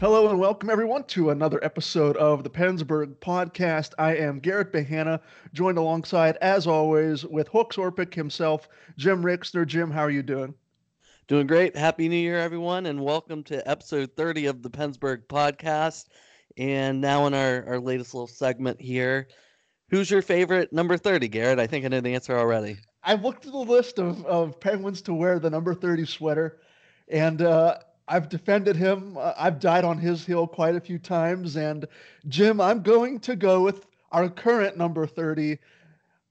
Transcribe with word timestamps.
Hello 0.00 0.28
and 0.30 0.38
welcome 0.38 0.70
everyone 0.70 1.02
to 1.08 1.30
another 1.30 1.58
episode 1.64 2.16
of 2.18 2.44
the 2.44 2.50
PensBurgh 2.50 3.16
podcast. 3.16 3.94
I 3.98 4.14
am 4.14 4.38
Garrett 4.38 4.72
Behana, 4.72 5.18
joined 5.52 5.76
alongside, 5.76 6.36
as 6.36 6.68
always, 6.68 7.24
with 7.24 7.48
Hooks 7.48 7.74
Orpik 7.74 8.14
himself, 8.14 8.68
Jim 8.96 9.24
Rixner. 9.24 9.66
Jim, 9.66 9.90
how 9.90 10.02
are 10.02 10.10
you 10.10 10.22
doing? 10.22 10.54
Doing 11.26 11.48
great. 11.48 11.76
Happy 11.76 12.08
New 12.08 12.14
Year, 12.14 12.38
everyone, 12.38 12.86
and 12.86 13.02
welcome 13.02 13.42
to 13.44 13.68
episode 13.68 14.14
30 14.14 14.46
of 14.46 14.62
the 14.62 14.70
PensBurgh 14.70 15.26
podcast. 15.26 16.04
And 16.56 17.00
now 17.00 17.26
in 17.26 17.34
our, 17.34 17.66
our 17.66 17.80
latest 17.80 18.14
little 18.14 18.28
segment 18.28 18.80
here, 18.80 19.26
who's 19.90 20.12
your 20.12 20.22
favorite 20.22 20.72
number 20.72 20.96
30, 20.96 21.26
Garrett? 21.26 21.58
I 21.58 21.66
think 21.66 21.84
I 21.84 21.88
know 21.88 22.00
the 22.00 22.14
answer 22.14 22.38
already. 22.38 22.76
I've 23.02 23.24
looked 23.24 23.46
at 23.46 23.52
the 23.52 23.58
list 23.58 23.98
of, 23.98 24.24
of 24.26 24.60
Penguins 24.60 25.02
to 25.02 25.12
wear 25.12 25.40
the 25.40 25.50
number 25.50 25.74
30 25.74 26.06
sweater, 26.06 26.60
and 27.08 27.42
uh, 27.42 27.78
I've 28.08 28.28
defended 28.28 28.76
him. 28.76 29.16
Uh, 29.16 29.34
I've 29.36 29.60
died 29.60 29.84
on 29.84 29.98
his 29.98 30.24
hill 30.24 30.46
quite 30.46 30.74
a 30.74 30.80
few 30.80 30.98
times. 30.98 31.56
And 31.56 31.86
Jim, 32.28 32.60
I'm 32.60 32.82
going 32.82 33.20
to 33.20 33.36
go 33.36 33.62
with 33.62 33.86
our 34.12 34.28
current 34.28 34.76
number 34.76 35.06
30, 35.06 35.58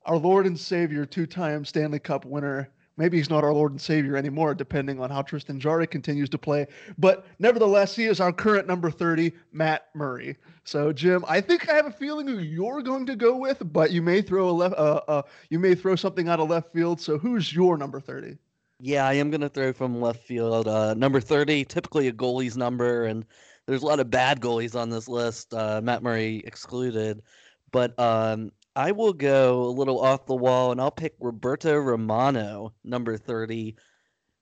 our 0.05 0.17
Lord 0.17 0.47
and 0.47 0.59
Savior, 0.59 1.05
two 1.05 1.27
time 1.27 1.63
Stanley 1.63 1.99
Cup 1.99 2.25
winner. 2.25 2.69
Maybe 2.99 3.17
he's 3.17 3.29
not 3.29 3.43
our 3.43 3.53
Lord 3.53 3.71
and 3.71 3.79
Savior 3.79 4.17
anymore, 4.17 4.55
depending 4.55 4.99
on 4.99 5.11
how 5.11 5.21
Tristan 5.21 5.59
Jarry 5.59 5.85
continues 5.85 6.29
to 6.29 6.39
play. 6.39 6.65
But 6.97 7.27
nevertheless, 7.37 7.95
he 7.95 8.05
is 8.05 8.19
our 8.19 8.33
current 8.33 8.67
number 8.67 8.89
30, 8.89 9.31
Matt 9.51 9.89
Murray. 9.93 10.35
So, 10.63 10.91
Jim, 10.91 11.23
I 11.27 11.39
think 11.39 11.69
I 11.69 11.75
have 11.75 11.85
a 11.85 11.91
feeling 11.91 12.27
who 12.27 12.39
you're 12.39 12.81
going 12.81 13.05
to 13.05 13.15
go 13.15 13.37
with, 13.37 13.61
but 13.71 13.91
you 13.91 14.01
may 14.01 14.23
throw 14.23 14.49
a 14.49 14.51
left, 14.51 14.75
uh, 14.75 15.01
uh, 15.07 15.21
you 15.51 15.59
may 15.59 15.75
throw 15.75 15.95
something 15.95 16.27
out 16.27 16.39
of 16.39 16.49
left 16.49 16.73
field. 16.73 16.99
So, 16.99 17.19
who's 17.19 17.53
your 17.53 17.77
number 17.77 17.99
30? 17.99 18.35
Yeah, 18.79 19.07
I 19.07 19.13
am 19.13 19.31
going 19.31 19.41
to 19.41 19.49
throw 19.49 19.73
from 19.73 20.01
left 20.01 20.23
field. 20.23 20.67
Uh, 20.67 20.93
number 20.93 21.19
30, 21.19 21.65
typically 21.65 22.07
a 22.07 22.13
goalie's 22.13 22.55
number, 22.57 23.05
and 23.05 23.25
there's 23.65 23.81
a 23.81 23.85
lot 23.85 23.99
of 23.99 24.09
bad 24.11 24.39
goalies 24.39 24.79
on 24.79 24.89
this 24.89 25.07
list, 25.07 25.53
uh, 25.53 25.81
Matt 25.83 26.03
Murray 26.03 26.43
excluded. 26.45 27.23
But 27.71 27.97
um, 27.99 28.51
I 28.75 28.91
will 28.91 29.13
go 29.13 29.63
a 29.63 29.71
little 29.71 29.99
off 29.99 30.27
the 30.27 30.35
wall, 30.35 30.71
and 30.71 30.79
I'll 30.79 30.91
pick 30.91 31.15
Roberto 31.19 31.75
Romano, 31.77 32.73
number 32.83 33.17
30, 33.17 33.75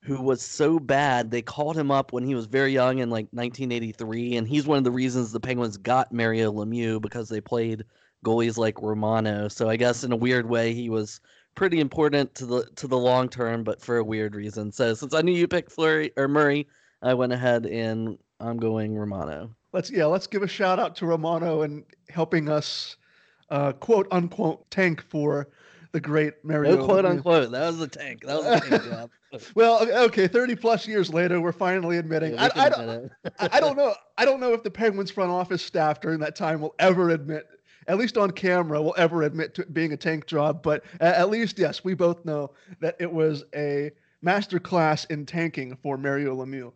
who 0.03 0.21
was 0.21 0.41
so 0.41 0.79
bad 0.79 1.31
they 1.31 1.41
called 1.41 1.77
him 1.77 1.89
up 1.89 2.11
when 2.13 2.23
he 2.25 2.35
was 2.35 2.45
very 2.45 2.73
young 2.73 2.99
in 2.99 3.09
like 3.09 3.27
1983, 3.31 4.35
and 4.35 4.47
he's 4.47 4.67
one 4.67 4.77
of 4.77 4.83
the 4.83 4.91
reasons 4.91 5.31
the 5.31 5.39
Penguins 5.39 5.77
got 5.77 6.11
Mario 6.11 6.51
Lemieux 6.51 7.01
because 7.01 7.29
they 7.29 7.41
played 7.41 7.85
goalies 8.25 8.57
like 8.57 8.81
Romano. 8.81 9.47
So 9.47 9.69
I 9.69 9.77
guess 9.77 10.03
in 10.03 10.11
a 10.11 10.17
weird 10.17 10.49
way, 10.49 10.73
he 10.73 10.89
was 10.89 11.21
pretty 11.55 11.79
important 11.79 12.35
to 12.35 12.45
the 12.45 12.65
to 12.75 12.87
the 12.87 12.97
long 12.97 13.29
term, 13.29 13.63
but 13.63 13.81
for 13.81 13.97
a 13.97 14.03
weird 14.03 14.35
reason. 14.35 14.71
So 14.71 14.93
since 14.93 15.13
I 15.13 15.21
knew 15.21 15.33
you 15.33 15.47
picked 15.47 15.71
Fleury 15.71 16.11
or 16.17 16.27
Murray, 16.27 16.67
I 17.01 17.13
went 17.13 17.33
ahead 17.33 17.65
and 17.65 18.17
I'm 18.39 18.57
going 18.57 18.95
Romano. 18.95 19.55
Let's 19.73 19.89
yeah, 19.89 20.05
let's 20.05 20.27
give 20.27 20.43
a 20.43 20.47
shout 20.47 20.79
out 20.79 20.95
to 20.97 21.05
Romano 21.05 21.63
and 21.63 21.83
helping 22.09 22.49
us 22.49 22.97
uh, 23.49 23.71
quote 23.73 24.07
unquote 24.11 24.69
tank 24.69 25.01
for 25.01 25.47
the 25.91 25.99
great 26.01 26.33
Mario. 26.43 26.75
No 26.75 26.85
quote 26.85 27.05
unquote. 27.05 27.51
That 27.51 27.67
was 27.67 27.81
a 27.81 27.87
tank. 27.87 28.25
That 28.25 28.37
was 28.37 28.45
a 28.45 28.69
tank 28.69 28.83
job. 28.89 29.09
well, 29.55 29.89
okay, 30.05 30.27
30 30.27 30.55
plus 30.55 30.87
years 30.87 31.13
later, 31.13 31.39
we're 31.39 31.51
finally 31.51 31.97
admitting. 31.97 32.33
Yeah, 32.33 32.49
I, 32.55 32.65
I, 32.65 32.69
don't, 32.69 33.11
I 33.39 33.59
don't 33.59 33.77
know. 33.77 33.95
I 34.17 34.25
don't 34.25 34.39
know 34.39 34.53
if 34.53 34.63
the 34.63 34.71
Penguins 34.71 35.11
front 35.11 35.31
office 35.31 35.61
staff 35.61 36.01
during 36.01 36.19
that 36.19 36.35
time 36.35 36.59
will 36.61 36.75
ever 36.79 37.11
admit 37.11 37.47
at 37.87 37.97
least 37.97 38.17
on 38.17 38.31
camera, 38.31 38.81
will 38.81 38.95
ever 38.97 39.23
admit 39.23 39.53
to 39.55 39.65
being 39.65 39.93
a 39.93 39.97
tank 39.97 40.25
job. 40.25 40.61
But 40.63 40.83
at 40.99 41.29
least, 41.29 41.59
yes, 41.59 41.83
we 41.83 41.93
both 41.93 42.23
know 42.25 42.51
that 42.79 42.95
it 42.99 43.11
was 43.11 43.43
a 43.55 43.91
master 44.21 44.59
class 44.59 45.05
in 45.05 45.25
tanking 45.25 45.77
for 45.81 45.97
Mario 45.97 46.35
Lemieux. 46.35 46.73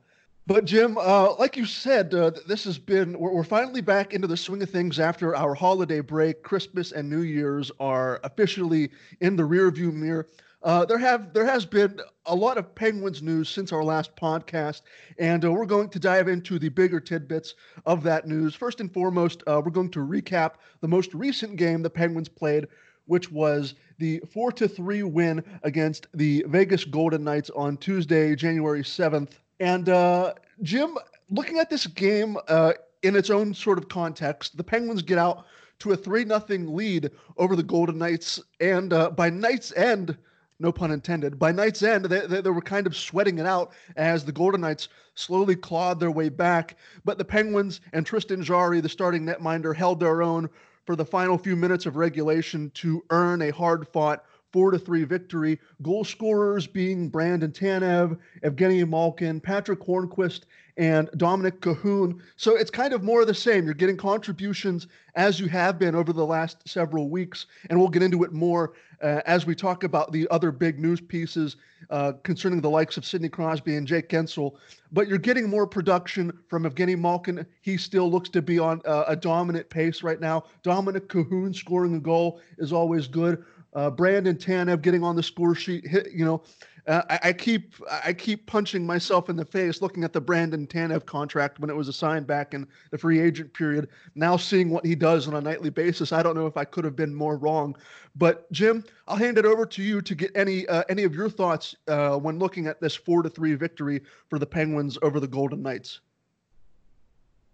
But 0.49 0.65
Jim, 0.65 0.97
uh, 0.97 1.35
like 1.35 1.55
you 1.57 1.65
said, 1.65 2.11
uh, 2.15 2.31
this 2.47 2.63
has 2.63 2.79
been 2.79 3.19
we're, 3.19 3.31
we're, 3.31 3.43
finally 3.43 3.81
back 3.81 4.15
into 4.15 4.25
the 4.25 4.35
swing 4.35 4.63
of 4.63 4.69
things 4.71 4.99
after 4.99 5.35
our 5.35 5.53
holiday 5.53 5.99
break. 5.99 6.41
Christmas 6.41 6.91
and 6.91 7.07
New 7.07 7.21
Year's 7.21 7.71
are 7.79 8.19
officially 8.23 8.89
in 9.21 9.35
the 9.35 9.43
rearview 9.43 9.93
mirror. 9.93 10.25
Uh, 10.61 10.83
there 10.83 10.97
have 10.97 11.33
there 11.33 11.45
has 11.45 11.65
been 11.65 12.01
a 12.25 12.35
lot 12.35 12.57
of 12.57 12.75
Penguins 12.75 13.21
news 13.21 13.47
since 13.47 13.71
our 13.71 13.83
last 13.83 14.13
podcast, 14.17 14.81
and 15.17 15.45
uh, 15.45 15.51
we're 15.51 15.65
going 15.65 15.87
to 15.89 15.99
dive 15.99 16.27
into 16.27 16.59
the 16.59 16.67
bigger 16.67 16.99
tidbits 16.99 17.55
of 17.85 18.03
that 18.03 18.27
news. 18.27 18.55
First 18.55 18.81
and 18.81 18.91
foremost, 18.91 19.41
uh, 19.47 19.61
we're 19.63 19.71
going 19.71 19.91
to 19.91 19.99
recap 19.99 20.55
the 20.81 20.87
most 20.87 21.13
recent 21.13 21.55
game 21.55 21.81
the 21.81 21.89
Penguins 21.89 22.27
played, 22.27 22.67
which 23.05 23.31
was 23.31 23.75
the 23.99 24.21
four 24.33 24.51
to 24.51 24.67
three 24.67 25.01
win 25.01 25.41
against 25.63 26.07
the 26.13 26.43
Vegas 26.49 26.83
Golden 26.83 27.23
Knights 27.23 27.49
on 27.51 27.77
Tuesday, 27.77 28.35
January 28.35 28.83
seventh. 28.83 29.39
And 29.61 29.87
uh, 29.87 30.33
Jim, 30.61 30.97
looking 31.29 31.59
at 31.59 31.69
this 31.69 31.87
game 31.87 32.35
uh, 32.49 32.73
in 33.01 33.15
its 33.15 33.29
own 33.29 33.53
sort 33.53 33.77
of 33.77 33.87
context, 33.87 34.57
the 34.57 34.63
Penguins 34.65 35.03
get 35.03 35.17
out 35.17 35.45
to 35.79 35.93
a 35.93 35.95
three 35.95 36.25
nothing 36.25 36.75
lead 36.75 37.11
over 37.37 37.55
the 37.55 37.63
Golden 37.63 37.97
Knights, 37.97 38.41
and 38.59 38.89
by 39.15 39.29
night's 39.29 39.71
end 39.71 40.17
no 40.59 40.71
pun 40.71 40.91
intended. 40.91 41.39
By 41.39 41.51
night's 41.51 41.83
end, 41.83 42.05
they, 42.05 42.25
they, 42.27 42.41
they, 42.41 42.49
were 42.49 42.61
kind 42.61 42.85
of 42.85 42.95
sweating 42.95 43.39
it 43.39 43.45
out 43.45 43.71
as 43.95 44.25
the 44.25 44.31
Golden 44.31 44.61
Knights 44.61 44.89
slowly 45.15 45.55
clawed 45.55 45.99
their 45.99 46.11
way 46.11 46.29
back. 46.29 46.77
But 47.05 47.17
the 47.17 47.25
Penguins 47.25 47.81
and 47.93 48.05
Tristan 48.05 48.43
Jarry, 48.43 48.81
the 48.81 48.89
starting 48.89 49.25
netminder, 49.25 49.75
held 49.75 49.99
their 49.99 50.21
own 50.21 50.49
for 50.85 50.95
the 50.95 51.05
final 51.05 51.37
few 51.37 51.55
minutes 51.55 51.85
of 51.85 51.95
regulation 51.95 52.71
to 52.75 53.03
earn 53.09 53.41
a 53.41 53.51
hard 53.51 53.87
fought 53.87 54.25
four 54.51 54.71
to 54.71 54.79
three 54.79 55.03
victory. 55.03 55.59
Goal 55.81 56.03
scorers 56.03 56.67
being 56.67 57.09
Brandon 57.09 57.51
Tanev, 57.51 58.17
Evgeny 58.43 58.87
Malkin, 58.87 59.39
Patrick 59.39 59.79
Hornqvist, 59.79 60.41
and 60.79 61.09
Dominik 61.17 61.59
Kahun. 61.59 62.19
So 62.38 62.56
it's 62.56 62.72
kind 62.72 62.94
of 62.94 63.03
more 63.03 63.19
of 63.19 63.28
the 63.28 63.34
same. 63.34 63.66
You're 63.66 63.73
getting 63.73 63.97
contributions 63.97 64.88
as 65.16 65.38
you 65.38 65.47
have 65.50 65.78
been 65.78 65.94
over 65.94 66.13
the 66.13 66.25
last 66.25 66.67
several 66.67 67.09
weeks, 67.09 67.47
and 67.69 67.78
we'll 67.78 67.90
get 67.90 68.01
into 68.01 68.23
it 68.23 68.31
more 68.31 68.73
uh, 69.03 69.22
as 69.25 69.45
we 69.45 69.56
talk 69.56 69.84
about 69.84 70.13
the 70.13 70.25
other 70.29 70.53
big 70.53 70.79
news 70.79 71.01
pieces 71.01 71.57
uh, 71.89 72.13
concerning 72.23 72.62
the 72.62 72.69
likes 72.69 72.95
of 72.95 73.06
Sidney 73.06 73.28
Crosby 73.28 73.75
and 73.75 73.85
Jake 73.85 74.07
Guentzel. 74.07 74.56
But 74.94 75.09
you're 75.09 75.18
getting 75.18 75.50
more 75.50 75.68
production 75.68 76.31
from 76.47 76.63
Evgeny 76.63 76.97
Malkin. 76.97 77.45
He 77.62 77.75
still 77.75 78.09
looks 78.09 78.29
to 78.29 78.41
be 78.41 78.57
on 78.57 78.81
uh, 78.85 79.03
a 79.07 79.18
dominant 79.18 79.69
pace 79.69 80.01
right 80.01 80.22
now. 80.22 80.45
Dominik 80.63 81.07
Kahun 81.07 81.53
scoring 81.53 81.94
a 81.95 82.00
goal 82.00 82.39
is 82.57 82.72
always 82.72 83.06
good. 83.06 83.44
Uh, 83.73 83.89
Brandon 83.89 84.36
Tanev 84.36 84.81
getting 84.81 85.03
on 85.03 85.15
the 85.15 85.21
score 85.21 85.53
sheet, 85.53 85.86
hit, 85.86 86.12
you 86.12 86.25
know, 86.25 86.42
uh, 86.87 87.01
I, 87.09 87.19
I, 87.23 87.33
keep 87.33 87.73
I 88.03 88.13
keep 88.13 88.45
punching 88.45 88.85
myself 88.85 89.29
in 89.29 89.35
the 89.35 89.45
face 89.45 89.81
looking 89.81 90.03
at 90.03 90.13
the 90.13 90.21
Brandon 90.21 90.67
Tanev 90.67 91.05
contract 91.05 91.59
when 91.59 91.69
it 91.69 91.75
was 91.75 91.87
assigned 91.87 92.27
back 92.27 92.53
in 92.53 92.67
the 92.91 92.97
free 92.97 93.19
agent 93.19 93.53
period. 93.53 93.89
Now 94.15 94.37
seeing 94.37 94.69
what 94.69 94.85
he 94.85 94.95
does 94.95 95.27
on 95.27 95.35
a 95.35 95.41
nightly 95.41 95.69
basis, 95.69 96.11
I 96.11 96.23
don't 96.23 96.35
know 96.35 96.47
if 96.47 96.57
I 96.57 96.65
could 96.65 96.85
have 96.85 96.95
been 96.95 97.13
more 97.13 97.37
wrong. 97.37 97.75
But 98.15 98.51
Jim, 98.51 98.83
I'll 99.07 99.15
hand 99.15 99.37
it 99.37 99.45
over 99.45 99.65
to 99.65 99.83
you 99.83 100.01
to 100.01 100.15
get 100.15 100.31
any 100.35 100.67
uh, 100.67 100.83
any 100.89 101.03
of 101.03 101.13
your 101.13 101.29
thoughts 101.29 101.75
uh, 101.87 102.17
when 102.17 102.39
looking 102.39 102.67
at 102.67 102.81
this 102.81 102.95
four 102.95 103.23
to 103.23 103.29
three 103.29 103.55
victory 103.55 104.01
for 104.29 104.39
the 104.39 104.47
Penguins 104.47 104.97
over 105.01 105.19
the 105.19 105.27
Golden 105.27 105.61
Knights 105.61 106.01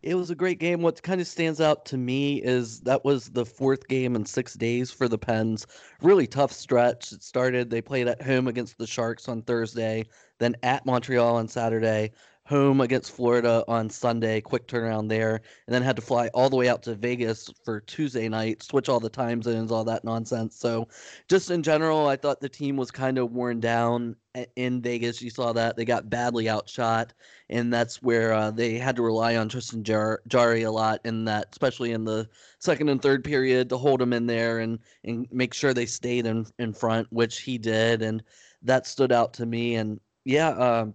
it 0.02 0.16
was 0.16 0.30
a 0.30 0.36
great 0.36 0.60
game. 0.60 0.82
What 0.82 1.02
kind 1.02 1.20
of 1.20 1.28
stands 1.28 1.60
out 1.60 1.86
to 1.88 1.98
me 1.98 2.42
is 2.42 2.82
that 2.82 3.04
was 3.04 3.30
the 3.30 3.46
fourth 3.46 3.88
game 3.88 4.16
in 4.16 4.26
six 4.26 4.54
days 4.54 4.92
for 4.92 5.08
the 5.08 5.18
Pens. 5.18 5.66
Really 6.02 6.28
tough 6.28 6.52
stretch. 6.52 7.12
It 7.12 7.24
started, 7.24 7.70
they 7.70 7.82
played 7.82 8.08
at 8.08 8.22
home 8.22 8.48
against 8.48 8.78
the 8.78 8.88
Sharks 8.88 9.28
on 9.28 9.42
Thursday, 9.42 10.06
then 10.40 10.56
at 10.64 10.86
Montreal 10.86 11.36
on 11.36 11.48
Saturday, 11.48 12.12
home 12.48 12.80
against 12.80 13.12
Florida 13.12 13.64
on 13.68 13.90
Sunday, 13.90 14.40
quick 14.40 14.68
turnaround 14.68 15.10
there, 15.10 15.42
and 15.66 15.74
then 15.74 15.82
had 15.82 15.96
to 15.96 16.02
fly 16.02 16.28
all 16.34 16.48
the 16.50 16.56
way 16.56 16.70
out 16.70 16.84
to 16.84 16.94
Vegas 16.94 17.50
for 17.64 17.82
Tuesday 17.82 18.30
night, 18.30 18.62
switch 18.62 18.88
all 18.88 19.00
the 19.00 19.10
time 19.10 19.42
zones, 19.42 19.72
all 19.72 19.84
that 19.84 20.04
nonsense. 20.04 20.56
So, 20.56 20.88
just 21.28 21.50
in 21.50 21.64
general, 21.64 22.08
I 22.08 22.16
thought 22.16 22.40
the 22.40 22.50
team 22.50 22.78
was 22.78 22.92
kind 22.92 23.18
of 23.18 23.32
worn 23.32 23.60
down 23.60 24.16
in 24.56 24.80
Vegas. 24.80 25.24
You 25.24 25.32
saw 25.32 25.54
that 25.54 25.76
they 25.76 25.86
got 25.86 26.10
badly 26.10 26.48
outshot, 26.48 27.14
and 27.50 27.74
that's 27.74 28.04
where 28.04 28.32
uh, 28.34 28.52
they 28.52 28.78
had 28.78 28.96
to 28.98 29.02
rely 29.02 29.38
on 29.38 29.50
Tristan 29.50 29.84
Jar- 29.84 30.22
Jarry 30.28 30.64
a 30.64 30.72
lot 30.72 31.02
in 31.04 31.26
that, 31.26 31.48
especially 31.52 31.94
in 31.94 32.06
the 32.06 32.30
second 32.60 32.90
and 32.90 33.02
third 33.02 33.24
period, 33.24 33.70
to 33.70 33.78
hold 33.78 34.00
him 34.02 34.14
in 34.14 34.28
there 34.28 34.60
and 34.60 34.78
and 35.04 35.28
make 35.32 35.54
sure 35.56 35.74
they 35.74 35.88
stayed 35.88 36.28
in 36.28 36.46
in 36.60 36.74
front, 36.74 37.08
which 37.12 37.40
he 37.40 37.58
did, 37.58 38.04
and 38.04 38.22
that 38.62 38.86
stood 38.86 39.12
out 39.12 39.34
to 39.34 39.48
me. 39.48 39.76
And 39.76 40.00
yeah. 40.26 40.50
Um, 40.50 40.94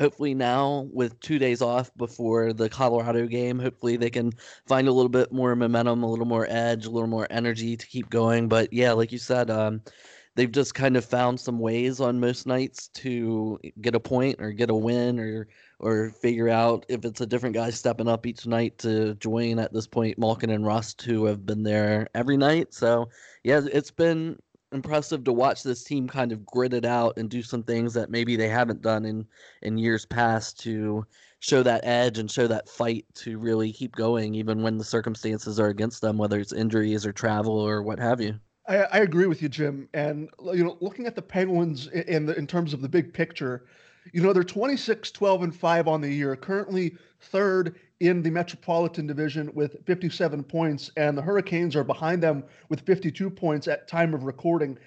hopefully 0.00 0.34
now 0.34 0.88
with 0.92 1.20
two 1.20 1.38
days 1.38 1.60
off 1.60 1.94
before 1.96 2.54
the 2.54 2.70
Colorado 2.70 3.26
game, 3.26 3.58
hopefully 3.58 3.98
they 3.98 4.08
can 4.08 4.32
find 4.66 4.88
a 4.88 4.92
little 4.92 5.10
bit 5.10 5.30
more 5.30 5.54
momentum, 5.54 6.02
a 6.02 6.10
little 6.10 6.24
more 6.24 6.46
edge, 6.48 6.86
a 6.86 6.90
little 6.90 7.06
more 7.06 7.26
energy 7.28 7.76
to 7.76 7.86
keep 7.86 8.08
going. 8.08 8.48
But 8.48 8.72
yeah, 8.72 8.92
like 8.92 9.12
you 9.12 9.18
said, 9.18 9.50
um, 9.50 9.82
they've 10.36 10.50
just 10.50 10.74
kind 10.74 10.96
of 10.96 11.04
found 11.04 11.38
some 11.38 11.58
ways 11.58 12.00
on 12.00 12.18
most 12.18 12.46
nights 12.46 12.88
to 12.88 13.60
get 13.82 13.94
a 13.94 14.00
point 14.00 14.36
or 14.40 14.52
get 14.52 14.70
a 14.70 14.74
win 14.74 15.20
or 15.20 15.48
or 15.80 16.10
figure 16.10 16.48
out 16.48 16.86
if 16.88 17.04
it's 17.04 17.20
a 17.20 17.26
different 17.26 17.54
guy 17.54 17.68
stepping 17.70 18.08
up 18.08 18.26
each 18.26 18.46
night 18.46 18.78
to 18.78 19.14
join 19.16 19.58
at 19.58 19.72
this 19.72 19.86
point 19.86 20.18
Malkin 20.18 20.50
and 20.50 20.66
Rust 20.66 21.02
who 21.02 21.26
have 21.26 21.44
been 21.44 21.62
there 21.62 22.08
every 22.14 22.38
night. 22.38 22.72
So 22.72 23.10
yeah, 23.44 23.60
it's 23.70 23.90
been 23.90 24.38
impressive 24.72 25.24
to 25.24 25.32
watch 25.32 25.62
this 25.62 25.82
team 25.82 26.08
kind 26.08 26.32
of 26.32 26.46
grit 26.46 26.72
it 26.72 26.84
out 26.84 27.16
and 27.16 27.28
do 27.28 27.42
some 27.42 27.62
things 27.62 27.94
that 27.94 28.10
maybe 28.10 28.36
they 28.36 28.48
haven't 28.48 28.82
done 28.82 29.04
in 29.04 29.26
in 29.62 29.78
years 29.78 30.06
past 30.06 30.60
to 30.60 31.04
show 31.40 31.62
that 31.62 31.84
edge 31.84 32.18
and 32.18 32.30
show 32.30 32.46
that 32.46 32.68
fight 32.68 33.04
to 33.14 33.38
really 33.38 33.72
keep 33.72 33.96
going 33.96 34.34
even 34.34 34.62
when 34.62 34.78
the 34.78 34.84
circumstances 34.84 35.58
are 35.58 35.68
against 35.68 36.00
them 36.00 36.18
whether 36.18 36.38
it's 36.38 36.52
injuries 36.52 37.04
or 37.04 37.12
travel 37.12 37.58
or 37.58 37.82
what 37.82 37.98
have 37.98 38.20
you. 38.20 38.38
I, 38.68 38.76
I 38.76 38.98
agree 38.98 39.26
with 39.26 39.42
you 39.42 39.48
jim. 39.48 39.88
And 39.94 40.28
you 40.52 40.64
know 40.64 40.76
looking 40.80 41.06
at 41.06 41.16
the 41.16 41.22
penguins 41.22 41.88
in 41.88 42.26
the, 42.26 42.36
in 42.36 42.46
terms 42.46 42.72
of 42.72 42.82
the 42.82 42.88
big 42.88 43.12
picture 43.12 43.66
you 44.12 44.22
know 44.22 44.32
they're 44.32 44.44
26 44.44 45.10
12 45.10 45.42
and 45.42 45.54
5 45.54 45.88
on 45.88 46.00
the 46.00 46.12
year 46.12 46.36
currently 46.36 46.96
third 47.20 47.76
in 48.00 48.22
the 48.22 48.30
Metropolitan 48.30 49.06
Division 49.06 49.50
with 49.54 49.76
57 49.86 50.42
points, 50.44 50.90
and 50.96 51.16
the 51.16 51.22
Hurricanes 51.22 51.76
are 51.76 51.84
behind 51.84 52.22
them 52.22 52.44
with 52.68 52.80
52 52.80 53.30
points 53.30 53.68
at 53.68 53.86
time 53.86 54.14
of 54.14 54.24
recording. 54.24 54.78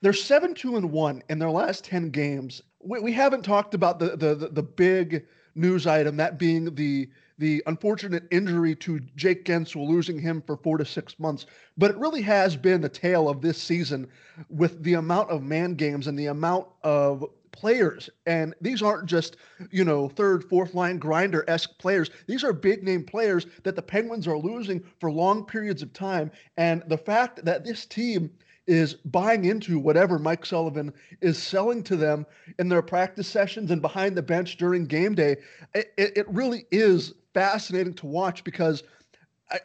They're 0.00 0.12
seven 0.12 0.54
two 0.54 0.76
and 0.76 0.90
one 0.92 1.22
in 1.28 1.38
their 1.38 1.50
last 1.50 1.84
10 1.84 2.10
games. 2.10 2.62
We, 2.80 3.00
we 3.00 3.12
haven't 3.12 3.42
talked 3.42 3.74
about 3.74 3.98
the, 3.98 4.16
the 4.16 4.50
the 4.52 4.62
big 4.62 5.26
news 5.56 5.86
item 5.86 6.16
that 6.18 6.38
being 6.38 6.74
the 6.74 7.08
the 7.38 7.62
unfortunate 7.66 8.24
injury 8.30 8.74
to 8.76 9.00
Jake 9.16 9.44
Guentzel, 9.44 9.86
losing 9.86 10.18
him 10.18 10.42
for 10.46 10.56
four 10.56 10.78
to 10.78 10.84
six 10.84 11.18
months. 11.18 11.46
But 11.76 11.90
it 11.90 11.98
really 11.98 12.22
has 12.22 12.56
been 12.56 12.80
the 12.80 12.88
tale 12.88 13.28
of 13.28 13.42
this 13.42 13.60
season 13.60 14.08
with 14.48 14.82
the 14.82 14.94
amount 14.94 15.30
of 15.30 15.42
man 15.42 15.74
games 15.74 16.06
and 16.06 16.18
the 16.18 16.26
amount 16.26 16.68
of 16.82 17.24
players. 17.56 18.08
And 18.26 18.54
these 18.60 18.82
aren't 18.82 19.06
just, 19.06 19.36
you 19.70 19.84
know, 19.84 20.08
third, 20.08 20.44
fourth 20.44 20.74
line 20.74 20.98
grinder 20.98 21.44
esque 21.48 21.76
players. 21.78 22.10
These 22.26 22.44
are 22.44 22.52
big 22.52 22.84
name 22.84 23.04
players 23.04 23.46
that 23.64 23.74
the 23.74 23.82
Penguins 23.82 24.28
are 24.28 24.38
losing 24.38 24.84
for 25.00 25.10
long 25.10 25.44
periods 25.44 25.82
of 25.82 25.92
time. 25.92 26.30
And 26.56 26.82
the 26.86 26.98
fact 26.98 27.44
that 27.44 27.64
this 27.64 27.86
team 27.86 28.30
is 28.66 28.94
buying 28.94 29.44
into 29.44 29.78
whatever 29.78 30.18
Mike 30.18 30.44
Sullivan 30.44 30.92
is 31.20 31.38
selling 31.38 31.82
to 31.84 31.96
them 31.96 32.26
in 32.58 32.68
their 32.68 32.82
practice 32.82 33.28
sessions 33.28 33.70
and 33.70 33.80
behind 33.80 34.16
the 34.16 34.22
bench 34.22 34.56
during 34.56 34.86
game 34.86 35.14
day, 35.14 35.36
it, 35.74 35.92
it 35.96 36.26
really 36.28 36.66
is 36.70 37.14
fascinating 37.32 37.94
to 37.94 38.06
watch 38.06 38.44
because– 38.44 38.82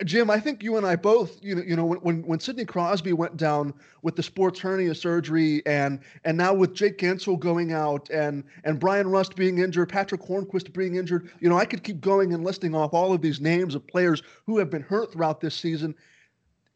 Jim, 0.06 0.30
I 0.30 0.40
think 0.40 0.62
you 0.62 0.78
and 0.78 0.86
I 0.86 0.96
both, 0.96 1.44
you 1.44 1.56
know, 1.56 1.64
you 1.64 1.76
know, 1.76 1.86
when 1.86 2.22
when 2.22 2.40
Sidney 2.40 2.66
Crosby 2.66 3.14
went 3.14 3.36
down 3.36 3.74
with 4.04 4.16
the 4.16 4.22
sports 4.22 4.60
hernia 4.60 4.94
surgery, 4.94 5.66
and 5.66 6.00
and 6.24 6.38
now 6.38 6.54
with 6.54 6.76
Jake 6.76 7.00
Guentzel 7.00 7.40
going 7.40 7.72
out, 7.72 8.08
and 8.12 8.44
and 8.64 8.80
Bryan 8.80 9.08
Rust 9.08 9.36
being 9.36 9.58
injured, 9.58 9.90
Patrick 9.90 10.22
Hornqvist 10.22 10.72
being 10.74 10.98
injured, 10.98 11.32
you 11.40 11.50
know, 11.50 11.58
I 11.58 11.66
could 11.66 11.84
keep 11.84 12.00
going 12.00 12.32
and 12.32 12.44
listing 12.44 12.76
off 12.76 12.94
all 12.94 13.12
of 13.12 13.22
these 13.22 13.42
names 13.42 13.74
of 13.74 13.88
players 13.88 14.22
who 14.46 14.60
have 14.60 14.70
been 14.70 14.84
hurt 14.84 15.12
throughout 15.12 15.42
this 15.42 15.56
season. 15.56 15.96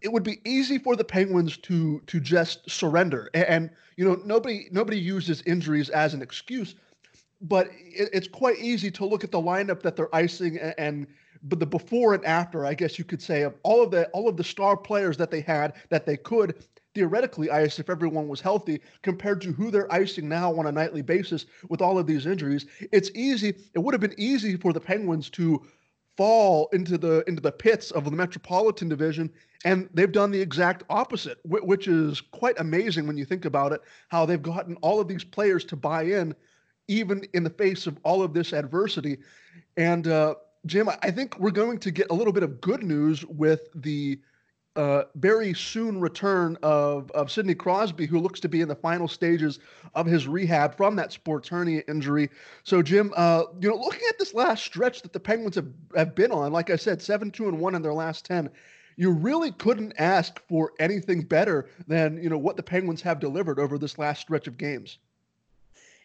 It 0.02 0.12
would 0.12 0.24
be 0.24 0.42
easy 0.44 0.80
for 0.80 0.96
the 0.96 1.04
Penguins 1.04 1.58
to 1.58 2.02
to 2.08 2.20
just 2.20 2.68
surrender, 2.68 3.30
and, 3.36 3.46
and 3.46 3.70
you 3.98 4.06
know, 4.06 4.20
nobody 4.26 4.68
nobody 4.72 5.00
uses 5.00 5.44
injuries 5.44 5.90
as 5.90 6.16
an 6.16 6.24
excuse, 6.24 6.74
but 7.42 7.68
it, 7.68 8.10
it's 8.14 8.28
quite 8.28 8.58
easy 8.58 8.90
to 8.90 9.06
look 9.06 9.24
at 9.24 9.30
the 9.32 9.42
lineup 9.42 9.84
that 9.84 9.96
they're 9.96 10.14
icing 10.14 10.58
and, 10.58 10.74
and 10.80 11.08
but 11.44 11.60
the 11.60 11.66
before 11.66 12.14
and 12.14 12.26
after, 12.26 12.66
I 12.66 12.74
guess 12.74 12.98
you 12.98 13.06
could 13.06 13.22
say, 13.22 13.44
of 13.44 13.56
all 13.64 13.84
of 13.84 13.92
the 13.92 14.08
all 14.10 14.28
of 14.28 14.38
the 14.38 14.44
star 14.44 14.76
players 14.78 15.18
that 15.18 15.32
they 15.32 15.42
had 15.42 15.74
that 15.90 16.06
they 16.06 16.18
could 16.18 16.64
theoretically 16.96 17.52
ice 17.52 17.78
if 17.78 17.90
everyone 17.90 18.28
was 18.28 18.40
healthy 18.40 18.82
compared 19.04 19.42
to 19.42 19.52
who 19.52 19.70
they're 19.70 19.92
icing 19.92 20.30
now 20.30 20.58
on 20.58 20.66
a 20.66 20.72
nightly 20.72 21.02
basis 21.02 21.46
with 21.68 21.82
all 21.82 22.00
of 22.00 22.08
these 22.08 22.26
injuries. 22.26 22.66
It's 22.94 23.12
easy. 23.14 23.54
It 23.74 23.80
would 23.80 23.94
have 23.94 24.02
been 24.02 24.16
easy 24.18 24.56
for 24.56 24.72
the 24.72 24.80
Penguins 24.80 25.30
to 25.32 25.62
fall 26.18 26.70
into 26.72 26.98
the 26.98 27.24
into 27.28 27.42
the 27.42 27.52
pits 27.52 27.92
of 27.92 28.06
the 28.06 28.12
Metropolitan 28.12 28.88
Division, 28.88 29.30
and 29.66 29.90
they've 29.94 30.12
done 30.12 30.32
the 30.32 30.42
exact 30.42 30.84
opposite, 30.90 31.40
which 31.44 31.88
is 31.88 32.22
quite 32.22 32.60
amazing 32.60 33.06
when 33.06 33.18
you 33.18 33.26
think 33.26 33.46
about 33.46 33.74
it. 33.74 33.82
How 34.08 34.26
they've 34.26 34.42
gotten 34.42 34.76
all 34.78 35.00
of 35.00 35.08
these 35.08 35.24
players 35.24 35.66
to 35.66 35.76
buy 35.76 36.04
in, 36.04 36.34
even 36.88 37.24
in 37.34 37.44
the 37.44 37.50
face 37.50 37.86
of 37.86 37.98
all 38.04 38.24
of 38.24 38.34
this 38.34 38.54
adversity, 38.54 39.18
and 39.76 40.08
uh, 40.08 40.36
Jim, 40.66 40.90
I 40.90 41.12
think 41.12 41.40
we're 41.40 41.52
going 41.52 41.78
to 41.80 41.92
get 41.92 42.08
a 42.10 42.14
little 42.14 42.34
bit 42.34 42.44
of 42.44 42.60
good 42.60 42.84
news 42.84 43.24
with 43.26 43.68
the 43.76 44.20
uh, 44.76 45.04
very 45.16 45.54
soon 45.54 46.02
return 46.02 46.58
of, 46.62 47.10
of 47.12 47.32
Sidney 47.32 47.56
Crosby, 47.56 48.06
who 48.06 48.20
looks 48.20 48.40
to 48.42 48.50
be 48.50 48.62
in 48.62 48.68
the 48.68 48.76
final 48.76 49.08
stages 49.08 49.60
of 49.94 50.06
his 50.06 50.28
rehab 50.28 50.76
from 50.76 50.96
that 50.98 51.14
sports 51.14 51.48
hernia 51.48 51.82
injury. 51.88 52.30
So, 52.64 52.82
Jim, 52.82 53.14
uh, 53.16 53.44
you 53.60 53.70
know, 53.70 53.76
looking 53.76 54.08
at 54.10 54.20
this 54.20 54.34
last 54.34 54.66
stretch 54.66 55.02
that 55.04 55.14
the 55.14 55.20
Penguins 55.20 55.56
have, 55.56 55.68
have 55.96 56.14
been 56.14 56.32
on, 56.32 56.52
like 56.52 56.70
I 56.70 56.76
said, 56.76 57.02
seven 57.02 57.32
two 57.32 57.48
and 57.48 57.60
one 57.60 57.76
in 57.76 57.82
their 57.82 57.94
last 57.94 58.26
ten, 58.26 58.50
you 58.98 59.12
really 59.12 59.52
couldn't 59.52 59.94
ask 59.98 60.42
for 60.48 60.74
anything 60.80 61.22
better 61.22 61.70
than 61.88 62.22
you 62.22 62.30
know 62.30 62.38
what 62.38 62.58
the 62.58 62.64
Penguins 62.64 63.02
have 63.02 63.20
delivered 63.20 63.60
over 63.60 63.78
this 63.78 63.98
last 63.98 64.22
stretch 64.22 64.48
of 64.48 64.58
games 64.58 65.00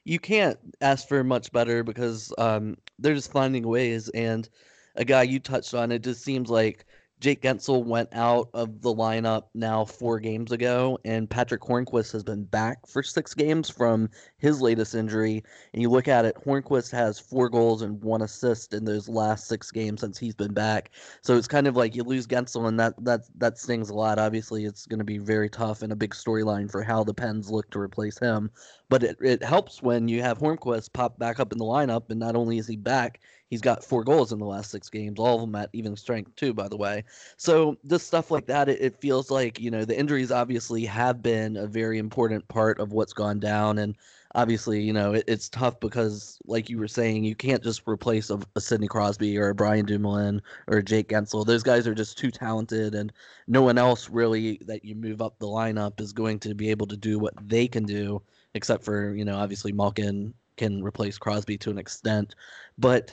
you 0.04 0.18
can't 0.18 0.58
ask 0.80 1.06
for 1.08 1.22
much 1.24 1.52
better 1.52 1.82
because 1.82 2.32
um, 2.38 2.76
they're 2.98 3.14
just 3.14 3.32
finding 3.32 3.66
ways. 3.66 4.08
And 4.10 4.48
a 4.96 5.04
guy 5.04 5.22
you 5.22 5.40
touched 5.40 5.74
on, 5.74 5.92
it 5.92 6.02
just 6.02 6.22
seems 6.24 6.50
like 6.50 6.86
Jake 7.20 7.42
Guentzel 7.42 7.84
went 7.84 8.08
out 8.12 8.48
of 8.54 8.80
the 8.80 8.94
lineup 8.94 9.44
now 9.52 9.84
four 9.84 10.18
games 10.18 10.52
ago, 10.52 10.98
and 11.04 11.28
Patrick 11.28 11.60
Hornqvist 11.60 12.12
has 12.12 12.24
been 12.24 12.44
back 12.44 12.86
for 12.86 13.02
six 13.02 13.34
games 13.34 13.68
from 13.68 14.08
his 14.38 14.62
latest 14.62 14.94
injury. 14.94 15.44
And 15.74 15.82
you 15.82 15.90
look 15.90 16.08
at 16.08 16.24
it, 16.24 16.34
Hornqvist 16.36 16.90
has 16.92 17.20
four 17.20 17.50
goals 17.50 17.82
and 17.82 18.02
one 18.02 18.22
assist 18.22 18.72
in 18.72 18.86
those 18.86 19.06
last 19.06 19.48
six 19.48 19.70
games 19.70 20.00
since 20.00 20.16
he's 20.16 20.34
been 20.34 20.54
back. 20.54 20.92
So 21.20 21.36
it's 21.36 21.46
kind 21.46 21.66
of 21.66 21.76
like 21.76 21.94
you 21.94 22.04
lose 22.04 22.26
Guentzel, 22.26 22.66
and 22.66 22.80
that 22.80 22.94
that 23.04 23.20
that 23.36 23.58
stings 23.58 23.90
a 23.90 23.94
lot. 23.94 24.18
Obviously, 24.18 24.64
it's 24.64 24.86
going 24.86 24.98
to 24.98 25.04
be 25.04 25.18
very 25.18 25.50
tough 25.50 25.82
and 25.82 25.92
a 25.92 25.96
big 25.96 26.14
storyline 26.14 26.70
for 26.70 26.82
how 26.82 27.04
the 27.04 27.12
Pens 27.12 27.50
look 27.50 27.70
to 27.72 27.78
replace 27.78 28.18
him. 28.18 28.50
But 28.88 29.02
it, 29.02 29.18
it 29.20 29.42
helps 29.44 29.82
when 29.82 30.08
you 30.08 30.22
have 30.22 30.38
Hornqvist 30.38 30.94
pop 30.94 31.18
back 31.18 31.38
up 31.38 31.52
in 31.52 31.58
the 31.58 31.64
lineup, 31.64 32.10
and 32.10 32.18
not 32.18 32.34
only 32.34 32.56
is 32.56 32.66
he 32.66 32.76
back, 32.76 33.20
He's 33.50 33.60
got 33.60 33.82
four 33.82 34.04
goals 34.04 34.32
in 34.32 34.38
the 34.38 34.46
last 34.46 34.70
six 34.70 34.88
games, 34.88 35.18
all 35.18 35.34
of 35.34 35.40
them 35.40 35.56
at 35.56 35.70
even 35.72 35.96
strength 35.96 36.36
too, 36.36 36.54
by 36.54 36.68
the 36.68 36.76
way. 36.76 37.02
So 37.36 37.76
just 37.84 38.06
stuff 38.06 38.30
like 38.30 38.46
that, 38.46 38.68
it, 38.68 38.80
it 38.80 39.00
feels 39.00 39.28
like 39.28 39.58
you 39.58 39.72
know 39.72 39.84
the 39.84 39.98
injuries 39.98 40.30
obviously 40.30 40.84
have 40.84 41.20
been 41.20 41.56
a 41.56 41.66
very 41.66 41.98
important 41.98 42.46
part 42.46 42.78
of 42.78 42.92
what's 42.92 43.12
gone 43.12 43.40
down, 43.40 43.78
and 43.78 43.96
obviously 44.36 44.80
you 44.80 44.92
know 44.92 45.14
it, 45.14 45.24
it's 45.26 45.48
tough 45.48 45.80
because 45.80 46.38
like 46.46 46.70
you 46.70 46.78
were 46.78 46.86
saying, 46.86 47.24
you 47.24 47.34
can't 47.34 47.62
just 47.62 47.82
replace 47.88 48.30
a, 48.30 48.38
a 48.54 48.60
Sidney 48.60 48.86
Crosby 48.86 49.36
or 49.36 49.48
a 49.48 49.54
Brian 49.54 49.84
Dumoulin 49.84 50.40
or 50.68 50.78
a 50.78 50.82
Jake 50.84 51.08
Guentzel. 51.08 51.44
Those 51.44 51.64
guys 51.64 51.88
are 51.88 51.94
just 51.94 52.16
too 52.16 52.30
talented, 52.30 52.94
and 52.94 53.12
no 53.48 53.62
one 53.62 53.78
else 53.78 54.08
really 54.08 54.60
that 54.66 54.84
you 54.84 54.94
move 54.94 55.20
up 55.20 55.40
the 55.40 55.48
lineup 55.48 56.00
is 56.00 56.12
going 56.12 56.38
to 56.40 56.54
be 56.54 56.70
able 56.70 56.86
to 56.86 56.96
do 56.96 57.18
what 57.18 57.34
they 57.48 57.66
can 57.66 57.82
do, 57.82 58.22
except 58.54 58.84
for 58.84 59.12
you 59.12 59.24
know 59.24 59.36
obviously 59.36 59.72
Malkin 59.72 60.34
can 60.56 60.84
replace 60.84 61.18
Crosby 61.18 61.58
to 61.58 61.70
an 61.70 61.78
extent, 61.78 62.36
but 62.78 63.12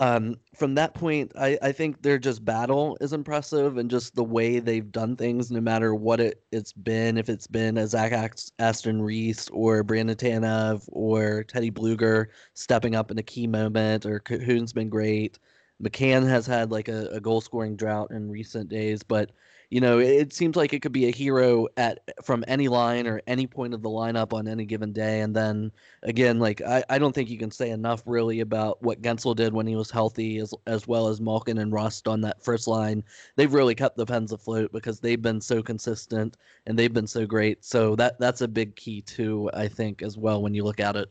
um, 0.00 0.36
from 0.56 0.74
that 0.76 0.94
point, 0.94 1.30
I, 1.38 1.58
I 1.60 1.72
think 1.72 2.00
their 2.00 2.18
just 2.18 2.42
battle 2.42 2.96
is 3.02 3.12
impressive 3.12 3.76
and 3.76 3.90
just 3.90 4.14
the 4.14 4.24
way 4.24 4.58
they've 4.58 4.90
done 4.90 5.14
things, 5.14 5.50
no 5.50 5.60
matter 5.60 5.94
what 5.94 6.20
it, 6.20 6.42
it's 6.50 6.72
been, 6.72 7.18
if 7.18 7.28
it's 7.28 7.46
been 7.46 7.76
a 7.76 7.86
Zach 7.86 8.12
Aston 8.58 9.02
Reese 9.02 9.50
or 9.50 9.82
Brandon 9.82 10.16
Tanev 10.16 10.84
or 10.88 11.44
Teddy 11.44 11.70
Blueger 11.70 12.28
stepping 12.54 12.94
up 12.94 13.10
in 13.10 13.18
a 13.18 13.22
key 13.22 13.46
moment, 13.46 14.06
or 14.06 14.20
Kahun's 14.20 14.72
been 14.72 14.88
great. 14.88 15.38
McCann 15.82 16.26
has 16.26 16.46
had 16.46 16.70
like 16.70 16.88
a, 16.88 17.08
a 17.08 17.20
goal 17.20 17.42
scoring 17.42 17.76
drought 17.76 18.10
in 18.10 18.30
recent 18.30 18.70
days, 18.70 19.02
but 19.02 19.32
you 19.70 19.80
know, 19.80 20.00
it 20.00 20.32
seems 20.32 20.56
like 20.56 20.72
it 20.72 20.82
could 20.82 20.92
be 20.92 21.06
a 21.06 21.12
hero 21.12 21.68
at 21.76 22.00
from 22.24 22.44
any 22.48 22.66
line 22.66 23.06
or 23.06 23.22
any 23.28 23.46
point 23.46 23.72
of 23.72 23.82
the 23.82 23.88
lineup 23.88 24.32
on 24.32 24.48
any 24.48 24.64
given 24.64 24.92
day. 24.92 25.20
And 25.20 25.34
then 25.34 25.70
again, 26.02 26.40
like 26.40 26.60
I, 26.60 26.82
I 26.90 26.98
don't 26.98 27.14
think 27.14 27.30
you 27.30 27.38
can 27.38 27.52
say 27.52 27.70
enough 27.70 28.02
really 28.04 28.40
about 28.40 28.82
what 28.82 29.00
Guentzel 29.00 29.36
did 29.36 29.54
when 29.54 29.68
he 29.68 29.76
was 29.76 29.88
healthy, 29.88 30.38
as 30.38 30.52
as 30.66 30.88
well 30.88 31.06
as 31.06 31.20
Malkin 31.20 31.58
and 31.58 31.72
Rust 31.72 32.08
on 32.08 32.20
that 32.22 32.42
first 32.42 32.66
line. 32.66 33.04
They've 33.36 33.52
really 33.52 33.76
kept 33.76 33.96
the 33.96 34.06
Pens 34.06 34.32
afloat 34.32 34.72
because 34.72 34.98
they've 34.98 35.22
been 35.22 35.40
so 35.40 35.62
consistent 35.62 36.36
and 36.66 36.76
they've 36.76 36.92
been 36.92 37.06
so 37.06 37.24
great. 37.24 37.64
So 37.64 37.94
that 37.94 38.18
that's 38.18 38.40
a 38.40 38.48
big 38.48 38.74
key 38.74 39.02
too, 39.02 39.50
I 39.54 39.68
think, 39.68 40.02
as 40.02 40.18
well 40.18 40.42
when 40.42 40.52
you 40.52 40.64
look 40.64 40.80
at 40.80 40.96
it. 40.96 41.08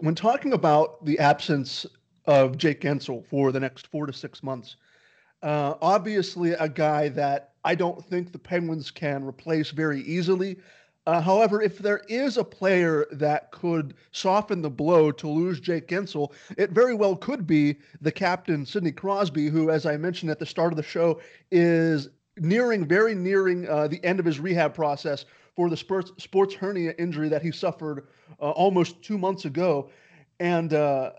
When 0.00 0.14
talking 0.14 0.52
about 0.52 1.04
the 1.04 1.18
absence 1.18 1.86
of 2.26 2.56
Jake 2.56 2.82
Guentzel 2.82 3.26
for 3.26 3.50
the 3.50 3.60
next 3.60 3.88
four 3.88 4.06
to 4.06 4.12
six 4.12 4.44
months, 4.44 4.76
uh, 5.42 5.74
obviously 5.80 6.52
a 6.52 6.68
guy 6.68 7.08
that 7.10 7.52
I 7.64 7.74
don't 7.74 8.04
think 8.04 8.32
the 8.32 8.38
Penguins 8.38 8.90
can 8.90 9.24
replace 9.24 9.70
very 9.70 10.00
easily. 10.02 10.56
Uh, 11.06 11.20
however, 11.20 11.62
if 11.62 11.78
there 11.78 12.02
is 12.08 12.36
a 12.36 12.42
player 12.44 13.06
that 13.12 13.52
could 13.52 13.94
soften 14.10 14.60
the 14.60 14.70
blow 14.70 15.12
to 15.12 15.28
lose 15.28 15.60
Jake 15.60 15.86
Guentzel, 15.86 16.32
it 16.58 16.70
very 16.70 16.94
well 16.94 17.14
could 17.14 17.46
be 17.46 17.76
the 18.00 18.10
captain, 18.10 18.66
Sidney 18.66 18.90
Crosby, 18.90 19.48
who, 19.48 19.70
as 19.70 19.86
I 19.86 19.96
mentioned 19.96 20.32
at 20.32 20.40
the 20.40 20.46
start 20.46 20.72
of 20.72 20.76
the 20.76 20.82
show, 20.82 21.20
is 21.52 22.08
nearing, 22.38 22.86
very 22.86 23.14
nearing 23.14 23.68
uh, 23.68 23.86
the 23.86 24.04
end 24.04 24.18
of 24.18 24.26
his 24.26 24.40
rehab 24.40 24.74
process 24.74 25.26
for 25.54 25.70
the 25.70 25.76
sports, 25.76 26.10
sports 26.18 26.54
hernia 26.54 26.92
injury 26.98 27.28
that 27.28 27.42
he 27.42 27.52
suffered 27.52 28.08
uh, 28.40 28.50
almost 28.50 29.00
two 29.00 29.16
months 29.16 29.44
ago. 29.44 29.90
And 30.40 30.74
uh, 30.74 31.12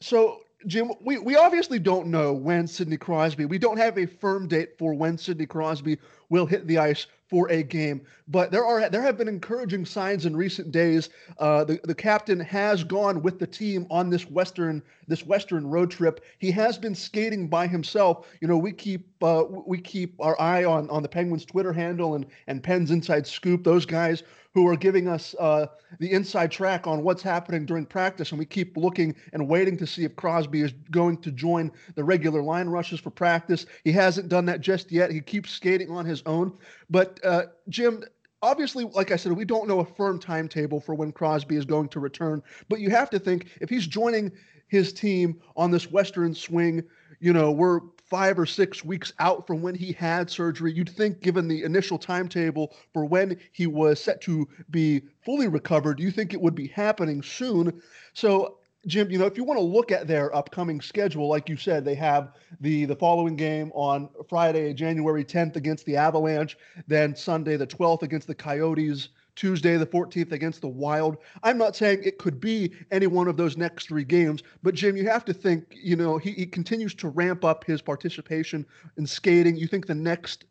so 0.00 0.41
Jim, 0.66 0.92
we, 1.00 1.18
we 1.18 1.36
obviously 1.36 1.78
don't 1.78 2.06
know 2.08 2.32
when 2.32 2.66
Sidney 2.66 2.96
Crosby, 2.96 3.44
we 3.44 3.58
don't 3.58 3.78
have 3.78 3.98
a 3.98 4.06
firm 4.06 4.48
date 4.48 4.78
for 4.78 4.94
when 4.94 5.18
Sidney 5.18 5.46
Crosby 5.46 5.98
will 6.28 6.46
hit 6.46 6.66
the 6.66 6.78
ice 6.78 7.06
for 7.32 7.50
a 7.50 7.62
game. 7.62 8.02
But 8.28 8.50
there 8.50 8.62
are 8.62 8.90
there 8.90 9.00
have 9.00 9.16
been 9.16 9.26
encouraging 9.26 9.86
signs 9.86 10.26
in 10.26 10.36
recent 10.36 10.70
days. 10.70 11.08
Uh, 11.38 11.64
the 11.64 11.80
the 11.82 11.94
captain 11.94 12.38
has 12.38 12.84
gone 12.84 13.22
with 13.22 13.38
the 13.38 13.46
team 13.46 13.86
on 13.90 14.10
this 14.10 14.30
western 14.30 14.82
this 15.08 15.24
western 15.24 15.66
road 15.66 15.90
trip. 15.90 16.20
He 16.38 16.50
has 16.50 16.76
been 16.76 16.94
skating 16.94 17.48
by 17.48 17.66
himself. 17.66 18.26
You 18.42 18.48
know, 18.48 18.58
we 18.58 18.70
keep 18.70 19.06
uh, 19.22 19.44
we 19.66 19.80
keep 19.80 20.14
our 20.20 20.38
eye 20.38 20.64
on 20.64 20.90
on 20.90 21.02
the 21.02 21.08
Penguins 21.08 21.46
Twitter 21.46 21.72
handle 21.72 22.16
and 22.16 22.26
and 22.48 22.62
Pens 22.62 22.90
Inside 22.90 23.26
Scoop. 23.26 23.64
Those 23.64 23.86
guys 23.86 24.22
who 24.54 24.68
are 24.68 24.76
giving 24.76 25.08
us 25.08 25.34
uh, 25.38 25.66
the 25.98 26.12
inside 26.12 26.50
track 26.50 26.86
on 26.86 27.02
what's 27.02 27.22
happening 27.22 27.64
during 27.64 27.86
practice, 27.86 28.32
and 28.32 28.38
we 28.38 28.44
keep 28.44 28.76
looking 28.76 29.14
and 29.32 29.48
waiting 29.48 29.76
to 29.78 29.86
see 29.86 30.04
if 30.04 30.14
Crosby 30.16 30.60
is 30.60 30.72
going 30.90 31.16
to 31.18 31.32
join 31.32 31.70
the 31.94 32.04
regular 32.04 32.42
line 32.42 32.68
rushes 32.68 33.00
for 33.00 33.10
practice. 33.10 33.64
He 33.84 33.92
hasn't 33.92 34.28
done 34.28 34.44
that 34.46 34.60
just 34.60 34.92
yet. 34.92 35.10
He 35.10 35.20
keeps 35.20 35.50
skating 35.50 35.90
on 35.90 36.04
his 36.04 36.22
own. 36.26 36.52
But 36.90 37.18
uh, 37.24 37.42
Jim, 37.68 38.04
obviously, 38.42 38.84
like 38.84 39.10
I 39.10 39.16
said, 39.16 39.32
we 39.32 39.44
don't 39.44 39.68
know 39.68 39.80
a 39.80 39.84
firm 39.84 40.18
timetable 40.18 40.80
for 40.80 40.94
when 40.94 41.12
Crosby 41.12 41.56
is 41.56 41.64
going 41.64 41.88
to 41.90 42.00
return. 42.00 42.42
But 42.68 42.80
you 42.80 42.90
have 42.90 43.10
to 43.10 43.18
think 43.18 43.46
if 43.60 43.70
he's 43.70 43.86
joining 43.86 44.32
his 44.68 44.92
team 44.92 45.40
on 45.56 45.70
this 45.70 45.90
Western 45.90 46.34
swing, 46.34 46.82
you 47.20 47.32
know, 47.32 47.50
we're 47.50 47.80
five 48.12 48.38
or 48.38 48.44
six 48.44 48.84
weeks 48.84 49.12
out 49.20 49.46
from 49.46 49.62
when 49.62 49.74
he 49.74 49.92
had 49.92 50.28
surgery. 50.28 50.72
You'd 50.72 50.90
think, 50.90 51.20
given 51.20 51.48
the 51.48 51.62
initial 51.62 51.98
timetable 51.98 52.74
for 52.92 53.04
when 53.04 53.38
he 53.52 53.66
was 53.66 54.00
set 54.00 54.20
to 54.22 54.48
be 54.70 55.02
fully 55.24 55.48
recovered, 55.48 56.00
you 56.00 56.10
think 56.10 56.34
it 56.34 56.40
would 56.40 56.54
be 56.54 56.68
happening 56.68 57.22
soon. 57.22 57.80
So, 58.12 58.58
Jim, 58.86 59.10
you 59.10 59.18
know, 59.18 59.26
if 59.26 59.36
you 59.36 59.44
want 59.44 59.58
to 59.58 59.64
look 59.64 59.92
at 59.92 60.08
their 60.08 60.34
upcoming 60.34 60.80
schedule, 60.80 61.28
like 61.28 61.48
you 61.48 61.56
said, 61.56 61.84
they 61.84 61.94
have 61.94 62.32
the 62.60 62.84
the 62.84 62.96
following 62.96 63.36
game 63.36 63.70
on 63.74 64.08
Friday, 64.28 64.74
January 64.74 65.24
10th 65.24 65.54
against 65.54 65.86
the 65.86 65.96
Avalanche, 65.96 66.56
then 66.88 67.14
Sunday 67.14 67.56
the 67.56 67.66
12th 67.66 68.02
against 68.02 68.26
the 68.26 68.34
Coyotes, 68.34 69.10
Tuesday, 69.36 69.76
the 69.76 69.86
14th 69.86 70.32
against 70.32 70.62
the 70.62 70.68
Wild. 70.68 71.18
I'm 71.44 71.58
not 71.58 71.76
saying 71.76 72.00
it 72.02 72.18
could 72.18 72.40
be 72.40 72.72
any 72.90 73.06
one 73.06 73.28
of 73.28 73.36
those 73.36 73.56
next 73.56 73.86
three 73.86 74.04
games, 74.04 74.42
but 74.64 74.74
Jim, 74.74 74.96
you 74.96 75.08
have 75.08 75.24
to 75.26 75.32
think, 75.32 75.66
you 75.70 75.94
know, 75.94 76.18
he, 76.18 76.32
he 76.32 76.46
continues 76.46 76.94
to 76.96 77.08
ramp 77.08 77.44
up 77.44 77.64
his 77.64 77.80
participation 77.80 78.66
in 78.96 79.06
skating. 79.06 79.56
You 79.56 79.68
think 79.68 79.86
the 79.86 79.94
next 79.94 80.44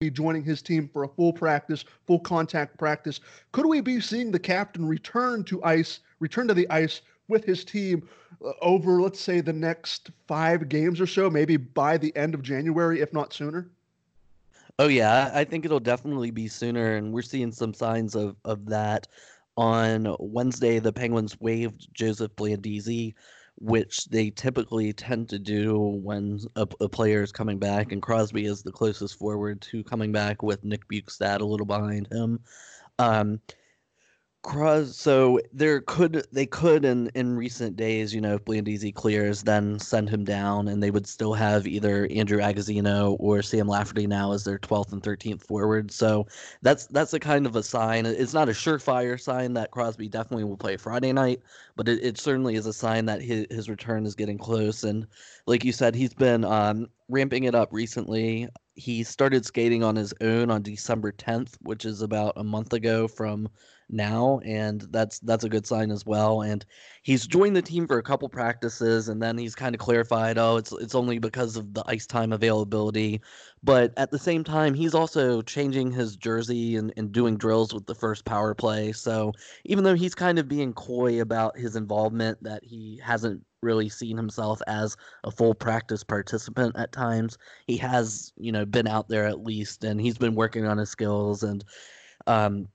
be 0.00 0.10
joining 0.10 0.42
his 0.42 0.62
team 0.62 0.90
for 0.92 1.04
a 1.04 1.08
full 1.08 1.32
practice, 1.32 1.84
full 2.06 2.18
contact 2.18 2.76
practice. 2.76 3.20
Could 3.52 3.66
we 3.66 3.80
be 3.80 4.00
seeing 4.00 4.32
the 4.32 4.38
captain 4.38 4.86
return 4.86 5.44
to 5.44 5.62
ice, 5.62 6.00
return 6.18 6.48
to 6.48 6.54
the 6.54 6.68
ice 6.70 7.02
with 7.32 7.44
his 7.44 7.64
team 7.64 8.08
uh, 8.44 8.52
over, 8.60 9.00
let's 9.02 9.20
say, 9.20 9.40
the 9.40 9.52
next 9.52 10.10
five 10.28 10.68
games 10.68 11.00
or 11.00 11.06
so, 11.06 11.28
maybe 11.28 11.56
by 11.56 11.96
the 11.96 12.14
end 12.16 12.34
of 12.34 12.42
January, 12.42 13.00
if 13.00 13.12
not 13.12 13.32
sooner? 13.32 13.68
Oh 14.78 14.88
yeah, 14.88 15.30
I 15.34 15.44
think 15.44 15.64
it'll 15.64 15.80
definitely 15.80 16.30
be 16.30 16.46
sooner, 16.46 16.96
and 16.96 17.12
we're 17.12 17.22
seeing 17.22 17.52
some 17.52 17.74
signs 17.74 18.14
of 18.14 18.36
of 18.44 18.66
that. 18.66 19.08
On 19.58 20.16
Wednesday, 20.18 20.78
the 20.78 20.92
Penguins 20.92 21.38
waived 21.38 21.88
Joseph 21.92 22.34
Blandisi, 22.36 23.14
which 23.56 24.06
they 24.06 24.30
typically 24.30 24.94
tend 24.94 25.28
to 25.28 25.38
do 25.38 25.78
when 25.78 26.40
a, 26.56 26.66
a 26.80 26.88
player 26.88 27.22
is 27.22 27.32
coming 27.32 27.58
back, 27.58 27.92
and 27.92 28.00
Crosby 28.00 28.46
is 28.46 28.62
the 28.62 28.72
closest 28.72 29.18
forward 29.18 29.60
to 29.62 29.84
coming 29.84 30.10
back 30.10 30.42
with 30.42 30.64
Nick 30.64 30.88
Bjugstad 30.88 31.40
a 31.40 31.44
little 31.44 31.66
behind 31.66 32.08
him. 32.10 32.40
Um, 32.98 33.40
Cross, 34.42 34.96
so 34.96 35.38
there 35.52 35.80
could 35.82 36.26
they 36.32 36.46
could 36.46 36.84
in 36.84 37.10
in 37.14 37.36
recent 37.36 37.76
days, 37.76 38.12
you 38.12 38.20
know, 38.20 38.34
if 38.34 38.44
Blandisi 38.44 38.92
clears, 38.92 39.44
then 39.44 39.78
send 39.78 40.10
him 40.10 40.24
down, 40.24 40.66
and 40.66 40.82
they 40.82 40.90
would 40.90 41.06
still 41.06 41.32
have 41.34 41.64
either 41.64 42.08
Andrew 42.10 42.38
Agozzino 42.40 43.16
or 43.20 43.40
Sam 43.42 43.68
Lafferty 43.68 44.04
now 44.08 44.32
as 44.32 44.42
their 44.42 44.58
12th 44.58 44.90
and 44.92 45.00
13th 45.00 45.42
forward. 45.44 45.92
So 45.92 46.26
that's 46.60 46.86
that's 46.86 47.14
a 47.14 47.20
kind 47.20 47.46
of 47.46 47.54
a 47.54 47.62
sign. 47.62 48.04
It's 48.04 48.34
not 48.34 48.48
a 48.48 48.52
surefire 48.52 49.20
sign 49.20 49.52
that 49.54 49.70
Crosby 49.70 50.08
definitely 50.08 50.42
will 50.44 50.56
play 50.56 50.76
Friday 50.76 51.12
night, 51.12 51.40
but 51.76 51.88
it, 51.88 52.02
it 52.02 52.18
certainly 52.18 52.54
is 52.54 52.66
a 52.66 52.72
sign 52.72 53.06
that 53.06 53.22
his 53.22 53.46
his 53.50 53.68
return 53.68 54.06
is 54.06 54.14
getting 54.14 54.38
close. 54.38 54.84
And 54.84 55.06
like 55.46 55.64
you 55.64 55.72
said, 55.72 55.94
he's 55.94 56.14
been 56.14 56.44
um, 56.44 56.88
ramping 57.08 57.44
it 57.44 57.54
up 57.54 57.68
recently. 57.72 58.48
He 58.74 59.02
started 59.04 59.44
skating 59.44 59.82
on 59.82 59.96
his 59.96 60.14
own 60.20 60.50
on 60.50 60.62
December 60.62 61.12
10th, 61.12 61.56
which 61.60 61.84
is 61.84 62.02
about 62.02 62.32
a 62.36 62.44
month 62.44 62.72
ago 62.72 63.06
from 63.06 63.48
now, 63.90 64.40
and 64.44 64.82
that's 64.90 65.18
that's 65.20 65.44
a 65.44 65.48
good 65.48 65.66
sign 65.66 65.90
as 65.90 66.06
well. 66.06 66.42
And 66.42 66.64
he's 67.02 67.26
joined 67.26 67.56
the 67.56 67.62
team 67.62 67.86
for 67.86 67.98
a 67.98 68.02
couple 68.02 68.28
practices, 68.28 69.08
and 69.08 69.20
then 69.20 69.36
he's 69.36 69.54
kind 69.54 69.74
of 69.74 69.80
clarified, 69.80 70.38
oh, 70.38 70.56
it's 70.56 70.72
it's 70.72 70.94
only 70.94 71.18
because 71.18 71.56
of 71.56 71.74
the 71.74 71.84
ice 71.86 72.06
time 72.06 72.32
availability. 72.32 73.20
But 73.62 73.92
at 73.96 74.10
the 74.10 74.18
same 74.18 74.44
time, 74.44 74.74
he's 74.74 74.94
also 74.94 75.42
changing 75.42 75.92
his 75.92 76.16
jersey 76.16 76.76
and, 76.76 76.92
and 76.96 77.12
doing 77.12 77.36
drills 77.36 77.74
with 77.74 77.86
the 77.86 77.94
first 77.94 78.24
power 78.24 78.54
play. 78.54 78.92
So 78.92 79.32
even 79.64 79.84
though 79.84 79.94
he's 79.94 80.14
kind 80.14 80.38
of 80.38 80.48
being 80.48 80.72
coy 80.72 81.20
about 81.20 81.56
his 81.58 81.76
involvement, 81.76 82.42
that 82.42 82.64
he 82.64 83.00
hasn't 83.04 83.42
really 83.62 83.88
seen 83.88 84.16
himself 84.16 84.60
as 84.66 84.96
a 85.22 85.30
full 85.30 85.54
practice 85.54 86.02
participant 86.02 86.76
at 86.76 86.90
times. 86.92 87.38
He 87.66 87.76
has, 87.76 88.32
you 88.36 88.50
know, 88.50 88.64
been 88.64 88.88
out 88.88 89.08
there 89.08 89.26
at 89.26 89.44
least, 89.44 89.84
and 89.84 90.00
he's 90.00 90.18
been 90.18 90.34
working 90.34 90.66
on 90.66 90.78
his 90.78 90.90
skills 90.90 91.42
and. 91.42 91.64
Um, 92.28 92.68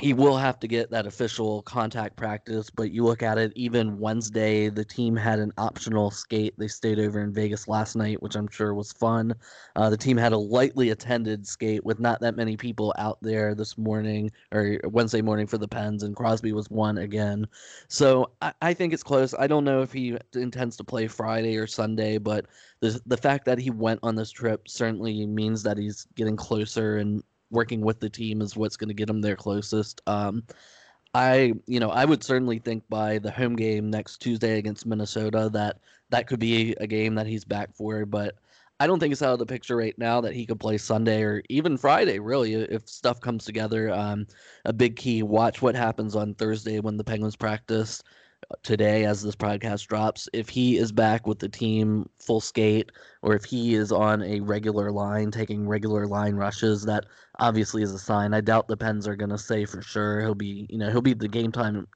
he 0.00 0.12
will 0.12 0.36
have 0.36 0.58
to 0.58 0.66
get 0.66 0.90
that 0.90 1.06
official 1.06 1.62
contact 1.62 2.16
practice, 2.16 2.68
but 2.68 2.90
you 2.90 3.04
look 3.04 3.22
at 3.22 3.38
it, 3.38 3.52
even 3.54 4.00
Wednesday, 4.00 4.68
the 4.68 4.84
team 4.84 5.14
had 5.14 5.38
an 5.38 5.52
optional 5.56 6.10
skate. 6.10 6.52
They 6.58 6.66
stayed 6.66 6.98
over 6.98 7.20
in 7.20 7.32
Vegas 7.32 7.68
last 7.68 7.94
night, 7.94 8.20
which 8.20 8.34
I'm 8.34 8.48
sure 8.48 8.74
was 8.74 8.92
fun. 8.92 9.34
Uh, 9.76 9.90
the 9.90 9.96
team 9.96 10.16
had 10.16 10.32
a 10.32 10.38
lightly 10.38 10.90
attended 10.90 11.46
skate 11.46 11.84
with 11.84 12.00
not 12.00 12.20
that 12.22 12.34
many 12.34 12.56
people 12.56 12.92
out 12.98 13.18
there 13.22 13.54
this 13.54 13.78
morning 13.78 14.32
or 14.50 14.80
Wednesday 14.82 15.22
morning 15.22 15.46
for 15.46 15.58
the 15.58 15.68
Pens, 15.68 16.02
and 16.02 16.16
Crosby 16.16 16.52
was 16.52 16.68
one 16.70 16.98
again. 16.98 17.46
So 17.86 18.32
I, 18.42 18.52
I 18.60 18.74
think 18.74 18.94
it's 18.94 19.04
close. 19.04 19.32
I 19.38 19.46
don't 19.46 19.64
know 19.64 19.80
if 19.82 19.92
he 19.92 20.18
intends 20.34 20.76
to 20.78 20.84
play 20.84 21.06
Friday 21.06 21.56
or 21.56 21.68
Sunday, 21.68 22.18
but 22.18 22.46
the, 22.80 23.00
the 23.06 23.16
fact 23.16 23.44
that 23.44 23.60
he 23.60 23.70
went 23.70 24.00
on 24.02 24.16
this 24.16 24.32
trip 24.32 24.66
certainly 24.66 25.24
means 25.24 25.62
that 25.62 25.78
he's 25.78 26.08
getting 26.16 26.36
closer 26.36 26.96
and 26.96 27.22
working 27.50 27.80
with 27.80 28.00
the 28.00 28.10
team 28.10 28.40
is 28.40 28.56
what's 28.56 28.76
going 28.76 28.88
to 28.88 28.94
get 28.94 29.10
him 29.10 29.20
there 29.20 29.36
closest. 29.36 30.00
Um, 30.06 30.44
I, 31.14 31.54
you 31.66 31.78
know, 31.78 31.90
I 31.90 32.04
would 32.04 32.24
certainly 32.24 32.58
think 32.58 32.82
by 32.88 33.18
the 33.18 33.30
home 33.30 33.54
game 33.54 33.90
next 33.90 34.18
Tuesday 34.18 34.58
against 34.58 34.86
Minnesota 34.86 35.48
that 35.52 35.78
that 36.10 36.26
could 36.26 36.40
be 36.40 36.74
a 36.80 36.86
game 36.86 37.14
that 37.14 37.26
he's 37.26 37.44
back 37.44 37.74
for. 37.74 38.04
But 38.04 38.34
I 38.80 38.88
don't 38.88 38.98
think 38.98 39.12
it's 39.12 39.22
out 39.22 39.32
of 39.32 39.38
the 39.38 39.46
picture 39.46 39.76
right 39.76 39.96
now 39.96 40.20
that 40.20 40.34
he 40.34 40.44
could 40.44 40.58
play 40.58 40.76
Sunday 40.78 41.22
or 41.22 41.42
even 41.48 41.76
Friday, 41.78 42.18
really, 42.18 42.54
if 42.54 42.88
stuff 42.88 43.20
comes 43.20 43.44
together. 43.44 43.92
Um, 43.92 44.26
a 44.64 44.72
big 44.72 44.96
key: 44.96 45.22
watch 45.22 45.62
what 45.62 45.76
happens 45.76 46.16
on 46.16 46.34
Thursday 46.34 46.80
when 46.80 46.96
the 46.96 47.04
Penguins 47.04 47.36
practice 47.36 48.02
today 48.62 49.04
as 49.04 49.22
this 49.22 49.36
podcast 49.36 49.86
drops 49.86 50.28
if 50.32 50.48
he 50.48 50.76
is 50.76 50.92
back 50.92 51.26
with 51.26 51.38
the 51.38 51.48
team 51.48 52.08
full 52.18 52.40
skate 52.40 52.90
or 53.22 53.34
if 53.34 53.44
he 53.44 53.74
is 53.74 53.92
on 53.92 54.22
a 54.22 54.40
regular 54.40 54.90
line 54.90 55.30
taking 55.30 55.68
regular 55.68 56.06
line 56.06 56.34
rushes 56.34 56.84
that 56.84 57.04
obviously 57.38 57.82
is 57.82 57.92
a 57.92 57.98
sign 57.98 58.34
i 58.34 58.40
doubt 58.40 58.68
the 58.68 58.76
pens 58.76 59.08
are 59.08 59.16
going 59.16 59.30
to 59.30 59.38
say 59.38 59.64
for 59.64 59.82
sure 59.82 60.20
he'll 60.20 60.34
be 60.34 60.66
you 60.68 60.78
know 60.78 60.90
he'll 60.90 61.00
be 61.00 61.14
the 61.14 61.28
game 61.28 61.52
time 61.52 61.86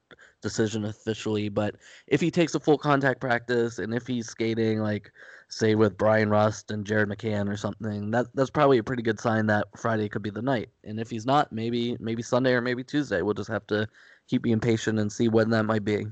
decision 0.41 0.85
officially. 0.85 1.49
But 1.49 1.75
if 2.07 2.21
he 2.21 2.31
takes 2.31 2.55
a 2.55 2.59
full 2.59 2.77
contact 2.77 3.19
practice 3.19 3.79
and 3.79 3.93
if 3.93 4.07
he's 4.07 4.27
skating 4.27 4.79
like 4.79 5.11
say 5.49 5.75
with 5.75 5.97
Bryan 5.97 6.29
Rust 6.29 6.71
and 6.71 6.85
Jared 6.85 7.09
McCann 7.09 7.51
or 7.51 7.57
something, 7.57 8.11
that 8.11 8.27
that's 8.33 8.49
probably 8.49 8.77
a 8.77 8.83
pretty 8.83 9.03
good 9.03 9.19
sign 9.19 9.47
that 9.47 9.67
Friday 9.77 10.09
could 10.09 10.21
be 10.21 10.29
the 10.29 10.41
night. 10.41 10.69
And 10.83 10.99
if 10.99 11.09
he's 11.09 11.25
not, 11.25 11.51
maybe 11.51 11.97
maybe 11.99 12.21
Sunday 12.21 12.53
or 12.53 12.61
maybe 12.61 12.83
Tuesday. 12.83 13.21
We'll 13.21 13.33
just 13.33 13.49
have 13.49 13.67
to 13.67 13.87
keep 14.27 14.43
being 14.43 14.59
patient 14.59 14.99
and 14.99 15.11
see 15.11 15.27
when 15.27 15.49
that 15.51 15.63
might 15.63 15.83
be. 15.83 16.05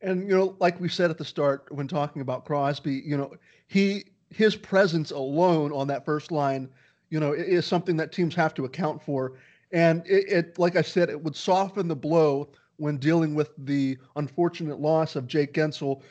And 0.00 0.28
you 0.28 0.36
know, 0.36 0.56
like 0.60 0.80
we 0.80 0.88
said 0.88 1.10
at 1.10 1.18
the 1.18 1.24
start 1.24 1.66
when 1.70 1.88
talking 1.88 2.22
about 2.22 2.44
Crosby, 2.44 3.02
you 3.04 3.16
know, 3.16 3.34
he 3.66 4.04
his 4.30 4.54
presence 4.54 5.10
alone 5.10 5.72
on 5.72 5.88
that 5.88 6.04
first 6.04 6.30
line, 6.30 6.68
you 7.10 7.18
know, 7.18 7.32
is 7.32 7.66
something 7.66 7.96
that 7.96 8.12
teams 8.12 8.34
have 8.34 8.54
to 8.54 8.64
account 8.64 9.02
for. 9.02 9.34
And 9.72 10.06
it, 10.06 10.28
it 10.28 10.58
like 10.58 10.76
I 10.76 10.82
said, 10.82 11.08
it 11.08 11.22
would 11.22 11.36
soften 11.36 11.88
the 11.88 11.96
blow 11.96 12.50
when 12.76 12.96
dealing 12.96 13.34
with 13.34 13.50
the 13.58 13.98
unfortunate 14.16 14.80
loss 14.80 15.16
of 15.16 15.26
Jake 15.26 15.52
Guentzel, 15.52 16.02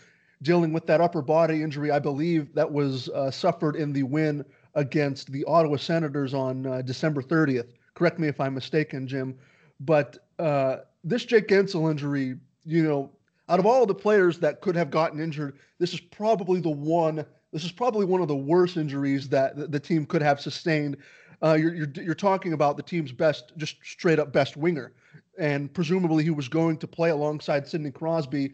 dealing 0.41 0.73
with 0.73 0.85
that 0.87 1.01
upper 1.01 1.21
body 1.21 1.63
injury, 1.63 1.91
I 1.91 1.99
believe 1.99 2.53
that 2.53 2.71
was 2.71 3.09
uh, 3.09 3.31
suffered 3.31 3.75
in 3.75 3.93
the 3.93 4.03
win 4.03 4.45
against 4.75 5.31
the 5.31 5.43
Ottawa 5.45 5.77
Senators 5.77 6.33
on 6.33 6.65
uh, 6.65 6.81
December 6.81 7.21
30th. 7.21 7.69
Correct 7.95 8.19
me 8.19 8.27
if 8.27 8.39
I'm 8.39 8.53
mistaken, 8.53 9.07
Jim. 9.07 9.35
But 9.79 10.17
uh, 10.37 10.77
this 11.03 11.25
Jake 11.25 11.47
Guentzel 11.47 11.89
injury, 11.89 12.35
you 12.65 12.83
know, 12.83 13.11
out 13.49 13.59
of 13.59 13.65
all 13.65 13.85
the 13.85 13.95
players 13.95 14.39
that 14.39 14.61
could 14.61 14.75
have 14.75 14.89
gotten 14.89 15.19
injured, 15.19 15.57
this 15.79 15.93
is 15.93 15.99
probably 15.99 16.59
the 16.59 16.69
one. 16.69 17.25
This 17.53 17.63
is 17.63 17.71
probably 17.71 18.05
one 18.05 18.21
of 18.21 18.27
the 18.27 18.35
worst 18.35 18.77
injuries 18.77 19.29
that 19.29 19.71
the 19.71 19.79
team 19.79 20.05
could 20.05 20.21
have 20.21 20.41
sustained. 20.41 20.97
Uh, 21.41 21.53
you're, 21.53 21.73
you're, 21.73 21.91
you're 21.95 22.15
talking 22.15 22.53
about 22.53 22.77
the 22.77 22.83
team's 22.83 23.11
best, 23.11 23.53
just 23.57 23.77
straight 23.83 24.19
up 24.19 24.33
best 24.33 24.57
winger 24.57 24.91
and 25.37 25.73
presumably 25.73 26.23
he 26.23 26.29
was 26.29 26.47
going 26.47 26.77
to 26.77 26.87
play 26.87 27.09
alongside 27.09 27.67
Sidney 27.67 27.91
Crosby 27.91 28.53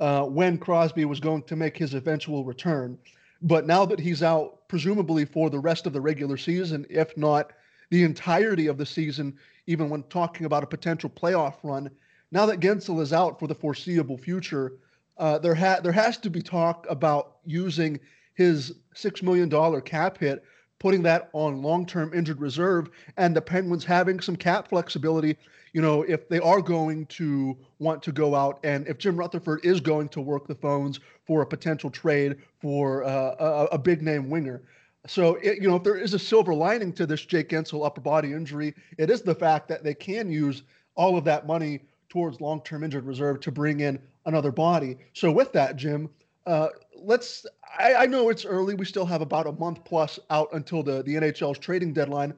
uh, 0.00 0.24
when 0.24 0.58
Crosby 0.58 1.04
was 1.04 1.20
going 1.20 1.42
to 1.44 1.56
make 1.56 1.76
his 1.76 1.94
eventual 1.94 2.44
return. 2.44 2.98
But 3.42 3.66
now 3.66 3.84
that 3.84 4.00
he's 4.00 4.22
out, 4.22 4.68
presumably 4.68 5.24
for 5.24 5.50
the 5.50 5.58
rest 5.58 5.86
of 5.86 5.92
the 5.92 6.00
regular 6.00 6.36
season, 6.36 6.86
if 6.88 7.16
not 7.16 7.52
the 7.90 8.02
entirety 8.02 8.66
of 8.66 8.78
the 8.78 8.86
season, 8.86 9.36
even 9.66 9.88
when 9.88 10.02
talking 10.04 10.46
about 10.46 10.64
a 10.64 10.66
potential 10.66 11.10
playoff 11.10 11.54
run, 11.62 11.90
now 12.34 12.44
that 12.46 12.60
Guentzel 12.60 13.00
is 13.00 13.12
out 13.12 13.38
for 13.38 13.46
the 13.46 13.54
foreseeable 13.54 14.18
future, 14.18 14.74
uh, 15.16 15.38
there 15.38 15.54
ha- 15.54 15.80
there 15.82 15.92
has 15.92 16.18
to 16.18 16.28
be 16.28 16.42
talk 16.42 16.86
about 16.90 17.36
using 17.46 17.98
his 18.34 18.74
six 18.94 19.22
million 19.22 19.48
dollar 19.48 19.80
cap 19.80 20.18
hit, 20.18 20.44
putting 20.78 21.02
that 21.04 21.30
on 21.32 21.62
long 21.62 21.86
term 21.86 22.12
injured 22.12 22.40
reserve, 22.40 22.90
and 23.16 23.34
the 23.34 23.40
Penguins 23.40 23.84
having 23.84 24.20
some 24.20 24.36
cap 24.36 24.68
flexibility 24.68 25.38
you 25.74 25.82
know, 25.82 26.02
if 26.02 26.28
they 26.28 26.38
are 26.38 26.62
going 26.62 27.04
to 27.06 27.58
want 27.80 28.00
to 28.04 28.12
go 28.12 28.34
out 28.34 28.60
and 28.62 28.86
if 28.86 28.96
Jim 28.96 29.16
Rutherford 29.16 29.64
is 29.64 29.80
going 29.80 30.08
to 30.10 30.20
work 30.20 30.46
the 30.46 30.54
phones 30.54 31.00
for 31.26 31.42
a 31.42 31.46
potential 31.46 31.90
trade 31.90 32.36
for 32.60 33.02
uh, 33.04 33.34
a, 33.40 33.64
a, 33.72 33.78
big 33.78 34.00
name 34.00 34.30
winger. 34.30 34.62
So, 35.08 35.34
it, 35.42 35.60
you 35.60 35.68
know, 35.68 35.74
if 35.74 35.82
there 35.82 35.96
is 35.96 36.14
a 36.14 36.18
silver 36.18 36.54
lining 36.54 36.92
to 36.92 37.06
this 37.06 37.26
Jake 37.26 37.48
Guentzel 37.48 37.84
upper 37.84 38.00
body 38.00 38.32
injury, 38.32 38.72
it 38.98 39.10
is 39.10 39.22
the 39.22 39.34
fact 39.34 39.66
that 39.68 39.82
they 39.82 39.94
can 39.94 40.30
use 40.30 40.62
all 40.94 41.18
of 41.18 41.24
that 41.24 41.44
money 41.44 41.80
towards 42.14 42.40
long 42.40 42.62
term 42.62 42.84
injured 42.84 43.04
reserve 43.04 43.40
to 43.40 43.50
bring 43.50 43.80
in 43.80 43.98
another 44.24 44.52
body. 44.52 44.96
So, 45.14 45.32
with 45.32 45.52
that, 45.52 45.74
Jim, 45.74 46.08
uh, 46.46 46.68
let's. 46.96 47.44
I, 47.76 47.94
I 47.94 48.06
know 48.06 48.28
it's 48.28 48.44
early. 48.44 48.74
We 48.74 48.84
still 48.84 49.04
have 49.04 49.20
about 49.20 49.48
a 49.48 49.52
month 49.52 49.84
plus 49.84 50.20
out 50.30 50.48
until 50.52 50.84
the, 50.84 51.02
the 51.02 51.16
NHL's 51.16 51.58
trading 51.58 51.92
deadline. 51.92 52.32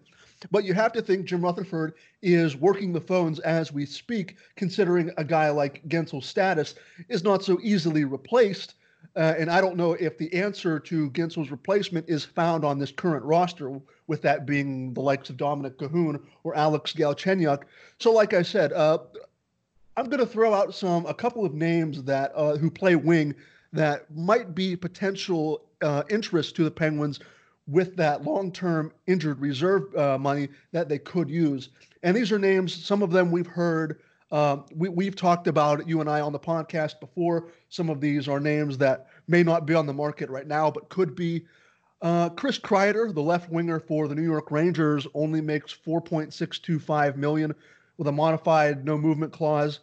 But 0.51 0.65
you 0.65 0.73
have 0.73 0.93
to 0.93 1.03
think 1.03 1.27
Jim 1.27 1.43
Rutherford 1.43 1.95
is 2.23 2.57
working 2.57 2.93
the 2.93 3.01
phones 3.01 3.39
as 3.41 3.71
we 3.71 3.85
speak, 3.85 4.37
considering 4.55 5.11
a 5.19 5.25
guy 5.25 5.51
like 5.51 5.87
Guentzel's 5.89 6.27
status 6.27 6.75
is 7.09 7.23
not 7.23 7.45
so 7.45 7.59
easily 7.63 8.05
replaced. 8.05 8.75
Uh, 9.15 9.35
and 9.39 9.51
I 9.51 9.61
don't 9.61 9.77
know 9.77 9.93
if 9.95 10.19
the 10.19 10.33
answer 10.35 10.79
to 10.79 11.11
Guentzel's 11.11 11.51
replacement 11.51 12.09
is 12.09 12.25
found 12.25 12.65
on 12.65 12.79
this 12.79 12.93
current 12.93 13.25
roster, 13.25 13.81
with 14.07 14.23
that 14.23 14.47
being 14.47 14.93
the 14.95 15.01
likes 15.01 15.31
of 15.31 15.37
Dominik 15.37 15.77
Kahun 15.77 16.21
or 16.45 16.55
Alex 16.55 16.93
Galchenyuk. 16.93 17.63
So, 17.99 18.13
like 18.13 18.35
I 18.35 18.43
said, 18.43 18.73
uh, 18.73 18.99
I'm 19.97 20.07
going 20.07 20.21
to 20.21 20.27
throw 20.27 20.53
out 20.53 20.75
some 20.75 21.07
a 21.07 21.15
couple 21.15 21.45
of 21.45 21.55
names 21.55 22.03
that 22.03 22.33
uh, 22.35 22.57
who 22.57 22.71
play 22.71 22.97
wing 22.97 23.35
that 23.73 24.15
might 24.15 24.55
be 24.55 24.77
potential 24.77 25.63
uh, 25.83 26.03
interest 26.11 26.55
to 26.57 26.65
the 26.65 26.71
Penguins 26.71 27.21
with 27.67 27.97
that 27.97 28.23
long-term 28.23 28.93
injured 29.07 29.41
reserve 29.41 29.95
uh, 29.97 30.19
money 30.19 30.49
that 30.73 30.89
they 30.89 30.99
could 30.99 31.29
use. 31.29 31.71
And 32.03 32.17
these 32.17 32.31
are 32.31 32.39
names. 32.39 32.75
Some 32.75 33.03
of 33.03 33.11
them 33.11 33.31
we've 33.31 33.47
heard. 33.47 34.01
Uh, 34.31 34.59
we, 34.75 34.89
we've 34.89 35.17
talked 35.17 35.47
about 35.47 35.89
you 35.89 36.01
and 36.01 36.11
I 36.11 36.21
on 36.21 36.33
the 36.33 36.39
podcast 36.39 37.01
before. 37.01 37.49
Some 37.71 37.89
of 37.89 38.01
these 38.01 38.29
are 38.29 38.39
names 38.39 38.79
that 38.79 39.09
may 39.29 39.43
not 39.43 39.67
be 39.67 39.75
on 39.75 39.87
the 39.87 39.93
market 39.95 40.29
right 40.31 40.47
now, 40.47 40.71
but 40.71 40.89
could 40.89 41.15
be. 41.15 41.45
Uh, 42.03 42.29
Chris 42.29 42.59
Kreider, 42.59 43.13
the 43.13 43.23
left 43.23 43.51
winger 43.51 43.81
for 43.81 44.07
the 44.07 44.15
New 44.15 44.23
York 44.23 44.51
Rangers, 44.51 45.07
only 45.15 45.41
makes 45.41 45.75
4.625 45.75 47.17
million 47.17 47.55
with 47.99 48.09
a 48.09 48.13
modified 48.13 48.85
no 48.85 48.97
movement 48.97 49.33
clause. 49.33 49.81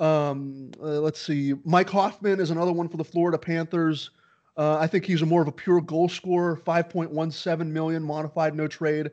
Um, 0.00 0.72
uh, 0.80 1.00
let's 1.00 1.20
see. 1.20 1.54
Mike 1.64 1.88
Hoffman 1.88 2.40
is 2.40 2.50
another 2.50 2.72
one 2.72 2.88
for 2.88 2.96
the 2.96 3.04
Florida 3.04 3.38
Panthers. 3.38 4.10
Uh, 4.56 4.78
I 4.78 4.86
think 4.86 5.04
he's 5.04 5.22
a 5.22 5.26
more 5.26 5.42
of 5.42 5.48
a 5.48 5.52
pure 5.52 5.80
goal 5.80 6.08
scorer, 6.08 6.56
5.17 6.56 7.66
million 7.66 8.02
modified 8.02 8.54
no 8.54 8.68
trade. 8.68 9.10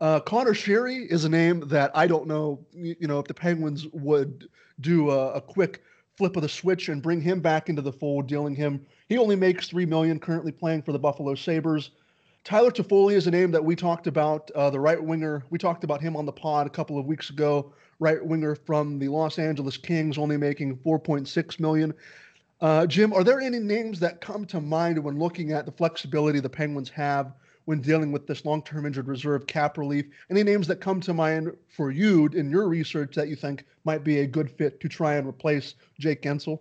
Uh, 0.00 0.18
Conor 0.18 0.52
Sheary 0.52 1.06
is 1.06 1.24
a 1.24 1.28
name 1.28 1.60
that 1.68 1.92
I 1.94 2.08
don't 2.08 2.26
know, 2.26 2.58
you, 2.72 3.06
know, 3.06 3.20
if 3.20 3.26
the 3.26 3.34
Penguins 3.34 3.86
would 3.92 4.48
do 4.80 5.10
a, 5.10 5.34
a, 5.34 5.40
quick 5.40 5.84
flip 6.16 6.34
of 6.34 6.42
the 6.42 6.48
switch 6.48 6.88
and 6.88 7.00
bring 7.00 7.20
him 7.20 7.40
back 7.40 7.68
into 7.68 7.82
the 7.82 7.92
fold, 7.92 8.26
dealing 8.26 8.56
him. 8.56 8.84
He 9.08 9.16
only 9.16 9.36
makes 9.36 9.68
three 9.68 9.86
million 9.86 10.18
currently 10.18 10.50
playing 10.50 10.82
for 10.82 10.90
the 10.90 10.98
Buffalo 10.98 11.36
Sabres. 11.36 11.92
Tyler 12.44 12.72
Toffoli 12.72 13.14
is 13.14 13.28
a 13.28 13.30
name 13.30 13.52
that 13.52 13.64
we 13.64 13.76
talked 13.76 14.08
about, 14.08 14.50
uh, 14.52 14.68
the 14.68 14.80
right 14.80 15.02
winger. 15.02 15.44
We 15.50 15.58
talked 15.58 15.84
about 15.84 16.00
him 16.00 16.16
on 16.16 16.26
the 16.26 16.32
pod 16.32 16.66
a 16.66 16.70
couple 16.70 16.98
of 16.98 17.06
weeks 17.06 17.30
ago. 17.30 17.72
Right 18.00 18.24
winger 18.24 18.56
from 18.56 18.98
the 18.98 19.06
Los 19.06 19.38
Angeles 19.38 19.76
Kings, 19.76 20.18
only 20.18 20.36
making 20.36 20.76
4.6 20.78 21.60
million. 21.60 21.94
Uh, 22.60 22.84
Jim, 22.86 23.12
are 23.12 23.22
there 23.22 23.40
any 23.40 23.60
names 23.60 24.00
that 24.00 24.20
come 24.20 24.44
to 24.46 24.60
mind 24.60 24.98
when 24.98 25.20
looking 25.20 25.52
at 25.52 25.66
the 25.66 25.72
flexibility 25.72 26.40
the 26.40 26.48
Penguins 26.48 26.90
have 26.90 27.32
when 27.64 27.80
dealing 27.80 28.10
with 28.10 28.26
this 28.26 28.44
long-term 28.44 28.86
injured 28.86 29.06
reserve 29.06 29.46
cap 29.46 29.78
relief? 29.78 30.06
Any 30.28 30.42
names 30.42 30.66
that 30.66 30.80
come 30.80 31.00
to 31.02 31.14
mind 31.14 31.56
for 31.68 31.92
you 31.92 32.26
in 32.34 32.50
your 32.50 32.66
research 32.66 33.14
that 33.14 33.28
you 33.28 33.36
think 33.36 33.64
might 33.84 34.02
be 34.02 34.18
a 34.18 34.26
good 34.26 34.50
fit 34.50 34.80
to 34.80 34.88
try 34.88 35.14
and 35.14 35.28
replace 35.28 35.74
Jake 36.00 36.22
Guentzel? 36.22 36.58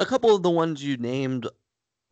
A 0.00 0.06
couple 0.06 0.34
of 0.34 0.42
the 0.42 0.50
ones 0.50 0.82
you 0.82 0.96
named, 0.96 1.46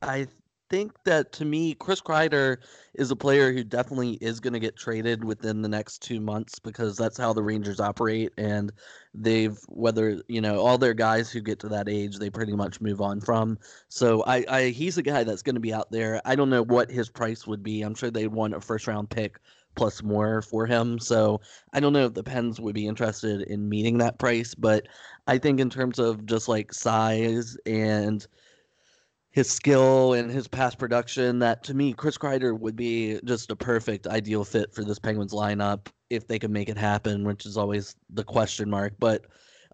I 0.01 0.29
think 0.71 0.93
that 1.05 1.33
to 1.33 1.45
me, 1.45 1.75
Chris 1.75 2.01
Kreider 2.01 2.59
is 2.95 3.11
a 3.11 3.17
player 3.17 3.53
who 3.53 3.65
definitely 3.65 4.15
is 4.15 4.41
going 4.41 4.53
to 4.53 4.61
get 4.61 4.77
traded 4.77 5.25
within 5.25 5.63
the 5.63 5.69
next 5.69 5.99
two 5.99 6.21
months 6.21 6.59
because 6.59 6.97
that's 6.97 7.19
how 7.19 7.33
the 7.33 7.43
Rangers 7.43 7.81
operate. 7.81 8.33
And 8.37 8.73
they've, 9.13 9.59
whether, 9.69 10.23
you 10.29 10.41
know, 10.41 10.61
all 10.61 10.79
their 10.79 10.95
guys 10.95 11.31
who 11.31 11.41
get 11.41 11.59
to 11.61 11.69
that 11.69 11.89
age, 11.89 12.19
they 12.19 12.31
pretty 12.31 12.55
much 12.55 12.81
move 12.81 13.01
on 13.01 13.21
from. 13.21 13.59
So 13.89 14.25
I, 14.27 14.45
I 14.49 14.69
he's 14.69 14.99
a 14.99 15.03
guy 15.03 15.25
that's 15.25 15.43
going 15.43 15.57
to 15.57 15.61
be 15.61 15.75
out 15.75 15.91
there. 15.91 16.21
I 16.25 16.35
don't 16.35 16.51
know 16.51 16.65
what 16.65 16.91
his 16.91 17.09
price 17.09 17.47
would 17.47 17.63
be. 17.63 17.83
I'm 17.83 17.95
sure 17.95 18.11
they'd 18.11 18.29
want 18.29 18.55
a 18.55 18.61
first 18.61 18.87
round 18.87 19.11
pick 19.11 19.39
plus 19.75 20.03
more 20.03 20.43
for 20.43 20.67
him. 20.67 20.99
So 20.99 21.41
I 21.73 21.81
don't 21.81 21.93
know 21.93 22.07
if 22.07 22.15
the 22.15 22.23
Pens 22.23 22.61
would 22.61 22.75
be 22.75 22.87
interested 22.87 23.43
in 23.43 23.69
meeting 23.69 23.99
that 23.99 24.19
price, 24.19 24.55
but 24.55 24.87
I 25.27 25.39
think 25.39 25.61
in 25.61 25.71
terms 25.71 25.99
of 25.99 26.27
just 26.27 26.49
like 26.49 26.73
size 26.73 27.57
and 27.67 28.27
his 29.35 29.51
skill 29.51 30.13
and 30.13 30.31
his 30.31 30.47
past 30.47 30.79
production 30.79 31.41
that 31.41 31.65
to 31.65 31.75
me 31.75 31.93
Chris 31.93 32.17
Kreider 32.17 32.57
would 32.57 32.77
be 32.77 33.19
just 33.25 33.51
a 33.51 33.57
perfect 33.57 34.07
ideal 34.07 34.45
fit 34.45 34.73
for 34.73 34.85
this 34.85 35.01
Penguins 35.01 35.33
lineup 35.33 35.89
if 36.09 36.29
they 36.29 36.39
could 36.39 36.53
make 36.53 36.69
it 36.69 36.79
happen, 36.79 37.25
which 37.25 37.45
is 37.45 37.57
always 37.57 37.97
the 38.11 38.23
question 38.23 38.71
mark. 38.71 38.95
But 39.01 39.25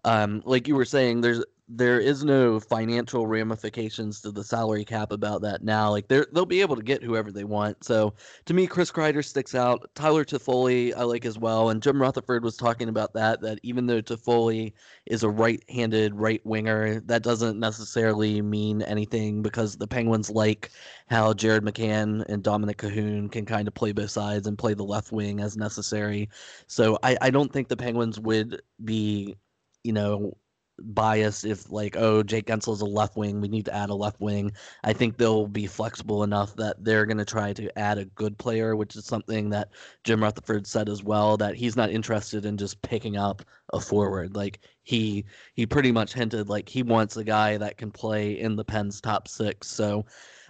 um, 0.03 0.41
like 0.45 0.67
you 0.67 0.75
were 0.75 0.83
saying, 0.83 1.21
there's 1.21 1.43
there 1.73 1.99
is 2.01 2.25
no 2.25 2.59
financial 2.59 3.27
ramifications 3.27 4.19
to 4.19 4.31
the 4.31 4.43
salary 4.43 4.83
cap 4.83 5.13
about 5.13 5.41
that 5.41 5.63
now. 5.63 5.89
Like 5.89 6.09
they 6.09 6.23
they'll 6.33 6.45
be 6.45 6.59
able 6.59 6.75
to 6.75 6.83
get 6.83 7.01
whoever 7.01 7.31
they 7.31 7.45
want. 7.45 7.81
So 7.83 8.13
to 8.45 8.53
me, 8.53 8.67
Chris 8.67 8.91
Kreider 8.91 9.23
sticks 9.23 9.55
out. 9.55 9.89
Tyler 9.95 10.25
Toffoli 10.25 10.93
I 10.95 11.03
like 11.03 11.23
as 11.25 11.39
well. 11.39 11.69
And 11.69 11.81
Jim 11.81 12.01
Rutherford 12.01 12.43
was 12.43 12.57
talking 12.57 12.89
about 12.89 13.13
that. 13.13 13.41
That 13.41 13.59
even 13.63 13.85
though 13.85 14.01
Toffoli 14.01 14.73
is 15.05 15.23
a 15.23 15.29
right-handed 15.29 16.13
right 16.13 16.41
winger, 16.45 16.99
that 17.01 17.23
doesn't 17.23 17.57
necessarily 17.57 18.41
mean 18.41 18.81
anything 18.81 19.41
because 19.41 19.77
the 19.77 19.87
Penguins 19.87 20.29
like 20.29 20.71
how 21.07 21.33
Jared 21.33 21.63
McCann 21.63 22.25
and 22.27 22.43
Dominik 22.43 22.75
Kahun 22.75 23.31
can 23.31 23.45
kind 23.45 23.67
of 23.67 23.73
play 23.73 23.93
both 23.93 24.11
sides 24.11 24.45
and 24.45 24.57
play 24.57 24.73
the 24.73 24.83
left 24.83 25.13
wing 25.13 25.39
as 25.39 25.55
necessary. 25.55 26.29
So 26.67 26.99
I, 27.01 27.17
I 27.21 27.29
don't 27.29 27.51
think 27.51 27.69
the 27.69 27.77
Penguins 27.77 28.19
would 28.19 28.61
be 28.83 29.37
you 29.83 29.93
know 29.93 30.37
biased 30.83 31.45
if 31.45 31.71
like 31.71 31.95
oh 31.97 32.23
Jake 32.23 32.49
is 32.49 32.81
a 32.81 32.85
left 32.85 33.15
wing, 33.17 33.41
we 33.41 33.47
need 33.47 33.65
to 33.65 33.75
add 33.75 33.89
a 33.89 33.95
left 33.95 34.19
wing. 34.19 34.51
I 34.83 34.93
think 34.93 35.17
they'll 35.17 35.47
be 35.47 35.67
flexible 35.67 36.23
enough 36.23 36.55
that 36.55 36.83
they're 36.83 37.05
going 37.05 37.17
to 37.17 37.25
try 37.25 37.53
to 37.53 37.77
add 37.77 37.97
a 37.97 38.05
good 38.05 38.37
player, 38.37 38.75
which 38.75 38.95
is 38.95 39.05
something 39.05 39.49
that 39.49 39.69
Jim 40.03 40.23
Rutherford 40.23 40.67
said 40.67 40.89
as 40.89 41.03
well 41.03 41.37
that 41.37 41.55
he's 41.55 41.75
not 41.75 41.91
interested 41.91 42.45
in 42.45 42.57
just 42.57 42.81
picking 42.81 43.17
up 43.17 43.43
a 43.73 43.79
forward. 43.79 44.35
Like 44.35 44.59
he 44.83 45.25
he 45.53 45.65
pretty 45.65 45.91
much 45.91 46.13
hinted 46.13 46.49
like 46.49 46.67
he 46.67 46.83
wants 46.83 47.17
a 47.17 47.23
guy 47.23 47.57
that 47.57 47.77
can 47.77 47.91
play 47.91 48.39
in 48.39 48.55
the 48.55 48.65
Pens 48.65 49.01
top 49.01 49.27
six. 49.27 49.67
So 49.67 50.05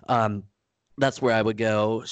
um, 0.09 0.43
that's 0.97 1.21
where 1.21 1.33
I 1.33 1.41
would 1.41 1.57
go. 1.57 2.03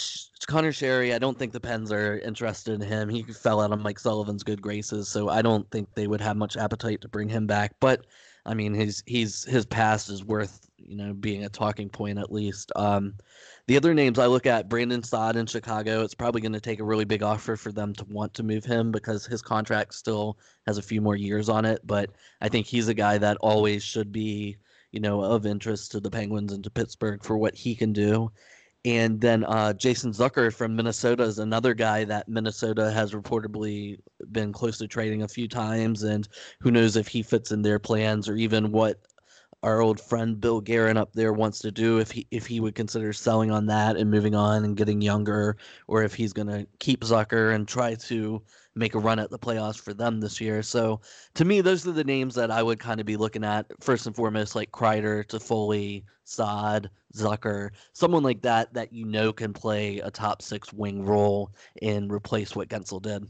Conor 0.48 0.72
Sheary, 0.72 1.14
I 1.14 1.20
don't 1.20 1.38
think 1.38 1.52
the 1.52 1.60
Pens 1.60 1.92
are 1.92 2.20
interested 2.20 2.74
in 2.74 2.82
him. 2.82 3.10
He 3.10 3.24
fell 3.24 3.62
out 3.62 3.72
of 3.72 3.82
Mike 3.82 4.00
Sullivan's 4.00 4.44
good 4.44 4.62
graces, 4.62 5.08
so 5.08 5.30
I 5.30 5.42
don't 5.42 5.70
think 5.70 5.94
they 5.94 6.08
would 6.08 6.22
have 6.22 6.38
much 6.38 6.58
appetite 6.58 7.02
to 7.02 7.08
bring 7.08 7.30
him 7.30 7.46
back. 7.46 7.76
But 7.80 8.06
I 8.46 8.54
mean, 8.54 8.74
his 8.74 9.04
he's 9.06 9.44
his 9.44 9.66
past 9.66 10.10
is 10.10 10.24
worth 10.24 10.70
you 10.78 10.96
know 10.96 11.14
being 11.14 11.44
a 11.46 11.50
talking 11.50 11.90
point 11.90 12.18
at 12.18 12.32
least. 12.32 12.72
Um, 12.76 13.16
the 13.68 13.78
other 13.78 13.94
names 13.94 14.18
I 14.18 14.26
look 14.26 14.48
at, 14.48 14.70
Brandon 14.70 15.04
Saad 15.04 15.36
in 15.36 15.46
Chicago, 15.46 16.02
it's 16.04 16.16
probably 16.16 16.42
going 16.42 16.54
to 16.54 16.60
take 16.60 16.80
a 16.80 16.84
really 16.84 17.06
big 17.06 17.22
offer 17.22 17.56
for 17.56 17.72
them 17.72 17.94
to 17.94 18.06
want 18.06 18.34
to 18.34 18.44
move 18.44 18.66
him 18.66 18.92
because 18.92 19.28
his 19.28 19.44
contract 19.44 19.94
still 19.94 20.40
has 20.66 20.80
a 20.80 20.82
few 20.82 21.02
more 21.02 21.16
years 21.16 21.50
on 21.50 21.66
it. 21.66 21.80
But 21.86 22.10
I 22.42 22.50
think 22.50 22.66
he's 22.66 22.88
a 22.88 22.96
guy 22.96 23.20
that 23.20 23.38
always 23.42 23.84
should 23.84 24.12
be, 24.12 24.58
you 24.92 25.00
know, 25.00 25.22
of 25.22 25.46
interest 25.46 25.92
to 25.92 26.00
the 26.00 26.10
Penguins 26.10 26.52
and 26.52 26.64
to 26.64 26.72
Pittsburgh 26.72 27.24
for 27.24 27.38
what 27.38 27.54
he 27.54 27.76
can 27.76 27.94
do. 27.94 28.32
And 28.86 29.20
then 29.20 29.44
uh, 29.44 29.74
Jason 29.74 30.12
Zucker 30.12 30.54
from 30.54 30.76
Minnesota 30.76 31.24
is 31.24 31.40
another 31.40 31.74
guy 31.74 32.06
that 32.06 32.30
Minnesota 32.30 32.92
has 32.92 33.12
reportedly 33.12 34.00
been 34.32 34.54
close 34.54 34.78
to 34.78 34.88
trading 34.88 35.24
a 35.24 35.28
few 35.28 35.50
times. 35.50 36.04
And 36.04 36.28
who 36.62 36.72
knows 36.72 36.96
if 36.96 37.08
he 37.08 37.22
fits 37.22 37.52
in 37.52 37.62
their 37.62 37.80
plans 37.80 38.30
or 38.30 38.36
even 38.36 38.72
what 38.72 39.02
our 39.64 39.82
old 39.82 40.00
friend 40.00 40.40
Bill 40.40 40.62
Guerin 40.62 40.96
up 40.96 41.12
there 41.12 41.34
wants 41.34 41.60
to 41.60 41.72
do 41.72 42.00
if 42.00 42.12
he 42.12 42.26
if 42.32 42.46
he 42.48 42.62
would 42.62 42.76
consider 42.76 43.12
selling 43.12 43.52
on 43.52 43.66
that 43.66 43.98
and 43.98 44.10
moving 44.10 44.34
on 44.34 44.64
and 44.64 44.78
getting 44.78 45.02
younger, 45.02 45.58
or 45.88 46.04
if 46.04 46.14
he's 46.14 46.32
going 46.32 46.48
to 46.48 46.66
keep 46.80 47.02
Zucker 47.02 47.54
and 47.54 47.68
try 47.68 47.96
to 47.96 48.42
make 48.76 48.96
a 48.96 49.00
run 49.00 49.20
at 49.20 49.30
the 49.30 49.40
playoffs 49.40 49.80
for 49.80 49.94
them 49.94 50.22
this 50.22 50.40
year. 50.40 50.64
So 50.64 51.02
to 51.34 51.44
me, 51.44 51.60
those 51.60 51.86
are 51.86 51.92
the 51.92 52.06
names 52.06 52.36
that 52.36 52.52
I 52.52 52.64
would 52.64 52.80
kind 52.80 53.02
of 53.02 53.06
be 53.06 53.18
looking 53.18 53.44
at 53.44 53.66
first 53.82 54.08
and 54.08 54.16
foremost, 54.16 54.56
like 54.56 54.72
Kreider, 54.72 55.26
Toffoli, 55.26 56.06
Saad, 56.24 56.90
Zucker, 57.16 57.72
someone 57.94 58.24
like 58.24 58.42
that 58.44 58.74
that 58.74 58.94
you 58.94 59.06
know 59.06 59.34
can 59.34 59.54
play 59.54 60.00
a 60.00 60.12
top 60.12 60.42
six 60.42 60.72
wing 60.74 61.06
role 61.06 61.52
and 61.82 62.12
replace 62.12 62.56
what 62.56 62.70
Guentzel 62.70 63.02
did. 63.02 63.28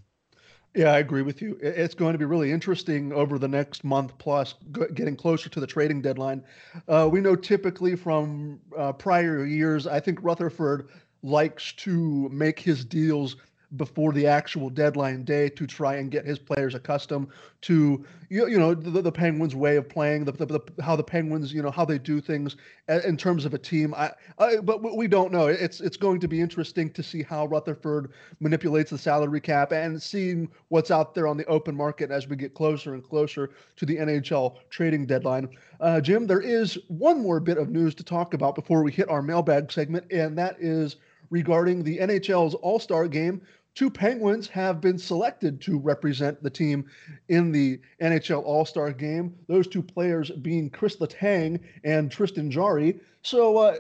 Yeah, 0.75 0.91
I 0.91 0.99
agree 0.99 1.23
with 1.23 1.41
you. 1.41 1.57
It's 1.61 1.95
going 1.95 2.13
to 2.13 2.19
be 2.19 2.25
really 2.25 2.51
interesting 2.51 3.11
over 3.11 3.39
the 3.39 3.47
next 3.47 3.83
month 3.83 4.15
plus, 4.19 4.53
getting 4.93 5.15
closer 5.15 5.49
to 5.49 5.59
the 5.59 5.65
trading 5.65 6.01
deadline. 6.01 6.43
Uh, 6.87 7.09
we 7.11 7.21
know 7.21 7.35
typically 7.35 7.95
from 7.95 8.59
uh, 8.77 8.93
prior 8.93 9.45
years, 9.45 9.87
I 9.87 9.99
think 9.99 10.19
Rutherford 10.21 10.89
likes 11.23 11.73
to 11.73 12.29
make 12.29 12.59
his 12.59 12.85
deals 12.85 13.37
before 13.77 14.12
the 14.13 14.25
actual 14.25 14.69
deadline 14.69 15.23
day 15.23 15.49
to 15.49 15.67
try 15.67 15.95
and 15.95 16.10
get 16.10 16.25
his 16.25 16.39
players 16.39 16.73
accustomed 16.73 17.27
to 17.62 18.03
you, 18.29 18.47
you 18.47 18.58
know 18.58 18.73
the, 18.73 19.01
the 19.01 19.12
Penguins' 19.12 19.55
way 19.55 19.75
of 19.75 19.88
playing, 19.89 20.25
the, 20.25 20.32
the, 20.32 20.45
the, 20.45 20.62
how 20.82 20.95
the 20.95 21.03
Penguins 21.03 21.53
you 21.53 21.62
know 21.62 21.71
how 21.71 21.86
they 21.86 21.97
do 21.97 22.21
things 22.21 22.55
in 22.88 23.17
terms 23.17 23.45
of 23.45 23.53
a 23.53 23.58
team. 23.58 23.93
I, 23.95 24.12
I, 24.38 24.58
but 24.58 24.82
we 24.82 25.08
don't 25.08 25.32
know. 25.32 25.47
It's 25.47 25.82
it's 25.82 25.97
going 25.97 26.19
to 26.21 26.27
be 26.27 26.41
interesting 26.41 26.89
to 26.91 27.03
see 27.03 27.21
how 27.21 27.45
Rutherford 27.47 28.12
manipulates 28.39 28.91
the 28.91 28.97
salary 28.97 29.41
cap 29.41 29.71
and 29.71 30.01
seeing 30.01 30.49
what's 30.69 30.91
out 30.91 31.13
there 31.13 31.27
on 31.27 31.38
the 31.38 31.45
open 31.45 31.75
market 31.75 32.12
as 32.12 32.27
we 32.27 32.36
get 32.36 32.53
closer 32.53 32.93
and 32.93 33.03
closer 33.03 33.51
to 33.75 33.86
the 33.86 33.97
NHL 33.97 34.58
trading 34.69 35.05
deadline. 35.05 35.49
Uh, 35.79 36.01
Jim, 36.01 36.27
there 36.27 36.41
is 36.41 36.77
one 36.88 37.21
more 37.21 37.39
bit 37.39 37.58
of 37.58 37.69
news 37.69 37.93
to 37.95 38.03
talk 38.03 38.34
about 38.34 38.55
before 38.55 38.84
we 38.84 38.91
hit 38.91 39.10
our 39.10 39.21
mailbag 39.21 39.71
segment, 39.71 40.05
and 40.12 40.38
that 40.38 40.55
is 40.60 40.97
regarding 41.29 41.84
the 41.84 41.97
NHL's 41.99 42.55
All 42.55 42.79
Star 42.79 43.08
Game 43.08 43.41
two 43.79 43.89
Penguins 43.89 44.49
have 44.49 44.81
been 44.81 44.97
selected 44.97 45.61
to 45.61 45.79
represent 45.79 46.43
the 46.43 46.49
team 46.49 46.83
in 47.29 47.49
the 47.53 47.79
NHL 48.01 48.43
All 48.43 48.65
Star 48.65 48.91
game. 48.91 49.33
Those 49.47 49.67
two 49.67 49.81
players 49.81 50.29
being 50.29 50.69
Chris 50.69 50.97
Letang 50.97 51.61
and 51.85 52.11
Tristan 52.11 52.51
Jarry. 52.51 52.99
So, 53.21 53.57
uh, 53.57 53.77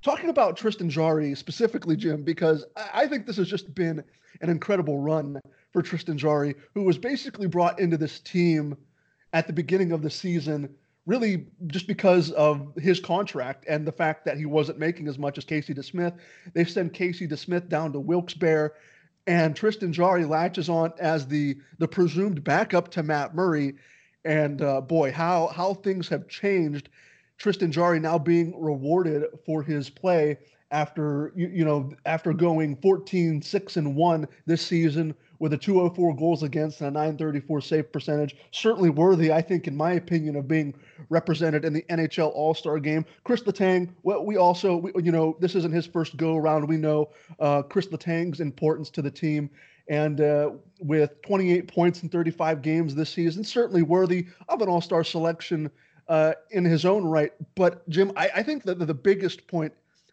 talking 0.00 0.30
about 0.30 0.56
Tristan 0.56 0.88
Jarry 0.88 1.34
specifically, 1.34 1.94
Jim, 1.94 2.22
because 2.22 2.64
I 2.74 3.06
think 3.06 3.26
this 3.26 3.36
has 3.36 3.50
just 3.50 3.74
been 3.74 4.02
an 4.40 4.48
incredible 4.48 4.98
run 4.98 5.38
for 5.74 5.82
Tristan 5.82 6.16
Jarry, 6.16 6.54
who 6.72 6.82
was 6.82 6.96
basically 6.96 7.48
brought 7.48 7.78
into 7.78 7.98
this 7.98 8.18
team 8.18 8.78
at 9.34 9.46
the 9.46 9.52
beginning 9.52 9.92
of 9.92 10.00
the 10.00 10.08
season 10.08 10.74
really 11.04 11.48
just 11.66 11.86
because 11.86 12.30
of 12.30 12.72
his 12.76 12.98
contract 12.98 13.66
and 13.68 13.86
the 13.86 13.92
fact 13.92 14.24
that 14.24 14.38
he 14.38 14.46
wasn't 14.46 14.78
making 14.78 15.06
as 15.06 15.18
much 15.18 15.36
as 15.36 15.44
Casey 15.44 15.74
DeSmith. 15.74 16.16
They 16.54 16.64
sent 16.64 16.94
Casey 16.94 17.28
DeSmith 17.28 17.68
down 17.68 17.92
to 17.92 18.00
Wilkes-Barre 18.00 18.72
and 19.26 19.54
Tristan 19.54 19.92
Jarry 19.92 20.24
latches 20.24 20.68
on 20.68 20.92
as 20.98 21.26
the 21.26 21.56
the 21.78 21.88
presumed 21.88 22.42
backup 22.42 22.90
to 22.92 23.02
Matt 23.02 23.34
Murray. 23.34 23.74
And 24.24 24.62
uh, 24.62 24.80
boy, 24.80 25.12
how 25.12 25.48
how 25.48 25.74
things 25.74 26.08
have 26.08 26.28
changed. 26.28 26.88
Tristan 27.38 27.72
Jarry 27.72 27.98
now 27.98 28.18
being 28.18 28.60
rewarded 28.60 29.24
for 29.44 29.62
his 29.62 29.90
play 29.90 30.38
after 30.70 31.32
you, 31.34 31.48
you 31.48 31.64
know 31.64 31.92
after 32.06 32.32
going 32.32 32.76
14 32.76 33.42
6 33.42 33.76
and 33.76 33.96
1 33.96 34.28
this 34.46 34.62
season 34.62 35.14
with 35.42 35.52
a 35.52 35.58
204 35.58 36.14
goals 36.14 36.44
against 36.44 36.80
and 36.82 36.88
a 36.88 36.92
934 36.92 37.60
save 37.60 37.92
percentage. 37.92 38.36
Certainly 38.52 38.90
worthy 38.90 39.32
i 39.32 39.42
think 39.42 39.66
in 39.66 39.76
my 39.76 39.94
opinion 39.94 40.36
of 40.36 40.46
being 40.46 40.72
represented 41.08 41.64
in 41.64 41.72
the 41.72 41.84
nhl 41.90 42.30
all-star 42.32 42.78
game. 42.78 43.04
Chris 43.24 43.42
letang 43.42 43.88
well, 44.04 44.24
we 44.24 44.36
also 44.36 44.76
we, 44.76 44.92
you 45.02 45.10
know 45.10 45.36
this 45.40 45.56
isn't 45.56 45.72
his 45.72 45.84
first 45.84 46.16
go 46.16 46.36
around 46.36 46.68
we 46.68 46.76
know 46.76 47.10
uh, 47.40 47.60
chris 47.62 47.88
letang's 47.88 48.38
importance 48.38 48.88
to 48.90 49.02
the 49.02 49.10
team. 49.10 49.50
And 49.88 50.20
uh, 50.20 50.50
with 50.78 51.20
28 51.22 51.66
points 51.66 52.04
in 52.04 52.08
35 52.08 52.62
games 52.62 52.94
this 52.94 53.10
season 53.10 53.42
certainly 53.42 53.82
worthy 53.82 54.28
of 54.48 54.62
an 54.62 54.68
all-star 54.68 55.02
selection 55.02 55.72
uh, 56.06 56.34
in 56.52 56.64
his 56.64 56.84
own 56.84 57.04
right. 57.04 57.32
But 57.56 57.88
jim 57.88 58.12
I, 58.16 58.30
I 58.36 58.42
think 58.44 58.62
that 58.62 58.78
the 58.78 58.94
biggest 58.94 59.48
point 59.48 59.72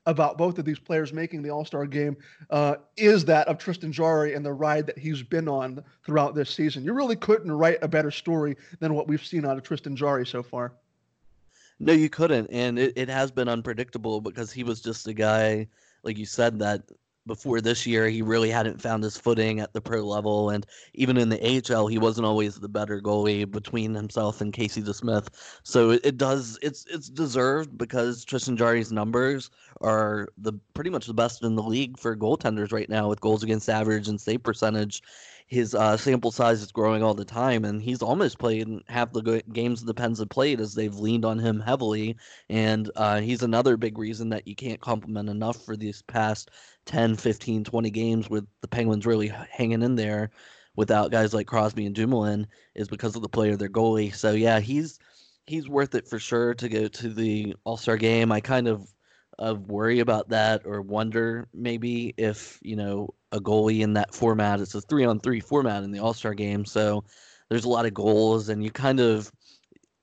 about 0.10 0.38
both 0.38 0.58
of 0.58 0.66
these 0.66 0.80
players 0.80 1.14
making 1.14 1.44
the 1.44 1.52
All 1.52 1.64
Star 1.64 1.86
game 1.86 2.18
uh, 2.50 2.76
is 2.98 3.24
that 3.26 3.48
of 3.48 3.60
Tristan 3.60 3.92
Jarry 3.92 4.34
and 4.34 4.44
the 4.44 4.52
ride 4.52 4.88
that 4.88 4.98
he's 4.98 5.22
been 5.22 5.48
on 5.48 5.84
throughout 6.04 6.34
this 6.34 6.50
season. 6.50 6.84
You 6.84 6.94
really 6.94 7.16
couldn't 7.16 7.52
write 7.52 7.78
a 7.82 7.88
better 7.88 8.12
story 8.12 8.56
than 8.80 8.96
what 8.96 9.08
we've 9.08 9.24
seen 9.24 9.46
out 9.46 9.58
of 9.58 9.64
Tristan 9.64 9.96
Jarry 9.96 10.26
so 10.26 10.42
far. 10.42 10.74
No, 11.80 11.94
you 11.94 12.10
couldn't. 12.10 12.48
And 12.52 12.80
it, 12.80 12.94
it 12.96 13.10
has 13.10 13.32
been 13.32 13.48
unpredictable 13.48 14.20
because 14.20 14.52
he 14.52 14.64
was 14.64 14.82
just 14.82 15.08
a 15.08 15.14
guy, 15.14 15.68
like 16.04 16.18
you 16.18 16.26
said, 16.26 16.60
that 16.60 16.82
before 17.26 17.62
this 17.62 17.86
year, 17.86 18.08
he 18.10 18.22
really 18.22 18.50
hadn't 18.50 18.82
found 18.82 19.04
his 19.04 19.18
footing 19.18 19.60
at 19.60 19.74
the 19.74 19.82
pro 19.82 20.02
level. 20.02 20.50
And 20.50 20.66
even 20.94 21.18
in 21.18 21.30
the 21.30 21.40
AHL, 21.74 21.88
he 21.88 21.98
wasn't 21.98 22.26
always 22.26 22.56
the 22.56 22.70
better 22.70 23.02
goalie 23.02 23.50
between 23.50 23.94
himself 23.94 24.42
and 24.42 24.54
Casey 24.54 24.82
DeSmith. 24.82 25.28
So 25.64 25.92
it, 25.92 26.18
does, 26.18 26.58
it's 26.62 26.86
it's 26.88 27.10
deserved 27.10 27.78
because 27.78 28.26
Tristan 28.26 28.58
Jarry's 28.58 28.92
numbers 28.92 29.52
are 29.82 30.30
the 30.38 30.54
pretty 30.74 30.90
much 30.90 31.08
the 31.08 31.14
best 31.14 31.44
in 31.44 31.56
the 31.56 31.64
league 31.64 32.00
for 32.00 32.16
goaltenders 32.16 32.72
right 32.72 32.90
now 32.90 33.08
with 33.08 33.22
goals 33.22 33.44
against 33.44 33.70
average 33.70 34.08
and 34.08 34.20
save 34.20 34.44
percentage 34.44 35.02
his 35.50 35.74
uh, 35.74 35.98
sample 35.98 36.32
size 36.32 36.62
is 36.62 36.72
growing 36.72 37.02
all 37.02 37.16
the 37.16 37.26
time, 37.26 37.66
and 37.66 37.82
he's 37.82 38.04
almost 38.04 38.38
played 38.38 38.68
half 38.88 39.12
the 39.12 39.44
games 39.52 39.84
the 39.84 39.96
Pens 39.96 40.20
have 40.20 40.30
played 40.30 40.62
as 40.62 40.76
they've 40.76 40.96
leaned 40.96 41.26
on 41.26 41.40
him 41.40 41.60
heavily. 41.60 42.18
And 42.50 42.90
uh, 42.96 43.20
he's 43.20 43.42
another 43.42 43.76
big 43.76 43.98
reason 43.98 44.30
that 44.30 44.48
you 44.48 44.56
can't 44.56 44.80
compliment 44.80 45.28
enough 45.28 45.66
for 45.66 45.76
these 45.76 46.04
past 46.04 46.52
10, 46.86 47.16
15, 47.16 47.64
20 47.64 47.90
games 47.90 48.30
with 48.30 48.46
the 48.62 48.68
Penguins 48.68 49.08
really 49.08 49.32
hanging 49.52 49.82
in 49.82 49.96
there 49.96 50.30
without 50.76 51.12
guys 51.12 51.34
like 51.34 51.48
Crosby 51.48 51.88
and 51.88 51.96
Dumoulin 51.96 52.46
is 52.76 52.88
because 52.88 53.16
of 53.16 53.24
the 53.24 53.30
play 53.30 53.50
of 53.50 53.58
their 53.58 53.70
goalie. 53.70 54.14
So 54.14 54.32
yeah, 54.32 54.60
he's 54.60 55.00
he's 55.48 55.68
worth 55.68 55.96
it 55.96 56.08
for 56.08 56.20
sure 56.20 56.54
to 56.54 56.70
go 56.70 56.88
to 56.88 57.10
the 57.10 57.56
All 57.64 57.76
Star 57.78 57.98
game. 57.98 58.32
I 58.32 58.40
kind 58.40 58.68
of 58.68 58.88
of 59.40 59.68
worry 59.68 60.00
about 60.00 60.30
that 60.30 60.62
or 60.66 60.82
wonder 60.82 61.48
maybe 61.54 62.14
if 62.18 62.60
you 62.62 62.76
know 62.76 63.14
a 63.32 63.40
goalie 63.40 63.82
in 63.82 63.94
that 63.94 64.14
format. 64.14 64.60
It's 64.60 64.76
a 64.76 64.82
three 64.82 65.06
on 65.06 65.20
three 65.20 65.40
format 65.40 65.84
in 65.84 65.92
the 65.92 66.00
All 66.00 66.14
Star 66.14 66.34
game, 66.34 66.66
so 66.66 67.04
there's 67.50 67.66
a 67.66 67.70
lot 67.70 67.86
of 67.86 67.94
goals, 67.94 68.50
and 68.50 68.64
you 68.64 68.72
kind 68.72 69.00
of 69.00 69.32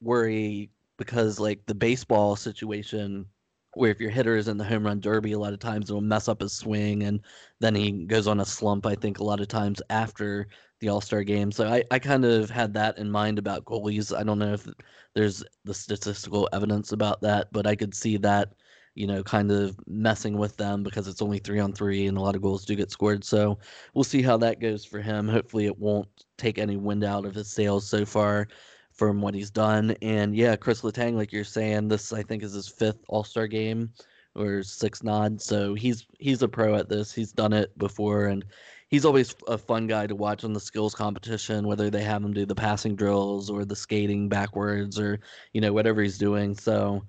worry 0.00 0.70
because 0.98 1.38
like 1.38 1.64
the 1.66 1.74
baseball 1.74 2.36
situation 2.36 3.26
where 3.74 3.90
if 3.90 4.00
your 4.00 4.10
hitter 4.10 4.36
is 4.36 4.48
in 4.48 4.56
the 4.56 4.64
home 4.64 4.86
run 4.86 5.00
derby, 5.00 5.32
a 5.32 5.38
lot 5.38 5.52
of 5.52 5.58
times 5.58 5.90
it'll 5.90 6.00
mess 6.00 6.28
up 6.28 6.40
his 6.40 6.52
swing, 6.54 7.02
and 7.02 7.20
then 7.60 7.74
he 7.74 8.04
goes 8.06 8.26
on 8.26 8.40
a 8.40 8.44
slump. 8.44 8.86
I 8.86 8.94
think 8.94 9.18
a 9.18 9.24
lot 9.24 9.40
of 9.40 9.48
times 9.48 9.82
after 9.90 10.48
the 10.80 10.88
All 10.88 11.00
Star 11.00 11.22
game. 11.22 11.52
So 11.52 11.68
I, 11.68 11.82
I 11.90 11.98
kind 11.98 12.24
of 12.24 12.48
had 12.50 12.72
that 12.74 12.98
in 12.98 13.10
mind 13.10 13.38
about 13.38 13.64
goalies. 13.64 14.16
I 14.16 14.22
don't 14.22 14.38
know 14.38 14.54
if 14.54 14.66
there's 15.14 15.44
the 15.64 15.74
statistical 15.74 16.48
evidence 16.52 16.92
about 16.92 17.20
that, 17.22 17.48
but 17.52 17.66
I 17.66 17.76
could 17.76 17.94
see 17.94 18.16
that 18.18 18.54
you 18.96 19.06
know, 19.06 19.22
kind 19.22 19.52
of 19.52 19.76
messing 19.86 20.36
with 20.38 20.56
them 20.56 20.82
because 20.82 21.06
it's 21.06 21.22
only 21.22 21.38
three 21.38 21.60
on 21.60 21.72
three 21.72 22.06
and 22.06 22.16
a 22.16 22.20
lot 22.20 22.34
of 22.34 22.42
goals 22.42 22.64
do 22.64 22.74
get 22.74 22.90
scored. 22.90 23.22
So 23.24 23.58
we'll 23.94 24.04
see 24.04 24.22
how 24.22 24.36
that 24.38 24.58
goes 24.58 24.84
for 24.84 25.00
him. 25.00 25.28
Hopefully, 25.28 25.66
it 25.66 25.78
won't 25.78 26.08
take 26.38 26.58
any 26.58 26.76
wind 26.76 27.04
out 27.04 27.26
of 27.26 27.34
his 27.34 27.50
sails 27.50 27.86
so 27.86 28.04
far 28.04 28.48
from 28.92 29.20
what 29.20 29.34
he's 29.34 29.50
done. 29.50 29.94
And 30.00 30.34
yeah, 30.34 30.56
Chris 30.56 30.80
Letang, 30.80 31.14
like 31.14 31.32
you're 31.32 31.44
saying, 31.44 31.88
this 31.88 32.12
I 32.12 32.22
think 32.22 32.42
is 32.42 32.54
his 32.54 32.68
fifth 32.68 33.04
All 33.08 33.22
Star 33.22 33.46
game 33.46 33.92
or 34.34 34.62
sixth 34.62 35.04
nod. 35.04 35.40
So 35.40 35.74
he's 35.74 36.06
he's 36.18 36.42
a 36.42 36.48
pro 36.48 36.74
at 36.74 36.88
this. 36.88 37.12
He's 37.12 37.32
done 37.32 37.52
it 37.52 37.76
before, 37.78 38.26
and 38.26 38.44
he's 38.88 39.04
always 39.04 39.34
a 39.48 39.58
fun 39.58 39.86
guy 39.86 40.06
to 40.06 40.14
watch 40.14 40.44
on 40.44 40.52
the 40.52 40.60
skills 40.60 40.94
competition, 40.94 41.66
whether 41.66 41.90
they 41.90 42.02
have 42.02 42.22
him 42.24 42.32
do 42.32 42.46
the 42.46 42.54
passing 42.54 42.96
drills 42.96 43.50
or 43.50 43.64
the 43.64 43.76
skating 43.76 44.28
backwards 44.28 44.98
or 44.98 45.20
you 45.52 45.60
know 45.60 45.72
whatever 45.72 46.02
he's 46.02 46.18
doing. 46.18 46.54
So 46.54 47.02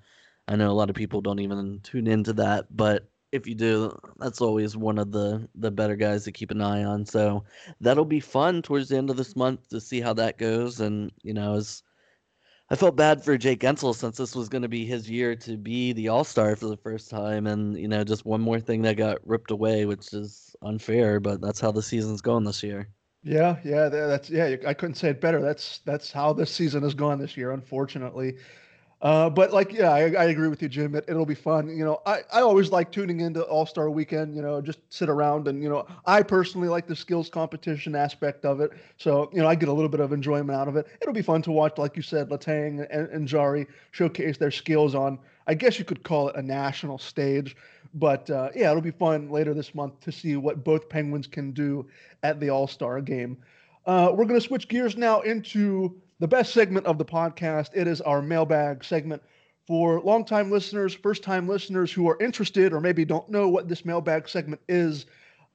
I 0.48 0.56
know 0.56 0.70
a 0.70 0.72
lot 0.72 0.90
of 0.90 0.96
people 0.96 1.20
don't 1.20 1.40
even 1.40 1.80
tune 1.82 2.06
into 2.06 2.32
that, 2.34 2.74
but 2.74 3.08
if 3.32 3.46
you 3.46 3.54
do, 3.54 3.96
that's 4.18 4.40
always 4.40 4.76
one 4.76 4.98
of 4.98 5.12
the 5.12 5.48
the 5.54 5.70
better 5.70 5.96
guys 5.96 6.24
to 6.24 6.32
keep 6.32 6.50
an 6.50 6.62
eye 6.62 6.84
on. 6.84 7.04
So 7.04 7.44
that'll 7.80 8.06
be 8.06 8.20
fun 8.20 8.62
towards 8.62 8.88
the 8.88 8.96
end 8.96 9.10
of 9.10 9.18
this 9.18 9.36
month 9.36 9.68
to 9.68 9.80
see 9.80 10.00
how 10.00 10.14
that 10.14 10.38
goes. 10.38 10.80
And 10.80 11.12
you 11.22 11.34
know, 11.34 11.54
as 11.56 11.82
I 12.70 12.76
felt 12.76 12.96
bad 12.96 13.22
for 13.22 13.36
Jake 13.36 13.60
Guentzel 13.60 13.94
since 13.94 14.16
this 14.16 14.34
was 14.34 14.48
going 14.48 14.62
to 14.62 14.68
be 14.68 14.86
his 14.86 15.10
year 15.10 15.36
to 15.36 15.58
be 15.58 15.92
the 15.92 16.08
All 16.08 16.24
Star 16.24 16.56
for 16.56 16.66
the 16.66 16.76
first 16.78 17.10
time, 17.10 17.46
and 17.46 17.78
you 17.78 17.88
know, 17.88 18.02
just 18.02 18.24
one 18.24 18.40
more 18.40 18.60
thing 18.60 18.82
that 18.82 18.96
got 18.96 19.18
ripped 19.26 19.50
away, 19.50 19.84
which 19.84 20.14
is 20.14 20.56
unfair, 20.62 21.20
but 21.20 21.42
that's 21.42 21.60
how 21.60 21.70
the 21.70 21.82
season's 21.82 22.22
going 22.22 22.44
this 22.44 22.62
year. 22.62 22.88
Yeah, 23.22 23.58
yeah, 23.64 23.88
that's 23.88 24.30
yeah. 24.30 24.56
I 24.66 24.72
couldn't 24.72 24.94
say 24.94 25.10
it 25.10 25.20
better. 25.20 25.42
That's 25.42 25.80
that's 25.84 26.10
how 26.10 26.32
this 26.32 26.50
season 26.50 26.82
has 26.82 26.94
gone 26.94 27.18
this 27.18 27.36
year, 27.36 27.50
unfortunately. 27.50 28.36
Uh, 29.00 29.30
but 29.30 29.52
like, 29.52 29.72
yeah, 29.72 29.92
I, 29.92 30.10
I, 30.10 30.24
agree 30.24 30.48
with 30.48 30.60
you, 30.60 30.68
Jim. 30.68 30.96
It, 30.96 31.08
will 31.08 31.24
be 31.24 31.36
fun. 31.36 31.68
You 31.68 31.84
know, 31.84 32.00
I, 32.04 32.22
I 32.32 32.40
always 32.40 32.72
like 32.72 32.90
tuning 32.90 33.20
into 33.20 33.42
All 33.42 33.64
Star 33.64 33.90
Weekend. 33.90 34.34
You 34.34 34.42
know, 34.42 34.60
just 34.60 34.80
sit 34.90 35.08
around 35.08 35.46
and 35.46 35.62
you 35.62 35.68
know, 35.68 35.86
I 36.04 36.20
personally 36.22 36.68
like 36.68 36.88
the 36.88 36.96
skills 36.96 37.30
competition 37.30 37.94
aspect 37.94 38.44
of 38.44 38.60
it. 38.60 38.72
So 38.96 39.30
you 39.32 39.40
know, 39.40 39.46
I 39.46 39.54
get 39.54 39.68
a 39.68 39.72
little 39.72 39.88
bit 39.88 40.00
of 40.00 40.12
enjoyment 40.12 40.58
out 40.58 40.66
of 40.66 40.74
it. 40.74 40.88
It'll 41.00 41.14
be 41.14 41.22
fun 41.22 41.42
to 41.42 41.52
watch, 41.52 41.78
like 41.78 41.94
you 41.94 42.02
said, 42.02 42.28
Letang 42.28 42.88
and, 42.90 43.08
and 43.08 43.28
Jarry 43.28 43.68
showcase 43.92 44.36
their 44.36 44.50
skills 44.50 44.96
on. 44.96 45.20
I 45.46 45.54
guess 45.54 45.78
you 45.78 45.84
could 45.84 46.02
call 46.02 46.28
it 46.30 46.36
a 46.36 46.42
national 46.42 46.98
stage. 46.98 47.56
But 47.94 48.28
uh, 48.30 48.50
yeah, 48.54 48.70
it'll 48.70 48.82
be 48.82 48.90
fun 48.90 49.30
later 49.30 49.54
this 49.54 49.76
month 49.76 50.00
to 50.00 50.12
see 50.12 50.34
what 50.34 50.64
both 50.64 50.88
Penguins 50.88 51.28
can 51.28 51.52
do 51.52 51.86
at 52.24 52.40
the 52.40 52.50
All 52.50 52.66
Star 52.66 53.00
game. 53.00 53.38
Uh, 53.86 54.10
we're 54.12 54.26
going 54.26 54.38
to 54.38 54.46
switch 54.46 54.68
gears 54.68 54.96
now 54.96 55.20
into 55.20 55.96
the 56.18 56.28
best 56.28 56.52
segment 56.52 56.86
of 56.86 56.98
the 56.98 57.04
podcast. 57.04 57.70
It 57.74 57.86
is 57.86 58.00
our 58.00 58.20
mailbag 58.20 58.84
segment 58.84 59.22
for 59.66 60.00
longtime 60.00 60.50
listeners, 60.50 60.94
first 60.94 61.22
time 61.22 61.46
listeners 61.46 61.92
who 61.92 62.08
are 62.08 62.16
interested 62.20 62.72
or 62.72 62.80
maybe 62.80 63.04
don't 63.04 63.28
know 63.28 63.48
what 63.48 63.68
this 63.68 63.84
mailbag 63.84 64.28
segment 64.28 64.60
is. 64.68 65.06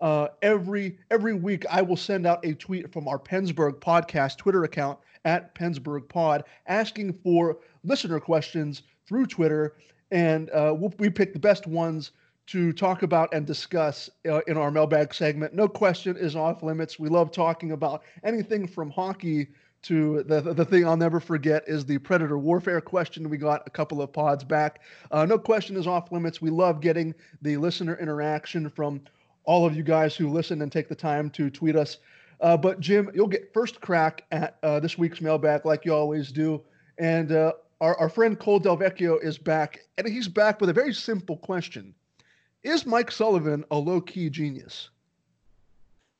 Uh, 0.02 0.28
every 0.41 0.97
every 1.12 1.34
week, 1.34 1.65
I 1.69 1.82
will 1.82 1.97
send 1.97 2.26
out 2.28 2.45
a 2.45 2.54
tweet 2.54 2.91
from 2.91 3.08
our 3.08 3.19
PensBurgh 3.19 3.80
podcast 3.80 4.38
Twitter 4.38 4.63
account 4.63 4.99
at 5.26 5.56
PensBurgh 5.56 6.08
Pod 6.10 6.43
asking 6.67 7.13
for 7.13 7.58
listener 7.84 8.19
questions 8.19 8.84
through 9.08 9.26
Twitter, 9.28 9.76
and 10.12 10.49
uh, 10.49 10.73
we'll, 10.78 10.93
we 10.99 11.10
pick 11.10 11.34
the 11.34 11.39
best 11.39 11.67
ones 11.67 12.12
to 12.45 12.73
talk 12.73 13.04
about 13.04 13.34
and 13.34 13.45
discuss 13.47 14.10
uh, 14.28 14.41
in 14.47 14.58
our 14.58 14.69
mailbag 14.69 15.13
segment. 15.13 15.54
No 15.54 15.67
question 15.67 16.17
is 16.17 16.36
off 16.36 16.62
limits. 16.62 16.99
We 16.99 17.08
love 17.08 17.32
talking 17.32 17.71
about 17.71 18.04
anything 18.23 18.67
from 18.67 18.89
hockey 18.89 19.47
to 19.83 20.23
the, 20.23 20.41
the 20.41 20.65
thing 20.65 20.85
I'll 20.85 20.97
never 20.97 21.19
forget 21.19 21.63
is 21.67 21.85
the 21.85 21.97
predator 21.99 22.37
warfare 22.37 22.81
question 22.81 23.29
we 23.29 23.37
got 23.37 23.63
a 23.67 23.69
couple 23.69 24.01
of 24.01 24.11
pods 24.11 24.43
back. 24.43 24.81
Uh, 25.11 25.25
no 25.25 25.37
question 25.37 25.75
is 25.77 25.87
off 25.87 26.11
limits. 26.11 26.41
We 26.41 26.49
love 26.49 26.81
getting 26.81 27.13
the 27.41 27.57
listener 27.57 27.97
interaction 27.99 28.69
from 28.69 29.01
all 29.45 29.65
of 29.65 29.75
you 29.75 29.83
guys 29.83 30.15
who 30.15 30.29
listen 30.29 30.61
and 30.61 30.71
take 30.71 30.89
the 30.89 30.95
time 30.95 31.29
to 31.31 31.49
tweet 31.49 31.75
us. 31.75 31.97
Uh, 32.39 32.57
but 32.57 32.79
Jim, 32.79 33.09
you'll 33.13 33.27
get 33.27 33.53
first 33.53 33.81
crack 33.81 34.25
at 34.31 34.57
uh, 34.63 34.79
this 34.79 34.97
week's 34.97 35.21
mailbag 35.21 35.65
like 35.65 35.85
you 35.85 35.93
always 35.93 36.31
do. 36.31 36.61
And 36.97 37.31
uh, 37.31 37.53
our, 37.81 37.97
our 37.97 38.09
friend 38.09 38.39
Cole 38.39 38.59
Delvecchio 38.59 39.21
is 39.21 39.37
back, 39.37 39.79
and 39.97 40.07
he's 40.07 40.27
back 40.27 40.61
with 40.61 40.69
a 40.69 40.73
very 40.73 40.93
simple 40.93 41.37
question. 41.37 41.93
Is 42.63 42.85
Mike 42.85 43.11
Sullivan 43.11 43.65
a 43.71 43.77
low 43.77 43.99
key 43.99 44.29
genius? 44.29 44.89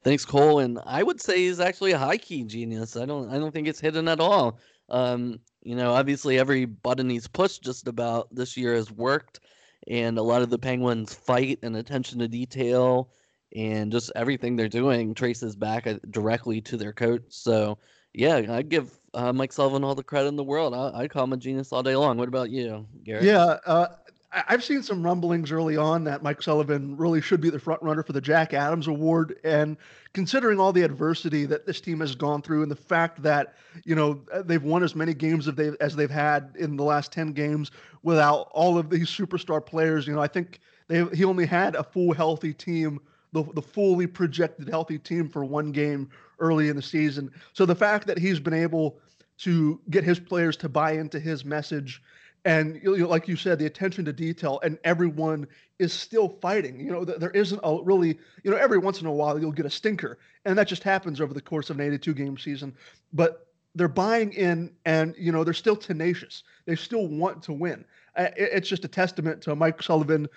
Thanks, 0.04 0.26
Cole. 0.26 0.60
And 0.60 0.80
I 0.86 1.04
would 1.04 1.22
say 1.22 1.38
he's 1.38 1.60
actually 1.60 1.94
a 1.94 1.98
high 1.98 2.18
key 2.18 2.44
genius. 2.44 2.98
I 2.98 3.06
don't 3.06 3.30
I 3.30 3.40
don't 3.40 3.52
think 3.52 3.68
it's 3.68 3.80
hidden 3.80 4.08
at 4.08 4.20
all. 4.20 4.60
Um, 4.90 5.40
you 5.64 5.76
know, 5.76 5.94
obviously 5.94 6.38
every 6.38 6.66
button 6.66 7.10
he's 7.10 7.28
pushed 7.28 7.64
just 7.64 7.88
about 7.88 8.28
this 8.34 8.58
year 8.58 8.76
has 8.76 8.92
worked, 8.92 9.40
and 9.88 10.18
a 10.18 10.22
lot 10.22 10.42
of 10.42 10.50
the 10.50 10.60
Penguins' 10.60 11.14
fight 11.14 11.60
and 11.64 11.78
attention 11.78 12.20
to 12.20 12.28
detail 12.28 13.10
and 13.56 13.92
just 13.92 14.12
everything 14.16 14.56
they're 14.56 14.68
doing 14.68 15.14
traces 15.14 15.56
back 15.56 15.88
uh, 15.88 16.00
directly 16.10 16.60
to 16.62 16.78
their 16.78 16.94
coach. 16.94 17.22
So, 17.30 17.78
yeah, 18.14 18.42
I'd 18.50 18.70
give 18.70 18.92
uh, 19.14 19.32
Mike 19.32 19.54
Sullivan 19.54 19.84
all 19.84 19.96
the 19.96 20.04
credit 20.04 20.30
in 20.30 20.36
the 20.36 20.44
world. 20.44 20.74
I, 20.74 21.02
would 21.02 21.12
call 21.12 21.26
him 21.26 21.34
a 21.34 21.38
genius 21.38 21.72
all 21.72 21.84
day 21.84 21.96
long. 21.96 22.18
What 22.18 22.28
about 22.28 22.50
you, 22.50 22.88
Garrett? 23.04 23.24
Yeah, 23.24 23.58
uh, 23.66 23.88
I've 24.34 24.64
seen 24.64 24.82
some 24.82 25.04
rumblings 25.04 25.52
early 25.52 25.78
on 25.78 26.04
that 26.06 26.24
Mike 26.24 26.42
Sullivan 26.42 26.98
really 26.98 27.22
should 27.22 27.40
be 27.40 27.50
the 27.50 27.60
front 27.60 27.82
runner 27.84 28.02
for 28.04 28.14
the 28.14 28.22
Jack 28.22 28.54
Adams 28.54 28.88
Award. 28.88 29.40
And 29.44 29.78
considering 30.14 30.60
all 30.60 30.74
the 30.74 30.82
adversity 30.82 31.46
that 31.46 31.66
this 31.66 31.80
team 31.80 32.00
has 32.00 32.16
gone 32.16 32.42
through 32.42 32.64
and 32.64 32.72
the 32.72 32.76
fact 32.76 33.22
that, 33.22 33.56
you 33.86 33.96
know, 33.96 34.22
they've 34.44 34.64
won 34.64 34.84
as 34.84 34.96
many 34.96 35.14
games 35.14 35.48
as 35.48 35.54
they've, 35.56 35.76
as 35.80 35.96
they've 35.96 36.10
had 36.10 36.56
in 36.58 36.76
the 36.76 36.84
last 36.84 37.12
10 37.12 37.34
games 37.34 37.72
without 38.02 38.50
all 38.52 38.78
of 38.78 38.90
these 38.90 39.08
superstar 39.08 39.64
players, 39.64 40.08
you 40.08 40.14
know, 40.14 40.22
I 40.22 40.28
think 40.28 40.60
they, 40.88 41.06
he 41.16 41.26
only 41.26 41.46
had 41.46 41.76
a 41.76 41.84
full 41.84 42.14
healthy 42.14 42.54
team, 42.54 43.00
the, 43.34 43.44
the 43.54 43.62
fully 43.62 44.08
projected 44.08 44.68
healthy 44.68 44.98
team 44.98 45.30
for 45.30 45.46
one 45.46 45.72
game 45.72 46.10
early 46.40 46.70
in 46.70 46.76
the 46.76 46.82
season. 46.82 47.32
So 47.54 47.66
the 47.66 47.76
fact 47.76 48.08
that 48.08 48.18
he's 48.18 48.40
been 48.40 48.54
able 48.54 49.00
to 49.40 49.80
get 49.90 50.04
his 50.04 50.20
players 50.20 50.58
to 50.58 50.70
buy 50.70 50.94
into 50.94 51.20
his 51.20 51.46
message 51.46 52.02
and 52.46 52.80
you 52.84 52.98
know, 52.98 53.08
like 53.08 53.28
you 53.28 53.36
said, 53.36 53.60
the 53.60 53.66
attention 53.66 54.04
to 54.06 54.14
detail, 54.14 54.60
and 54.64 54.78
everyone 54.84 55.48
is 55.80 55.94
still 55.94 56.30
fighting. 56.42 56.80
You 56.80 56.92
know, 56.92 57.06
there 57.06 57.32
isn't 57.32 57.60
a 57.64 57.82
really, 57.84 58.20
you 58.44 58.52
know, 58.52 58.58
every 58.58 58.78
once 58.78 59.00
in 59.00 59.08
a 59.08 59.12
while 59.12 59.40
you'll 59.40 59.52
get 59.52 59.66
a 59.66 59.70
stinker, 59.70 60.18
and 60.46 60.58
that 60.58 60.68
just 60.68 60.84
happens 60.84 61.22
over 61.22 61.34
the 61.34 61.42
course 61.42 61.70
of 61.70 61.80
an 61.80 61.86
82 61.86 62.14
game 62.14 62.38
season. 62.38 62.76
But 63.14 63.48
they're 63.76 63.88
buying 63.88 64.34
in, 64.34 64.72
and 64.86 65.16
you 65.18 65.32
know, 65.32 65.44
they're 65.44 65.54
still 65.54 65.76
tenacious. 65.76 66.44
They 66.66 66.76
still 66.76 67.08
want 67.08 67.42
to 67.44 67.54
win. 67.54 67.86
It's 68.18 68.68
just 68.68 68.86
a 68.86 68.90
testament 68.90 69.42
to 69.44 69.56
Mike 69.56 69.82
Sullivan 69.82 70.28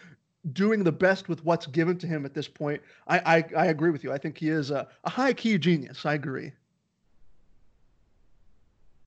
doing 0.52 0.84
the 0.84 0.92
best 0.92 1.28
with 1.28 1.44
what's 1.44 1.66
given 1.66 1.98
to 1.98 2.06
him 2.06 2.24
at 2.24 2.34
this 2.34 2.46
point. 2.46 2.80
I 3.08 3.18
I, 3.18 3.44
I 3.56 3.66
agree 3.66 3.90
with 3.90 4.04
you. 4.04 4.12
I 4.12 4.18
think 4.18 4.38
he 4.38 4.48
is 4.48 4.70
a, 4.70 4.86
a 5.04 5.10
high 5.10 5.32
key 5.32 5.58
genius. 5.58 6.06
I 6.06 6.14
agree. 6.14 6.52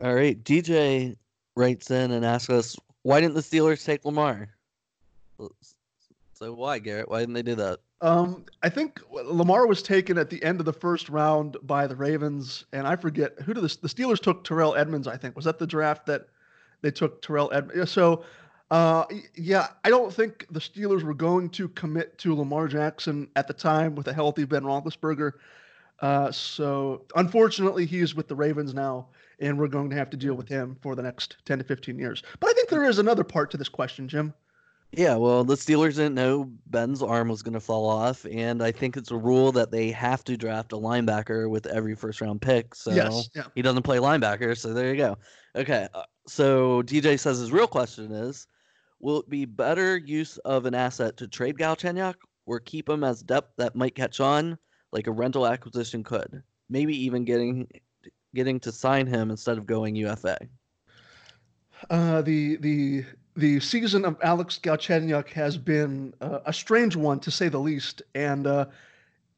All 0.02 0.14
right, 0.14 0.42
DJ 0.44 1.16
writes 1.56 1.92
in 1.92 2.12
and 2.12 2.26
asks 2.26 2.50
us 2.50 2.78
why 3.04 3.22
didn't 3.22 3.36
the 3.36 3.42
Steelers 3.42 3.84
take 3.84 4.06
Lamar? 4.06 4.50
So 6.34 6.54
why, 6.54 6.80
Garrett? 6.80 7.10
Why 7.10 7.20
didn't 7.20 7.34
they 7.34 7.42
do 7.42 7.56
that? 7.56 7.80
Um, 8.02 8.46
I 8.64 8.70
think 8.70 9.02
Lamar 9.12 9.68
was 9.68 9.82
taken 9.82 10.18
at 10.18 10.30
the 10.30 10.42
end 10.42 10.62
of 10.62 10.66
the 10.66 10.74
first 10.74 11.10
round 11.10 11.58
by 11.64 11.86
the 11.86 11.96
Ravens, 11.96 12.64
and 12.72 12.88
I 12.88 12.96
forget 12.96 13.38
who 13.42 13.54
did 13.54 13.64
the, 13.64 13.78
the 13.82 13.90
Steelers 13.90 14.22
took 14.22 14.44
Terrell 14.44 14.76
Edmunds. 14.76 15.08
I 15.08 15.18
think 15.18 15.36
was 15.36 15.46
that 15.46 15.60
the 15.60 15.68
draft 15.68 16.06
that 16.06 16.28
they 16.82 16.92
took 16.92 17.22
Terrell 17.22 17.52
Edmunds. 17.54 17.92
So, 17.92 18.24
uh, 18.72 19.04
yeah, 19.36 19.68
I 19.84 19.90
don't 19.90 20.14
think 20.14 20.46
the 20.50 20.62
Steelers 20.62 21.04
were 21.04 21.14
going 21.14 21.50
to 21.50 21.68
commit 21.70 22.18
to 22.20 22.34
Lamar 22.34 22.70
Jackson 22.70 23.28
at 23.36 23.48
the 23.48 23.54
time 23.54 23.96
with 23.96 24.08
a 24.08 24.14
healthy 24.14 24.46
Ben 24.46 24.64
Roethlisberger. 24.64 25.34
Uh, 26.00 26.32
so 26.32 27.06
unfortunately, 27.16 27.86
he's 27.86 28.16
with 28.16 28.30
the 28.30 28.36
Ravens 28.36 28.74
now, 28.74 29.08
and 29.40 29.58
we're 29.58 29.68
going 29.68 29.90
to 29.90 29.96
have 29.96 30.10
to 30.12 30.18
deal 30.18 30.34
with 30.34 30.48
him 30.48 30.78
for 30.82 30.96
the 30.96 31.02
next 31.02 31.38
10 31.46 31.60
to 31.60 31.64
15 31.64 31.98
years. 31.98 32.24
But 32.40 32.50
I 32.50 32.54
think 32.54 32.70
there 32.70 32.86
is 32.86 33.00
another 33.00 33.24
part 33.24 33.52
to 33.52 33.58
this 33.58 33.70
question, 33.70 34.08
Jim. 34.08 34.34
Yeah, 34.92 35.18
well, 35.18 35.44
the 35.44 35.54
Steelers 35.54 35.96
didn't 35.96 36.16
know 36.16 36.52
Ben's 36.66 37.04
arm 37.04 37.30
was 37.30 37.44
going 37.44 37.54
to 37.54 37.60
fall 37.60 37.88
off, 37.88 38.26
and 38.26 38.64
I 38.64 38.72
think 38.72 38.98
it's 38.98 39.12
a 39.12 39.18
rule 39.18 39.52
that 39.52 39.70
they 39.70 39.92
have 39.92 40.24
to 40.24 40.36
draft 40.36 40.74
a 40.74 40.78
linebacker 40.78 41.48
with 41.48 41.68
every 41.68 41.96
first 41.96 42.22
round 42.22 42.42
pick. 42.42 42.74
So 42.74 42.92
yes, 42.92 43.30
yeah. 43.36 43.44
he 43.54 43.62
doesn't 43.62 43.84
play 43.84 43.98
linebacker, 43.98 44.58
so 44.58 44.74
there 44.74 44.90
you 44.90 44.98
go. 44.98 45.18
Okay, 45.56 45.88
uh, 45.94 46.04
so 46.28 46.82
DJ 46.82 47.20
says 47.20 47.38
his 47.38 47.52
real 47.52 47.68
question 47.68 48.12
is 48.12 48.48
Will 49.00 49.20
it 49.20 49.30
be 49.30 49.46
better 49.46 49.98
use 49.98 50.38
of 50.40 50.66
an 50.66 50.74
asset 50.74 51.18
to 51.18 51.28
trade 51.28 51.58
Galchenyuk 51.58 52.16
or 52.48 52.60
keep 52.60 52.90
him 52.90 53.04
as 53.04 53.22
depth 53.22 53.54
that 53.58 53.76
might 53.76 53.94
catch 53.94 54.20
on, 54.20 54.58
like 54.92 55.06
a 55.06 55.12
rental 55.12 55.46
acquisition 55.46 56.04
could? 56.04 56.42
Maybe 56.68 56.96
even 57.06 57.26
getting 57.26 57.68
getting 58.34 58.60
to 58.62 58.72
sign 58.72 59.08
him 59.08 59.32
instead 59.32 59.58
of 59.58 59.66
going 59.66 59.96
UFA? 59.96 60.38
Uh, 61.90 62.22
the 62.22 62.58
the 62.58 63.06
the 63.36 63.60
season 63.60 64.04
of 64.06 64.18
Alex 64.22 64.60
Galchenyuk 64.62 65.30
has 65.30 65.58
been 65.58 66.14
uh, 66.22 66.40
a 66.46 66.54
strange 66.54 66.96
one 66.96 67.20
to 67.22 67.32
say 67.32 67.48
the 67.48 67.60
least, 67.60 68.02
and 68.16 68.46
uh, 68.48 68.66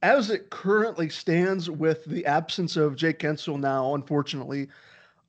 as 0.02 0.30
it 0.32 0.50
currently 0.50 1.10
stands, 1.10 1.70
with 1.70 2.06
the 2.06 2.26
absence 2.26 2.76
of 2.76 2.96
Jake 2.96 3.20
Guentzel 3.20 3.60
now, 3.60 3.94
unfortunately, 3.94 4.68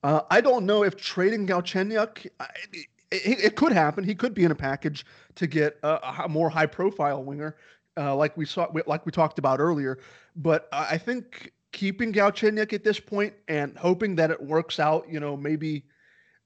uh, 0.03 0.22
I 0.31 0.40
don't 0.40 0.64
know 0.64 0.83
if 0.83 0.96
trading 0.96 1.46
Galchenyuk. 1.46 2.25
It, 2.25 2.87
it, 3.11 3.44
it, 3.44 3.57
could 3.57 3.72
happen. 3.72 4.05
He 4.05 4.14
could 4.14 4.33
be 4.33 4.44
in 4.44 4.51
a 4.51 4.55
package 4.55 5.05
to 5.35 5.46
get 5.46 5.79
a, 5.83 6.22
a 6.25 6.29
more 6.29 6.48
high-profile 6.48 7.22
winger, 7.22 7.57
uh, 7.98 8.16
like 8.16 8.35
we 8.38 8.46
saw, 8.46 8.68
like 8.87 9.05
we 9.05 9.12
talked 9.12 9.38
about 9.38 9.61
earlier. 9.61 9.98
But 10.35 10.68
I 10.72 10.96
think 10.96 11.53
keeping 11.72 12.12
Galchenyuk 12.12 12.72
at 12.72 12.85
this 12.85 13.00
point 13.00 13.35
and 13.48 13.76
hoping 13.76 14.14
that 14.16 14.30
it 14.30 14.40
works 14.40 14.78
out, 14.78 15.08
you 15.08 15.20
know, 15.20 15.37
maybe 15.37 15.85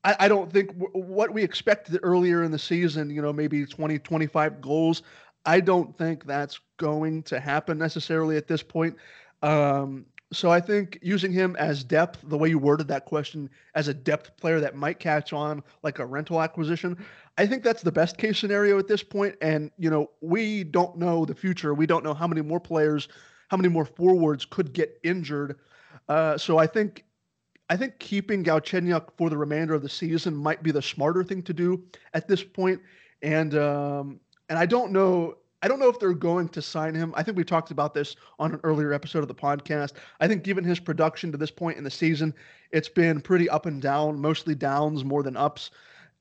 I, 0.05 0.17
I 0.21 0.29
don't 0.29 0.53
think 0.53 0.69
w- 0.79 0.91
what 0.93 1.33
we 1.33 1.43
expected 1.43 1.99
earlier 2.03 2.45
in 2.45 2.53
the 2.53 2.59
season, 2.59 3.11
you 3.11 3.21
know, 3.21 3.33
maybe 3.33 3.67
20, 3.67 3.99
25 3.99 4.61
goals. 4.61 5.03
I 5.45 5.61
don't 5.61 5.97
think 5.99 6.25
that's 6.25 6.61
going 6.77 7.23
to 7.25 7.41
happen 7.41 7.79
necessarily 7.79 8.37
at 8.37 8.47
this 8.47 8.63
point. 8.63 8.97
Um, 9.43 10.07
so 10.33 10.51
I 10.51 10.61
think 10.61 10.99
using 11.03 11.33
him 11.33 11.55
as 11.57 11.85
depth, 11.85 12.19
the 12.25 12.37
way 12.37 12.49
you 12.49 12.59
worded 12.59 12.89
that 12.89 13.05
question, 13.05 13.49
as 13.75 13.89
a 13.89 13.95
depth 13.95 14.37
player 14.37 14.59
that 14.61 14.75
might 14.75 14.99
catch 14.99 15.33
on 15.33 15.63
like 15.83 15.99
a 15.99 16.07
rental 16.07 16.43
acquisition, 16.43 16.97
I 17.39 17.47
think 17.47 17.63
that's 17.63 17.83
the 17.83 17.93
best 17.93 18.19
case 18.19 18.39
scenario 18.39 18.79
at 18.79 18.89
this 18.89 19.03
point. 19.03 19.37
And 19.41 19.71
you 19.79 19.89
know, 19.89 20.11
we 20.21 20.65
don't 20.65 20.97
know 20.99 21.25
the 21.25 21.35
future. 21.35 21.75
We 21.75 21.87
don't 21.87 22.03
know 22.03 22.15
how 22.15 22.27
many 22.27 22.43
more 22.43 22.59
players, 22.59 23.09
how 23.49 23.57
many 23.57 23.69
more 23.69 23.85
forwards 23.85 24.45
could 24.45 24.73
get 24.73 24.99
injured. 25.03 25.59
Uh, 26.09 26.37
so 26.39 26.59
I 26.59 26.67
think, 26.67 27.05
I 27.69 27.77
think 27.77 27.99
keeping 27.99 28.45
Galchenyuk 28.45 29.09
for 29.17 29.31
the 29.31 29.37
remainder 29.37 29.75
of 29.75 29.83
the 29.83 29.89
season 29.89 30.35
might 30.37 30.63
be 30.63 30.71
the 30.71 30.83
smarter 30.83 31.25
thing 31.25 31.43
to 31.43 31.53
do 31.53 31.85
at 32.15 32.29
this 32.29 32.43
point. 32.43 32.81
And 33.23 33.55
um, 33.57 34.21
and 34.49 34.59
I 34.59 34.67
don't 34.67 34.93
know 34.93 35.37
I 35.63 35.69
don't 35.69 35.81
know 35.81 35.89
if 35.89 35.99
they're 35.99 36.13
going 36.13 36.49
to 36.51 36.63
sign 36.63 36.95
him. 36.95 37.13
I 37.17 37.23
think 37.23 37.37
we 37.37 37.45
talked 37.45 37.71
about 37.71 37.95
this 37.95 38.15
on 38.39 38.53
an 38.53 38.61
earlier 38.63 38.93
episode 38.93 39.21
of 39.21 39.29
the 39.29 39.35
podcast. 39.35 39.95
I 40.21 40.29
think 40.29 40.45
given 40.45 40.63
his 40.63 40.79
production 40.79 41.33
to 41.33 41.39
this 41.39 41.51
point 41.51 41.79
in 41.79 41.85
the 41.85 41.91
season, 41.91 42.35
it's 42.71 42.89
been 42.89 43.21
pretty 43.21 43.49
up 43.49 43.67
and 43.67 43.81
down, 43.81 44.21
mostly 44.21 44.55
downs 44.55 45.05
more 45.05 45.23
than 45.23 45.37
ups. 45.37 45.71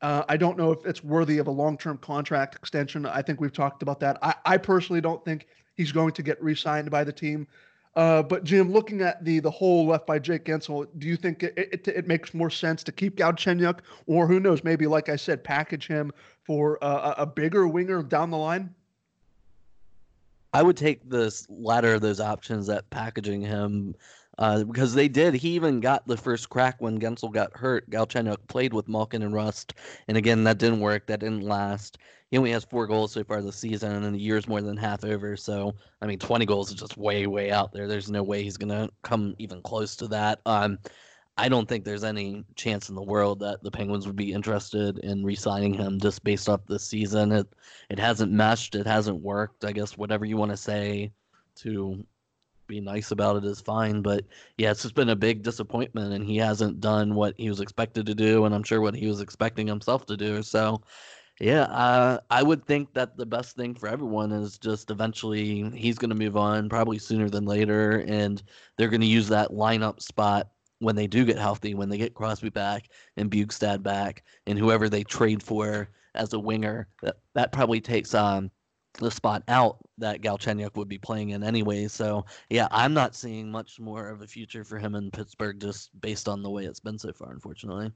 Uh, 0.01 0.23
I 0.29 0.37
don't 0.37 0.57
know 0.57 0.71
if 0.71 0.85
it's 0.85 1.03
worthy 1.03 1.37
of 1.37 1.47
a 1.47 1.51
long-term 1.51 1.97
contract 1.99 2.55
extension. 2.55 3.05
I 3.05 3.21
think 3.21 3.39
we've 3.39 3.53
talked 3.53 3.81
about 3.83 3.99
that. 3.99 4.17
I, 4.21 4.35
I 4.45 4.57
personally 4.57 5.01
don't 5.01 5.23
think 5.23 5.47
he's 5.75 5.91
going 5.91 6.13
to 6.13 6.23
get 6.23 6.41
re-signed 6.41 6.89
by 6.89 7.03
the 7.03 7.13
team. 7.13 7.47
Uh, 7.95 8.21
but 8.21 8.43
Jim, 8.43 8.71
looking 8.71 9.01
at 9.01 9.23
the 9.23 9.39
the 9.39 9.51
hole 9.51 9.87
left 9.87 10.05
by 10.05 10.19
Jake 10.19 10.43
Guentzel, 10.43 10.87
do 10.97 11.07
you 11.07 11.15
think 11.15 11.43
it, 11.43 11.53
it, 11.55 11.87
it 11.87 12.07
makes 12.07 12.33
more 12.33 12.49
sense 12.49 12.83
to 12.83 12.91
keep 12.91 13.15
Galchenyuk, 13.15 13.79
or 14.05 14.27
who 14.27 14.39
knows, 14.39 14.65
maybe 14.65 14.85
like 14.85 15.07
I 15.07 15.15
said, 15.15 15.43
package 15.43 15.87
him 15.87 16.11
for 16.43 16.77
a, 16.81 17.15
a 17.19 17.25
bigger 17.25 17.67
winger 17.67 18.03
down 18.03 18.31
the 18.31 18.37
line? 18.37 18.73
I 20.53 20.61
would 20.61 20.77
take 20.77 21.09
this 21.09 21.47
latter 21.49 21.95
of 21.95 22.01
those 22.01 22.19
options 22.19 22.69
at 22.69 22.89
packaging 22.89 23.41
him 23.41 23.95
uh, 24.37 24.63
because 24.63 24.93
they 24.93 25.07
did. 25.07 25.33
He 25.33 25.49
even 25.49 25.79
got 25.79 26.05
the 26.07 26.17
first 26.17 26.49
crack 26.49 26.75
when 26.79 26.99
Guentzel 26.99 27.31
got 27.31 27.55
hurt. 27.55 27.89
Galchenyuk 27.89 28.47
played 28.47 28.73
with 28.73 28.89
Malkin 28.89 29.21
and 29.21 29.33
Rust, 29.33 29.73
and 30.09 30.17
again 30.17 30.43
that 30.43 30.57
didn't 30.57 30.81
work. 30.81 31.07
That 31.07 31.21
didn't 31.21 31.43
last. 31.43 31.97
He 32.35 32.37
only 32.37 32.51
has 32.51 32.65
four 32.65 32.85
goals 32.85 33.13
so 33.13 33.23
far 33.23 33.41
this 33.41 33.55
season, 33.55 34.03
and 34.03 34.13
the 34.13 34.19
year's 34.19 34.45
more 34.45 34.61
than 34.61 34.75
half 34.75 35.05
over. 35.05 35.37
So 35.37 35.73
I 36.01 36.05
mean, 36.05 36.19
20 36.19 36.45
goals 36.45 36.67
is 36.67 36.75
just 36.75 36.97
way, 36.97 37.27
way 37.27 37.49
out 37.49 37.71
there. 37.71 37.87
There's 37.87 38.11
no 38.11 38.23
way 38.23 38.43
he's 38.43 38.57
gonna 38.57 38.89
come 39.03 39.35
even 39.39 39.61
close 39.61 39.95
to 39.95 40.07
that. 40.09 40.41
Um, 40.45 40.77
I 41.37 41.47
don't 41.47 41.65
think 41.65 41.85
there's 41.85 42.03
any 42.03 42.43
chance 42.57 42.89
in 42.89 42.95
the 42.95 43.01
world 43.01 43.39
that 43.39 43.63
the 43.63 43.71
Penguins 43.71 44.05
would 44.05 44.17
be 44.17 44.33
interested 44.33 44.97
in 44.99 45.23
re-signing 45.23 45.73
him 45.73 45.97
just 45.97 46.25
based 46.25 46.49
off 46.49 46.59
this 46.67 46.83
season. 46.83 47.31
It 47.31 47.47
it 47.89 47.99
hasn't 47.99 48.33
meshed. 48.33 48.75
It 48.75 48.85
hasn't 48.85 49.21
worked. 49.21 49.63
I 49.63 49.71
guess 49.71 49.97
whatever 49.97 50.25
you 50.25 50.35
want 50.35 50.51
to 50.51 50.57
say 50.57 51.13
to 51.59 52.05
be 52.67 52.81
nice 52.81 53.11
about 53.11 53.37
it 53.37 53.45
is 53.45 53.61
fine. 53.61 54.01
But 54.01 54.25
yeah, 54.57 54.71
it's 54.71 54.81
just 54.81 54.95
been 54.95 55.07
a 55.07 55.15
big 55.15 55.41
disappointment, 55.41 56.11
and 56.11 56.25
he 56.25 56.35
hasn't 56.35 56.81
done 56.81 57.15
what 57.15 57.33
he 57.37 57.47
was 57.47 57.61
expected 57.61 58.05
to 58.07 58.13
do, 58.13 58.43
and 58.43 58.53
I'm 58.53 58.63
sure 58.63 58.81
what 58.81 58.93
he 58.93 59.07
was 59.07 59.21
expecting 59.21 59.67
himself 59.67 60.05
to 60.07 60.17
do. 60.17 60.43
So. 60.43 60.81
Yeah, 61.39 61.63
uh, 61.63 62.19
I 62.29 62.43
would 62.43 62.65
think 62.65 62.93
that 62.93 63.17
the 63.17 63.25
best 63.25 63.57
thing 63.57 63.75
for 63.75 63.87
everyone 63.89 64.31
is 64.31 64.57
just 64.57 64.89
eventually 64.89 65.69
he's 65.71 65.97
going 65.97 66.09
to 66.09 66.15
move 66.15 66.37
on, 66.37 66.69
probably 66.69 66.97
sooner 66.97 67.29
than 67.29 67.45
later, 67.45 68.05
and 68.07 68.41
they're 68.77 68.87
going 68.89 69.01
to 69.01 69.07
use 69.07 69.27
that 69.29 69.49
lineup 69.51 70.01
spot 70.01 70.51
when 70.79 70.95
they 70.95 71.07
do 71.07 71.25
get 71.25 71.37
healthy, 71.37 71.73
when 71.73 71.89
they 71.89 71.97
get 71.97 72.13
Crosby 72.13 72.49
back 72.49 72.87
and 73.17 73.29
Bjugstad 73.29 73.83
back, 73.83 74.23
and 74.47 74.57
whoever 74.57 74.87
they 74.87 75.03
trade 75.03 75.43
for 75.43 75.89
as 76.15 76.31
a 76.33 76.39
winger, 76.39 76.87
that 77.01 77.17
that 77.33 77.51
probably 77.51 77.81
takes 77.81 78.13
um 78.13 78.49
the 78.99 79.11
spot 79.11 79.43
out 79.49 79.79
that 79.97 80.21
Galchenyuk 80.21 80.75
would 80.77 80.87
be 80.87 80.97
playing 80.97 81.31
in 81.31 81.43
anyway. 81.43 81.87
So 81.89 82.25
yeah, 82.49 82.69
I'm 82.71 82.93
not 82.93 83.13
seeing 83.13 83.51
much 83.51 83.77
more 83.77 84.07
of 84.07 84.21
a 84.21 84.27
future 84.27 84.63
for 84.63 84.79
him 84.79 84.95
in 84.95 85.11
Pittsburgh 85.11 85.59
just 85.59 85.89
based 85.99 86.29
on 86.29 86.41
the 86.43 86.49
way 86.49 86.63
it's 86.65 86.79
been 86.79 86.97
so 86.97 87.11
far, 87.11 87.33
unfortunately. 87.33 87.91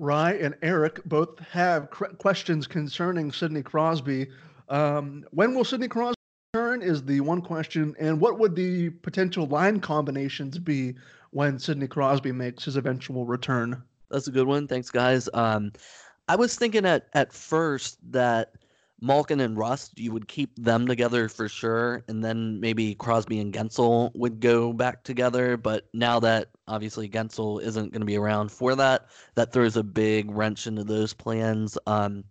Rye 0.00 0.32
and 0.34 0.54
Eric 0.62 1.04
both 1.04 1.38
have 1.40 1.90
questions 1.90 2.66
concerning 2.66 3.30
Sidney 3.30 3.62
Crosby. 3.62 4.28
Um, 4.68 5.24
when 5.30 5.54
will 5.54 5.64
Sidney 5.64 5.88
Crosby 5.88 6.14
return? 6.54 6.82
Is 6.82 7.04
the 7.04 7.20
one 7.20 7.42
question, 7.42 7.94
and 8.00 8.20
what 8.20 8.38
would 8.38 8.56
the 8.56 8.90
potential 8.90 9.46
line 9.46 9.78
combinations 9.78 10.58
be 10.58 10.94
when 11.30 11.58
Sidney 11.58 11.86
Crosby 11.86 12.32
makes 12.32 12.64
his 12.64 12.76
eventual 12.76 13.24
return. 13.24 13.82
That's 14.10 14.26
a 14.26 14.32
good 14.32 14.46
one. 14.46 14.66
Thanks, 14.66 14.90
guys. 14.90 15.28
Um, 15.34 15.72
I 16.28 16.36
was 16.36 16.56
thinking 16.56 16.84
at 16.84 17.06
at 17.14 17.32
first 17.32 17.98
that 18.12 18.54
Malkin 19.00 19.40
and 19.40 19.56
Rust, 19.56 19.98
you 19.98 20.12
would 20.12 20.28
keep 20.28 20.50
them 20.56 20.86
together 20.86 21.28
for 21.28 21.48
sure, 21.48 22.04
and 22.08 22.22
then 22.22 22.60
maybe 22.60 22.94
Crosby 22.94 23.40
and 23.40 23.52
Guentzel 23.52 24.10
would 24.14 24.40
go 24.40 24.72
back 24.72 25.04
together. 25.04 25.56
But 25.56 25.88
now 25.94 26.20
that 26.20 26.48
obviously 26.68 27.08
Guentzel 27.08 27.62
isn't 27.62 27.92
going 27.92 28.00
to 28.00 28.06
be 28.06 28.16
around 28.16 28.52
for 28.52 28.74
that, 28.76 29.06
that 29.34 29.52
throws 29.52 29.76
a 29.76 29.82
big 29.82 30.30
wrench 30.30 30.66
into 30.66 30.84
those 30.84 31.14
plans. 31.14 31.78
Um, 31.86 32.24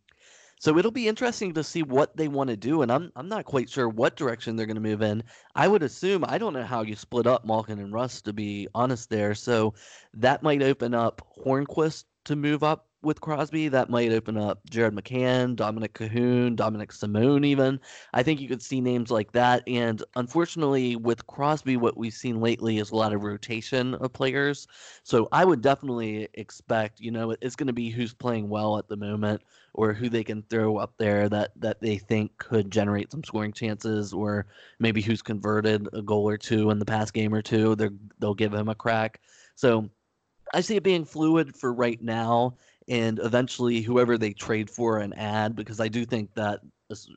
so 0.59 0.77
it'll 0.77 0.91
be 0.91 1.07
interesting 1.07 1.53
to 1.53 1.63
see 1.63 1.83
what 1.83 2.17
they 2.17 2.27
want 2.27 2.49
to 2.49 2.57
do, 2.57 2.81
and 2.81 2.91
I'm 2.91 3.11
I'm 3.15 3.29
not 3.29 3.45
quite 3.45 3.69
sure 3.69 3.87
what 3.87 4.17
direction 4.17 4.57
they're 4.57 4.65
going 4.65 4.75
to 4.75 4.81
move 4.81 5.01
in. 5.01 5.23
I 5.55 5.69
would 5.69 5.83
assume 5.83 6.25
I 6.27 6.37
don't 6.37 6.53
know 6.53 6.65
how 6.65 6.81
you 6.81 6.97
split 6.97 7.27
up 7.27 7.45
Malkin 7.45 7.79
and 7.79 7.93
Rust 7.93 8.25
to 8.25 8.33
be 8.33 8.67
honest 8.75 9.09
there, 9.09 9.33
so 9.35 9.73
that 10.15 10.43
might 10.43 10.61
open 10.61 10.93
up 10.93 11.25
Hornqvist 11.45 12.03
to 12.25 12.35
move 12.35 12.61
up 12.61 12.88
with 13.01 13.21
Crosby. 13.21 13.67
That 13.69 13.89
might 13.89 14.11
open 14.11 14.37
up 14.37 14.59
Jared 14.69 14.93
McCann, 14.93 15.55
Dominik 15.55 15.93
Kahun, 15.93 16.55
Dominik 16.55 16.91
Simon, 16.91 17.43
even. 17.43 17.79
I 18.13 18.23
think 18.23 18.41
you 18.41 18.47
could 18.47 18.61
see 18.61 18.81
names 18.81 19.11
like 19.11 19.31
that. 19.31 19.63
And 19.67 20.03
unfortunately, 20.15 20.95
with 20.95 21.25
Crosby, 21.27 21.77
what 21.77 21.97
we've 21.97 22.13
seen 22.13 22.41
lately 22.41 22.79
is 22.79 22.91
a 22.91 22.95
lot 22.95 23.13
of 23.13 23.23
rotation 23.23 23.95
of 23.95 24.13
players. 24.13 24.67
So 25.03 25.27
I 25.31 25.45
would 25.45 25.61
definitely 25.61 26.27
expect, 26.33 26.99
you 26.99 27.11
know, 27.11 27.35
it's 27.41 27.55
going 27.55 27.67
to 27.67 27.73
be 27.73 27.89
who's 27.89 28.13
playing 28.13 28.49
well 28.49 28.77
at 28.77 28.87
the 28.87 28.97
moment 28.97 29.41
or 29.73 29.93
who 29.93 30.09
they 30.09 30.23
can 30.23 30.43
throw 30.43 30.77
up 30.77 30.93
there 30.97 31.29
that, 31.29 31.51
that 31.57 31.79
they 31.79 31.97
think 31.97 32.37
could 32.37 32.71
generate 32.71 33.11
some 33.11 33.23
scoring 33.23 33.53
chances 33.53 34.13
or 34.13 34.45
maybe 34.79 35.01
who's 35.01 35.21
converted 35.21 35.87
a 35.93 36.01
goal 36.01 36.27
or 36.27 36.37
two 36.37 36.69
in 36.71 36.79
the 36.79 36.85
past 36.85 37.13
game 37.13 37.33
or 37.33 37.41
two. 37.41 37.75
They're, 37.75 37.93
they'll 38.19 38.33
give 38.33 38.53
him 38.53 38.67
a 38.67 38.75
crack. 38.75 39.21
So 39.55 39.89
I 40.53 40.61
see 40.61 40.75
it 40.75 40.83
being 40.83 41.05
fluid 41.05 41.55
for 41.55 41.73
right 41.73 42.01
now 42.01 42.57
and 42.89 43.19
eventually 43.21 43.81
whoever 43.81 44.17
they 44.17 44.33
trade 44.33 44.69
for 44.69 44.97
and 44.97 45.17
add 45.17 45.55
because 45.55 45.79
I 45.79 45.87
do 45.87 46.05
think 46.05 46.33
that 46.33 46.59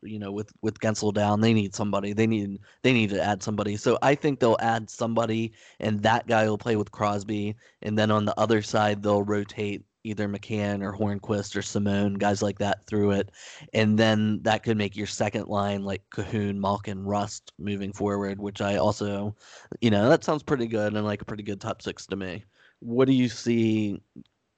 you 0.03 0.19
know 0.19 0.31
with 0.31 0.53
with 0.61 0.79
Guentzel 0.81 1.15
down 1.15 1.41
they 1.41 1.55
need 1.55 1.75
somebody 1.75 2.13
they 2.13 2.27
need 2.27 2.59
they 2.83 2.93
need 2.93 3.11
to 3.11 3.23
add 3.23 3.43
somebody. 3.43 3.77
So 3.77 3.99
I 4.03 4.15
think 4.15 4.39
they'll 4.39 4.59
add 4.61 4.91
somebody 4.91 5.53
and 5.81 6.03
that 6.03 6.27
guy 6.27 6.47
will 6.47 6.59
play 6.59 6.77
with 6.77 6.93
Crosby. 6.93 7.57
And 7.81 7.99
then 7.99 8.11
on 8.11 8.27
the 8.27 8.39
other 8.39 8.61
side 8.61 9.03
they'll 9.03 9.23
rotate 9.23 9.85
either 10.05 10.29
McCann 10.29 10.83
or 10.83 10.93
Hornqvist 10.93 11.57
or 11.57 11.63
Simon 11.63 12.15
guys 12.15 12.43
like 12.43 12.59
that 12.59 12.85
through 12.87 13.13
it. 13.13 13.31
And 13.73 13.99
then 13.99 14.41
that 14.43 14.65
could 14.65 14.77
make 14.77 14.97
your 14.97 15.07
second 15.07 15.47
line 15.49 15.85
like 15.85 16.03
Kahun 16.15 16.59
Malkin 16.59 17.03
Rust 17.03 17.53
moving 17.59 17.95
forward 17.95 18.39
which 18.39 18.61
I 18.61 18.77
also 18.77 19.35
you 19.81 19.91
know 19.91 20.11
that 20.11 20.23
sounds 20.23 20.43
pretty 20.43 20.67
good 20.67 20.95
and 20.95 21.07
like 21.07 21.23
a 21.23 21.27
pretty 21.27 21.45
good 21.45 21.63
top 21.63 21.81
6 21.81 22.07
to 22.09 22.17
me. 22.17 22.45
What 22.81 23.07
do 23.07 23.15
you 23.15 23.29
see 23.31 24.03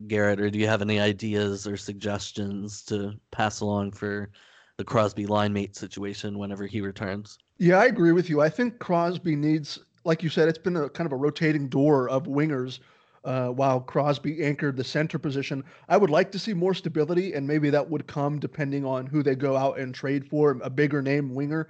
Garrett, 0.06 0.40
or 0.40 0.50
do 0.50 0.58
you 0.58 0.66
have 0.66 0.82
any 0.82 1.00
ideas 1.00 1.66
or 1.66 1.76
suggestions 1.76 2.82
to 2.84 3.14
pass 3.30 3.60
along 3.60 3.92
for 3.92 4.30
the 4.76 4.84
Crosby 4.84 5.26
line 5.26 5.52
mate 5.52 5.76
situation 5.76 6.38
whenever 6.38 6.66
he 6.66 6.80
returns? 6.80 7.38
Yeah, 7.58 7.78
I 7.78 7.86
agree 7.86 8.12
with 8.12 8.28
you. 8.28 8.40
I 8.40 8.48
think 8.48 8.78
Crosby 8.78 9.36
needs, 9.36 9.78
like 10.04 10.22
you 10.22 10.28
said, 10.28 10.48
it's 10.48 10.58
been 10.58 10.76
a 10.76 10.88
kind 10.88 11.06
of 11.06 11.12
a 11.12 11.16
rotating 11.16 11.68
door 11.68 12.08
of 12.08 12.24
wingers 12.24 12.80
uh, 13.24 13.48
while 13.48 13.80
Crosby 13.80 14.44
anchored 14.44 14.76
the 14.76 14.84
center 14.84 15.18
position. 15.18 15.64
I 15.88 15.96
would 15.96 16.10
like 16.10 16.30
to 16.32 16.38
see 16.38 16.52
more 16.52 16.74
stability, 16.74 17.32
and 17.32 17.46
maybe 17.46 17.70
that 17.70 17.88
would 17.88 18.06
come 18.06 18.38
depending 18.38 18.84
on 18.84 19.06
who 19.06 19.22
they 19.22 19.34
go 19.34 19.56
out 19.56 19.78
and 19.78 19.94
trade 19.94 20.28
for 20.28 20.58
a 20.62 20.70
bigger 20.70 21.00
name 21.00 21.34
winger. 21.34 21.68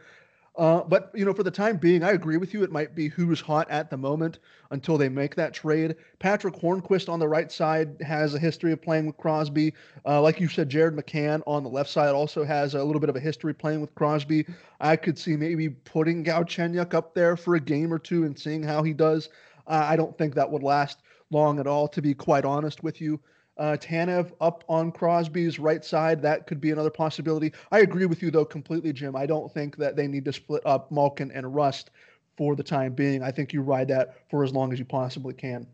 Uh, 0.57 0.83
but 0.85 1.11
you 1.15 1.25
know, 1.25 1.33
for 1.33 1.43
the 1.43 1.51
time 1.51 1.77
being, 1.77 2.05
I 2.05 2.13
agree 2.13 2.37
with 2.37 2.55
you. 2.55 2.63
It 2.63 2.71
might 2.71 2.95
be 2.95 3.09
who's 3.09 3.41
hot 3.41 3.69
at 3.71 3.91
the 3.91 3.97
moment 3.97 4.39
until 4.71 4.97
they 4.97 5.09
make 5.09 5.35
that 5.35 5.53
trade. 5.53 5.97
Patrick 6.21 6.55
Hornqvist 6.55 7.09
on 7.09 7.19
the 7.19 7.27
right 7.27 7.51
side 7.51 7.97
has 8.01 8.35
a 8.35 8.39
history 8.39 8.71
of 8.71 8.81
playing 8.81 9.07
with 9.07 9.17
Crosby. 9.17 9.75
Uh, 10.07 10.23
like 10.23 10.41
you 10.41 10.47
said, 10.49 10.69
Jared 10.69 10.95
McCann 10.95 11.43
on 11.47 11.65
the 11.65 11.69
left 11.69 11.91
side 11.91 12.15
also 12.15 12.45
has 12.45 12.75
a 12.75 12.85
little 12.85 13.01
bit 13.01 13.11
of 13.11 13.17
a 13.17 13.21
history 13.21 13.53
playing 13.53 13.81
with 13.81 13.95
Crosby. 13.97 14.47
I 14.81 14.95
could 14.95 15.19
see 15.19 15.37
maybe 15.37 15.71
putting 15.71 16.25
Galchenyuk 16.25 16.95
up 16.95 17.15
there 17.15 17.37
for 17.37 17.57
a 17.57 17.61
game 17.61 17.93
or 17.93 17.99
two 17.99 18.25
and 18.25 18.39
seeing 18.39 18.63
how 18.63 18.85
he 18.85 18.93
does. 18.93 19.31
Uh, 19.67 19.85
I 19.89 19.97
don't 19.97 20.17
think 20.17 20.35
that 20.35 20.51
would 20.51 20.63
last 20.63 20.99
long 21.31 21.59
at 21.59 21.67
all, 21.67 21.89
to 21.89 22.01
be 22.01 22.15
quite 22.15 22.45
honest 22.45 22.85
with 22.85 23.01
you. 23.01 23.19
Uh, 23.57 23.77
Tanev 23.81 24.33
up 24.41 24.65
on 24.69 24.91
Crosby's 24.91 25.61
right 25.61 25.85
side. 25.85 26.21
That 26.23 26.47
could 26.47 26.61
be 26.61 26.73
another 26.73 26.91
possibility. 26.91 27.53
I 27.71 27.81
agree 27.81 28.07
with 28.07 28.21
you, 28.21 28.31
though, 28.33 28.45
completely, 28.45 28.93
Jim. 28.93 29.15
I 29.15 29.27
don't 29.27 29.53
think 29.53 29.77
that 29.77 29.95
they 29.95 30.09
need 30.09 30.25
to 30.25 30.33
split 30.33 30.63
up 30.67 30.91
Malkin 30.91 31.31
and 31.31 31.55
Rust 31.55 31.91
for 32.37 32.57
the 32.57 32.65
time 32.65 32.95
being. 32.95 33.23
I 33.23 33.31
think 33.31 33.53
you 33.53 33.63
ride 33.63 33.89
that 33.89 34.17
for 34.29 34.43
as 34.43 34.53
long 34.53 34.73
as 34.73 34.79
you 34.79 34.85
possibly 34.85 35.35
can. 35.35 35.69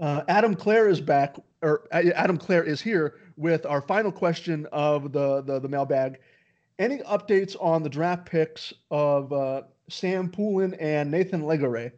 Uh, 0.00 0.22
Adam 0.26 0.54
Clare 0.54 0.88
is 0.88 1.00
back, 1.00 1.36
or 1.60 1.82
uh, 1.92 2.02
Adam 2.14 2.36
Clare 2.38 2.64
is 2.64 2.80
here 2.80 3.14
with 3.36 3.66
our 3.66 3.80
final 3.80 4.10
question 4.10 4.66
of 4.72 5.12
the 5.12 5.42
the, 5.42 5.60
the 5.60 5.68
mailbag. 5.68 6.18
Any 6.78 6.98
updates 6.98 7.54
on 7.60 7.82
the 7.82 7.88
draft 7.88 8.26
picks 8.26 8.72
of 8.90 9.32
uh, 9.32 9.62
Sam 9.88 10.30
Poulin 10.30 10.74
and 10.74 11.10
Nathan 11.10 11.42
Legare? 11.42 11.92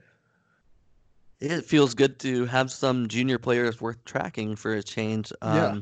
It 1.44 1.64
feels 1.64 1.94
good 1.94 2.18
to 2.20 2.46
have 2.46 2.70
some 2.70 3.08
junior 3.08 3.38
players 3.38 3.80
worth 3.80 4.02
tracking 4.04 4.56
for 4.56 4.74
a 4.74 4.82
change. 4.82 5.32
Um, 5.42 5.56
yeah. 5.56 5.80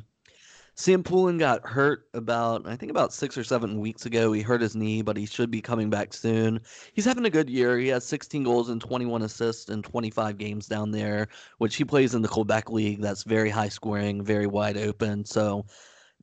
Sam 0.75 1.03
Poulin 1.03 1.39
got 1.39 1.67
hurt 1.67 2.09
about, 2.15 2.67
I 2.67 2.77
think, 2.77 2.91
about 2.91 3.13
six 3.13 3.37
or 3.37 3.45
seven 3.45 3.79
weeks 3.79 4.07
ago. 4.07 4.33
He 4.33 4.41
hurt 4.41 4.63
his 4.63 4.75
knee, 4.75 5.03
but 5.03 5.17
he 5.17 5.27
should 5.27 5.51
be 5.51 5.61
coming 5.61 5.91
back 5.91 6.15
soon. 6.15 6.61
He's 6.95 7.05
having 7.05 7.27
a 7.27 7.31
good 7.31 7.51
year. 7.51 7.79
He 7.79 7.89
has 7.89 8.05
16 8.07 8.43
goals 8.43 8.71
and 8.71 8.81
21 8.81 9.23
assists 9.23 9.69
in 9.69 9.83
25 9.83 10.39
games 10.39 10.67
down 10.67 10.91
there, 10.91 11.29
which 11.59 11.77
he 11.77 11.85
plays 11.85 12.15
in 12.15 12.23
the 12.23 12.29
Quebec 12.29 12.71
League. 12.71 13.03
That's 13.03 13.23
very 13.23 13.51
high 13.51 13.69
scoring, 13.69 14.25
very 14.25 14.47
wide 14.47 14.79
open. 14.79 15.27
So 15.27 15.67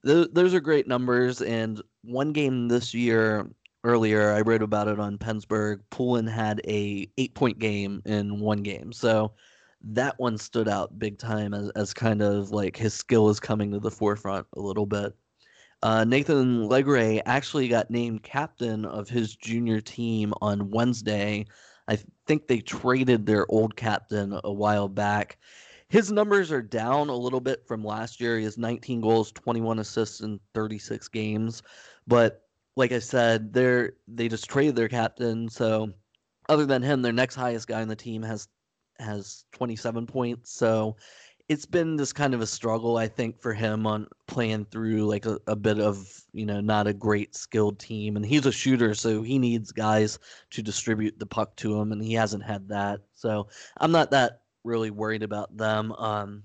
th- 0.04 0.30
those 0.34 0.54
are 0.56 0.60
great 0.60 0.88
numbers. 0.88 1.42
And 1.42 1.82
one 2.02 2.34
game 2.34 2.68
this 2.70 2.94
year, 2.94 3.48
earlier, 3.84 4.32
I 4.32 4.42
wrote 4.42 4.62
about 4.62 4.88
it 4.88 5.00
on 5.00 5.18
PensBurgh. 5.18 5.82
Poulin 5.90 6.28
had 6.28 6.62
a 6.68 7.10
eight 7.18 7.34
point 7.34 7.60
game 7.60 8.02
in 8.06 8.40
one 8.40 8.64
game. 8.64 8.92
So 8.92 9.34
that 9.82 10.20
one 10.20 10.38
stood 10.38 10.68
out 10.68 11.00
big 11.00 11.18
time 11.18 11.54
as, 11.54 11.70
as 11.72 11.94
kind 11.94 12.22
of 12.22 12.52
like 12.52 12.76
his 12.76 12.94
skill 12.94 13.30
is 13.30 13.40
coming 13.40 13.72
to 13.72 13.80
the 13.80 13.92
forefront 13.92 14.46
a 14.56 14.60
little 14.60 14.86
bit. 14.86 15.16
Uh, 15.82 16.04
Nathan 16.04 16.68
Legare 16.68 17.22
actually 17.26 17.70
got 17.70 17.90
named 17.90 18.24
captain 18.24 18.84
of 18.84 19.08
his 19.08 19.36
junior 19.36 19.80
team 19.80 20.34
on 20.42 20.70
Wednesday. 20.72 21.46
I 21.88 21.98
think 22.28 22.48
they 22.48 22.60
traded 22.60 23.26
their 23.26 23.46
old 23.50 23.76
captain 23.78 24.38
a 24.44 24.52
while 24.52 24.90
back. 24.90 25.38
His 25.88 26.12
numbers 26.12 26.52
are 26.52 26.62
down 26.62 27.10
a 27.10 27.16
little 27.16 27.40
bit 27.40 27.66
from 27.66 27.84
last 27.84 28.20
year. 28.20 28.38
He 28.38 28.44
has 28.44 28.58
19 28.58 29.02
goals, 29.02 29.32
21 29.32 29.80
assists 29.80 30.20
in 30.20 30.40
36 30.54 31.08
games. 31.08 31.64
But 32.06 32.44
like 32.80 32.94
I 32.94 33.00
said, 33.00 33.52
they're 33.52 33.92
they 34.08 34.30
just 34.30 34.50
traded 34.50 34.78
their 34.78 34.88
captain. 34.88 35.50
So 35.50 35.92
other 36.48 36.66
than 36.66 36.82
him, 36.82 37.02
their 37.02 37.12
next 37.12 37.36
highest 37.36 37.68
guy 37.68 37.82
on 37.82 37.90
the 37.90 37.96
team 37.96 38.24
has 38.24 38.48
has 39.00 39.44
27 39.52 40.08
points. 40.08 40.52
So 40.54 40.96
it's 41.50 41.66
been 41.66 41.98
this 41.98 42.14
kind 42.14 42.34
of 42.34 42.40
a 42.40 42.48
struggle, 42.48 42.98
I 42.98 43.08
think, 43.08 43.42
for 43.42 43.54
him 43.54 43.86
on 43.86 44.08
playing 44.28 44.66
through 44.66 45.08
like 45.08 45.26
a, 45.26 45.40
a 45.48 45.58
bit 45.58 45.80
of, 45.80 46.08
you 46.32 46.46
know, 46.46 46.62
not 46.62 46.88
a 46.88 46.94
great 46.94 47.36
skilled 47.36 47.80
team. 47.80 48.16
And 48.16 48.26
he's 48.26 48.46
a 48.46 48.52
shooter, 48.52 48.94
so 48.94 49.24
he 49.24 49.38
needs 49.38 49.74
guys 49.74 50.18
to 50.52 50.62
distribute 50.62 51.20
the 51.20 51.26
puck 51.26 51.56
to 51.58 51.80
him, 51.80 51.92
and 51.92 52.02
he 52.02 52.14
hasn't 52.14 52.44
had 52.44 52.70
that. 52.70 53.02
So 53.14 53.48
I'm 53.78 53.92
not 53.92 54.12
that 54.12 54.42
really 54.64 54.92
worried 54.92 55.24
about 55.24 55.56
them. 55.58 55.92
Um, 55.94 56.44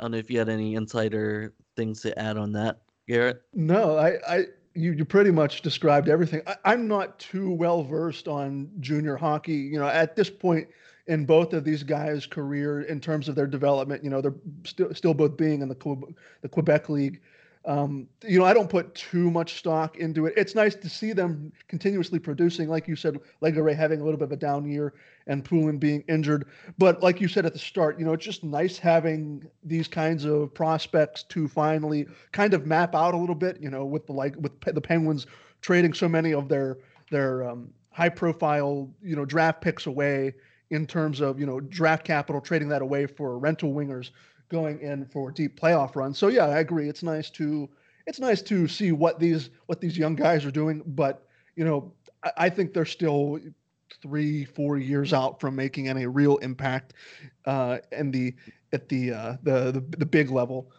I 0.00 0.04
don't 0.04 0.12
know 0.12 0.18
if 0.18 0.30
you 0.30 0.38
had 0.38 0.48
any 0.48 0.76
insider 0.76 1.52
things 1.76 2.00
to 2.02 2.18
add 2.18 2.38
on 2.38 2.52
that, 2.52 2.80
Garrett. 3.06 3.42
No, 3.52 3.98
I, 3.98 4.18
I 4.26 4.46
you, 4.74 4.92
you 4.92 5.04
pretty 5.04 5.30
much 5.30 5.62
described 5.62 6.08
everything. 6.08 6.42
I, 6.64 6.72
am 6.72 6.88
not 6.88 7.18
too 7.18 7.50
well 7.50 7.82
versed 7.82 8.28
on 8.28 8.70
junior 8.80 9.16
hockey. 9.16 9.54
You 9.54 9.78
know, 9.78 9.88
at 9.88 10.16
this 10.16 10.30
point, 10.30 10.68
in 11.06 11.24
both 11.26 11.52
of 11.52 11.64
these 11.64 11.82
guys' 11.82 12.26
career 12.26 12.82
in 12.82 13.00
terms 13.00 13.28
of 13.28 13.34
their 13.34 13.46
development. 13.46 14.04
You 14.04 14.10
know, 14.10 14.20
they're 14.20 14.34
still 14.64 14.94
still 14.94 15.14
both 15.14 15.36
being 15.36 15.62
in 15.62 15.68
the 15.68 16.14
the 16.42 16.48
Quebec 16.48 16.88
League. 16.88 17.20
Um, 17.64 18.08
you 18.26 18.38
know, 18.38 18.44
I 18.44 18.54
don't 18.54 18.68
put 18.68 18.94
too 18.94 19.30
much 19.30 19.58
stock 19.58 19.96
into 19.96 20.26
it. 20.26 20.34
It's 20.36 20.54
nice 20.54 20.74
to 20.74 20.88
see 20.88 21.12
them 21.12 21.52
continuously 21.68 22.18
producing, 22.18 22.68
like 22.68 22.88
you 22.88 22.96
said, 22.96 23.20
Legare 23.40 23.74
having 23.74 24.00
a 24.00 24.04
little 24.04 24.18
bit 24.18 24.24
of 24.24 24.32
a 24.32 24.36
down 24.36 24.68
year 24.68 24.94
and 25.28 25.44
Poulin 25.44 25.78
being 25.78 26.02
injured. 26.08 26.46
But 26.78 27.02
like 27.02 27.20
you 27.20 27.28
said 27.28 27.46
at 27.46 27.52
the 27.52 27.60
start, 27.60 28.00
you 28.00 28.04
know, 28.04 28.12
it's 28.14 28.24
just 28.24 28.42
nice 28.42 28.78
having 28.78 29.46
these 29.62 29.86
kinds 29.86 30.24
of 30.24 30.52
prospects 30.52 31.22
to 31.24 31.46
finally 31.46 32.06
kind 32.32 32.52
of 32.52 32.66
map 32.66 32.96
out 32.96 33.14
a 33.14 33.16
little 33.16 33.36
bit. 33.36 33.60
You 33.60 33.70
know, 33.70 33.84
with 33.84 34.06
the 34.06 34.12
like 34.12 34.34
with 34.40 34.60
the 34.60 34.80
Penguins 34.80 35.26
trading 35.60 35.92
so 35.92 36.08
many 36.08 36.34
of 36.34 36.48
their 36.48 36.78
their 37.10 37.48
um, 37.48 37.70
high 37.90 38.08
profile 38.08 38.90
you 39.02 39.14
know 39.14 39.24
draft 39.24 39.60
picks 39.60 39.86
away 39.86 40.34
in 40.70 40.86
terms 40.86 41.20
of 41.20 41.38
you 41.38 41.46
know 41.46 41.60
draft 41.60 42.04
capital, 42.04 42.40
trading 42.40 42.68
that 42.68 42.82
away 42.82 43.06
for 43.06 43.38
rental 43.38 43.72
wingers 43.72 44.10
going 44.52 44.78
in 44.80 45.06
for 45.06 45.32
deep 45.32 45.58
playoff 45.58 45.96
runs. 45.96 46.18
So 46.18 46.28
yeah, 46.28 46.46
I 46.46 46.60
agree. 46.60 46.88
It's 46.88 47.02
nice 47.02 47.30
to 47.30 47.68
it's 48.06 48.20
nice 48.20 48.42
to 48.42 48.68
see 48.68 48.92
what 48.92 49.18
these 49.18 49.50
what 49.66 49.80
these 49.80 49.98
young 49.98 50.14
guys 50.14 50.44
are 50.44 50.50
doing, 50.50 50.82
but 50.86 51.26
you 51.56 51.64
know 51.64 51.92
I, 52.22 52.32
I 52.36 52.50
think 52.50 52.74
they're 52.74 52.84
still 52.84 53.40
three 54.00 54.44
four 54.44 54.78
years 54.78 55.12
out 55.12 55.40
from 55.40 55.56
making 55.56 55.88
any 55.88 56.06
real 56.06 56.36
impact 56.38 56.94
uh, 57.46 57.78
in 57.90 58.10
the 58.12 58.34
at 58.72 58.88
the, 58.88 59.12
uh, 59.12 59.36
the 59.42 59.72
the 59.72 59.96
the 59.98 60.06
big 60.06 60.30
level. 60.30 60.70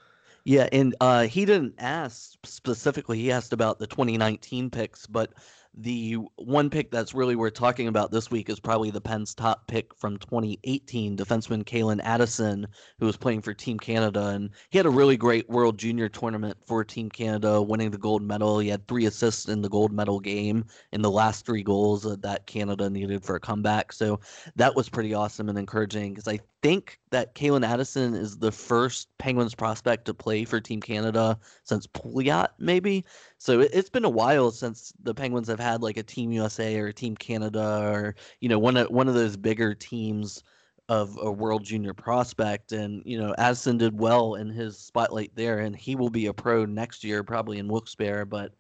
Yeah, 0.45 0.67
and 0.73 0.93
uh, 0.99 1.23
he 1.23 1.45
didn't 1.45 1.75
ask 1.77 2.37
specifically. 2.43 3.17
He 3.17 3.31
asked 3.31 3.53
about 3.53 3.79
the 3.79 3.87
2019 3.87 4.69
picks, 4.69 5.07
but 5.07 5.33
the 5.75 6.17
one 6.35 6.69
pick 6.69 6.91
that's 6.91 7.15
really 7.15 7.35
worth 7.35 7.55
talking 7.55 7.87
about 7.87 8.11
this 8.11 8.29
week 8.29 8.49
is 8.49 8.59
probably 8.59 8.91
the 8.91 9.01
Pens' 9.01 9.33
top 9.33 9.67
pick 9.67 9.95
from 9.95 10.17
2018, 10.17 11.17
defenseman 11.17 11.63
Calen 11.63 11.99
Addison, 12.03 12.67
who 12.99 13.07
was 13.07 13.17
playing 13.17 13.41
for 13.41 13.53
Team 13.53 13.79
Canada. 13.79 14.27
And 14.27 14.51
he 14.69 14.77
had 14.77 14.85
a 14.85 14.91
really 14.91 15.17
great 15.17 15.49
World 15.49 15.79
Junior 15.79 16.09
tournament 16.09 16.57
for 16.67 16.83
Team 16.83 17.09
Canada, 17.09 17.61
winning 17.61 17.89
the 17.89 17.97
gold 17.97 18.21
medal. 18.21 18.59
He 18.59 18.69
had 18.69 18.87
three 18.87 19.05
assists 19.05 19.47
in 19.47 19.61
the 19.61 19.69
gold 19.69 19.91
medal 19.91 20.19
game 20.19 20.65
in 20.91 21.01
the 21.01 21.11
last 21.11 21.45
three 21.45 21.63
goals 21.63 22.03
that 22.03 22.45
Canada 22.45 22.89
needed 22.89 23.23
for 23.23 23.35
a 23.35 23.39
comeback. 23.39 23.93
So 23.93 24.19
that 24.55 24.75
was 24.75 24.89
pretty 24.89 25.13
awesome 25.13 25.49
and 25.49 25.57
encouraging 25.57 26.13
because 26.13 26.27
I 26.27 26.39
think 26.63 26.97
that 27.11 27.35
Calen 27.35 27.67
Addison 27.67 28.15
is 28.15 28.37
the 28.37 28.51
first 28.51 29.09
Penguins 29.17 29.53
prospect 29.53 30.05
to 30.05 30.13
play 30.13 30.45
for 30.45 30.61
Team 30.61 30.79
Canada 30.79 31.37
since 31.65 31.85
Pouliot, 31.85 32.47
maybe. 32.57 33.03
So 33.37 33.59
it, 33.59 33.73
has 33.73 33.89
been 33.89 34.05
a 34.05 34.09
while 34.09 34.49
since 34.49 34.93
the 35.03 35.13
Penguins 35.13 35.49
have 35.49 35.59
had 35.59 35.83
like 35.83 35.97
a 35.97 36.03
Team 36.03 36.31
USA 36.31 36.79
or 36.79 36.87
a 36.87 36.93
Team 36.93 37.17
Canada 37.17 37.81
or 37.91 38.15
you 38.39 38.47
know 38.47 38.57
one 38.57 38.77
of 38.77 38.89
one 38.89 39.09
of 39.09 39.13
those 39.13 39.35
bigger 39.35 39.75
teams 39.75 40.41
of 40.89 41.17
a 41.21 41.31
World 41.31 41.65
Junior 41.65 41.93
prospect. 41.93 42.71
And 42.71 43.03
you 43.05 43.19
know 43.19 43.35
Addison 43.37 43.77
did 43.77 43.99
well 43.99 44.35
in 44.35 44.49
his 44.49 44.79
spotlight 44.79 45.35
there, 45.35 45.59
and 45.59 45.75
he 45.75 45.95
will 45.95 46.09
be 46.09 46.27
a 46.27 46.33
pro 46.33 46.65
next 46.65 47.03
year, 47.03 47.23
probably 47.23 47.59
in 47.59 47.67
Wilkes-Barre, 47.67 48.25
but. 48.25 48.53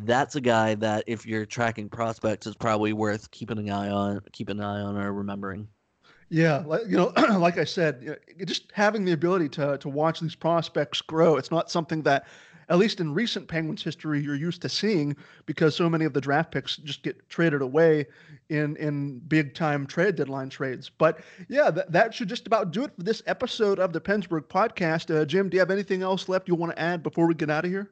That's 0.00 0.36
a 0.36 0.40
guy 0.40 0.76
that, 0.76 1.04
if 1.08 1.26
you're 1.26 1.46
tracking 1.46 1.88
prospects, 1.88 2.46
is 2.46 2.54
probably 2.54 2.92
worth 2.92 3.32
keeping 3.32 3.58
an 3.58 3.70
eye 3.70 3.88
on, 3.88 4.20
keep 4.30 4.48
an 4.48 4.60
eye 4.60 4.80
on, 4.80 4.96
or 4.96 5.12
remembering. 5.12 5.66
Yeah, 6.30 6.62
like, 6.66 6.82
you 6.86 6.96
know, 6.96 7.12
like 7.38 7.58
I 7.58 7.64
said, 7.64 8.18
just 8.44 8.70
having 8.72 9.04
the 9.04 9.12
ability 9.12 9.48
to 9.50 9.78
to 9.78 9.88
watch 9.88 10.20
these 10.20 10.34
prospects 10.34 11.00
grow. 11.00 11.36
It's 11.36 11.50
not 11.50 11.70
something 11.70 12.02
that, 12.02 12.26
at 12.68 12.76
least 12.76 13.00
in 13.00 13.14
recent 13.14 13.48
Penguins 13.48 13.82
history, 13.82 14.20
you're 14.20 14.34
used 14.34 14.60
to 14.62 14.68
seeing 14.68 15.16
because 15.46 15.74
so 15.74 15.88
many 15.88 16.04
of 16.04 16.12
the 16.12 16.20
draft 16.20 16.52
picks 16.52 16.76
just 16.76 17.02
get 17.02 17.28
traded 17.30 17.62
away 17.62 18.06
in 18.50 18.76
in 18.76 19.20
big 19.20 19.54
time 19.54 19.86
trade 19.86 20.16
deadline 20.16 20.50
trades. 20.50 20.90
But 20.90 21.20
yeah, 21.48 21.70
that, 21.70 21.92
that 21.92 22.14
should 22.14 22.28
just 22.28 22.46
about 22.46 22.72
do 22.72 22.84
it 22.84 22.94
for 22.94 23.02
this 23.02 23.22
episode 23.26 23.78
of 23.78 23.94
the 23.94 24.00
PensBurgh 24.00 24.48
podcast. 24.48 25.14
Uh, 25.14 25.24
Jim, 25.24 25.48
do 25.48 25.56
you 25.56 25.60
have 25.60 25.70
anything 25.70 26.02
else 26.02 26.28
left 26.28 26.48
you 26.48 26.54
want 26.54 26.72
to 26.72 26.80
add 26.80 27.02
before 27.02 27.26
we 27.26 27.34
get 27.34 27.48
out 27.50 27.64
of 27.64 27.70
here? 27.70 27.90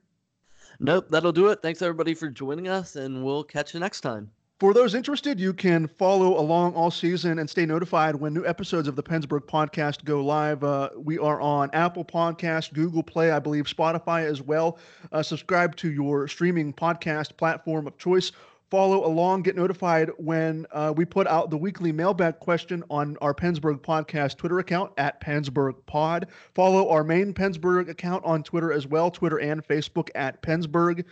Nope, 0.78 1.06
that'll 1.08 1.32
do 1.32 1.48
it. 1.48 1.62
Thanks 1.62 1.80
everybody 1.80 2.14
for 2.14 2.28
joining 2.28 2.68
us, 2.68 2.96
and 2.96 3.24
we'll 3.24 3.44
catch 3.44 3.72
you 3.72 3.80
next 3.80 4.02
time. 4.02 4.30
For 4.58 4.72
those 4.72 4.94
interested, 4.94 5.38
you 5.38 5.52
can 5.52 5.86
follow 5.86 6.40
along 6.40 6.72
all 6.76 6.90
season 6.90 7.40
and 7.40 7.50
stay 7.50 7.66
notified 7.66 8.16
when 8.16 8.32
new 8.32 8.46
episodes 8.46 8.88
of 8.88 8.96
the 8.96 9.02
PensBurgh 9.02 9.44
podcast 9.46 10.02
go 10.04 10.24
live. 10.24 10.64
Uh, 10.64 10.88
we 10.96 11.18
are 11.18 11.38
on 11.42 11.68
Apple 11.74 12.06
Podcast, 12.06 12.72
Google 12.72 13.02
Play, 13.02 13.32
I 13.32 13.38
believe 13.38 13.66
Spotify 13.66 14.24
as 14.24 14.40
well. 14.40 14.78
Uh, 15.12 15.22
subscribe 15.22 15.76
to 15.76 15.90
your 15.90 16.26
streaming 16.26 16.72
podcast 16.72 17.36
platform 17.36 17.86
of 17.86 17.98
choice. 17.98 18.32
Follow 18.70 19.06
along, 19.06 19.42
get 19.42 19.56
notified 19.56 20.10
when 20.16 20.64
uh, 20.72 20.90
we 20.96 21.04
put 21.04 21.26
out 21.26 21.50
the 21.50 21.58
weekly 21.58 21.92
mailbag 21.92 22.38
question 22.40 22.82
on 22.88 23.18
our 23.20 23.34
PensBurgh 23.34 23.82
podcast 23.82 24.38
Twitter 24.38 24.58
account 24.58 24.90
at 24.96 25.20
PensBurgh 25.20 25.84
Pod. 25.84 26.28
Follow 26.54 26.88
our 26.88 27.04
main 27.04 27.34
PensBurgh 27.34 27.90
account 27.90 28.24
on 28.24 28.42
Twitter 28.42 28.72
as 28.72 28.86
well, 28.86 29.10
Twitter 29.10 29.38
and 29.38 29.62
Facebook 29.68 30.08
at 30.14 30.40
PensBurgh. 30.40 31.04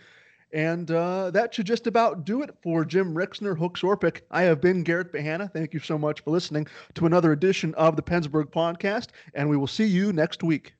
And 0.55 0.89
uh, 0.89 1.31
that 1.31 1.53
should 1.53 1.65
just 1.67 1.85
about 1.85 2.23
do 2.23 2.41
it 2.41 2.55
for 2.63 2.85
Jim 2.85 3.13
Rixner, 3.13 3.57
Hooks 3.57 3.81
Orpik. 3.81 4.21
I 4.31 4.43
have 4.43 4.61
been 4.61 4.83
Garrett 4.83 5.11
Bahana. 5.11 5.51
Thank 5.51 5.73
you 5.73 5.81
so 5.81 5.97
much 5.97 6.21
for 6.21 6.31
listening 6.31 6.65
to 6.93 7.05
another 7.05 7.33
edition 7.33 7.73
of 7.73 7.97
the 7.97 8.01
PensBurgh 8.01 8.53
Podcast, 8.53 9.07
and 9.33 9.49
we 9.49 9.57
will 9.57 9.67
see 9.67 9.83
you 9.83 10.13
next 10.13 10.43
week. 10.43 10.73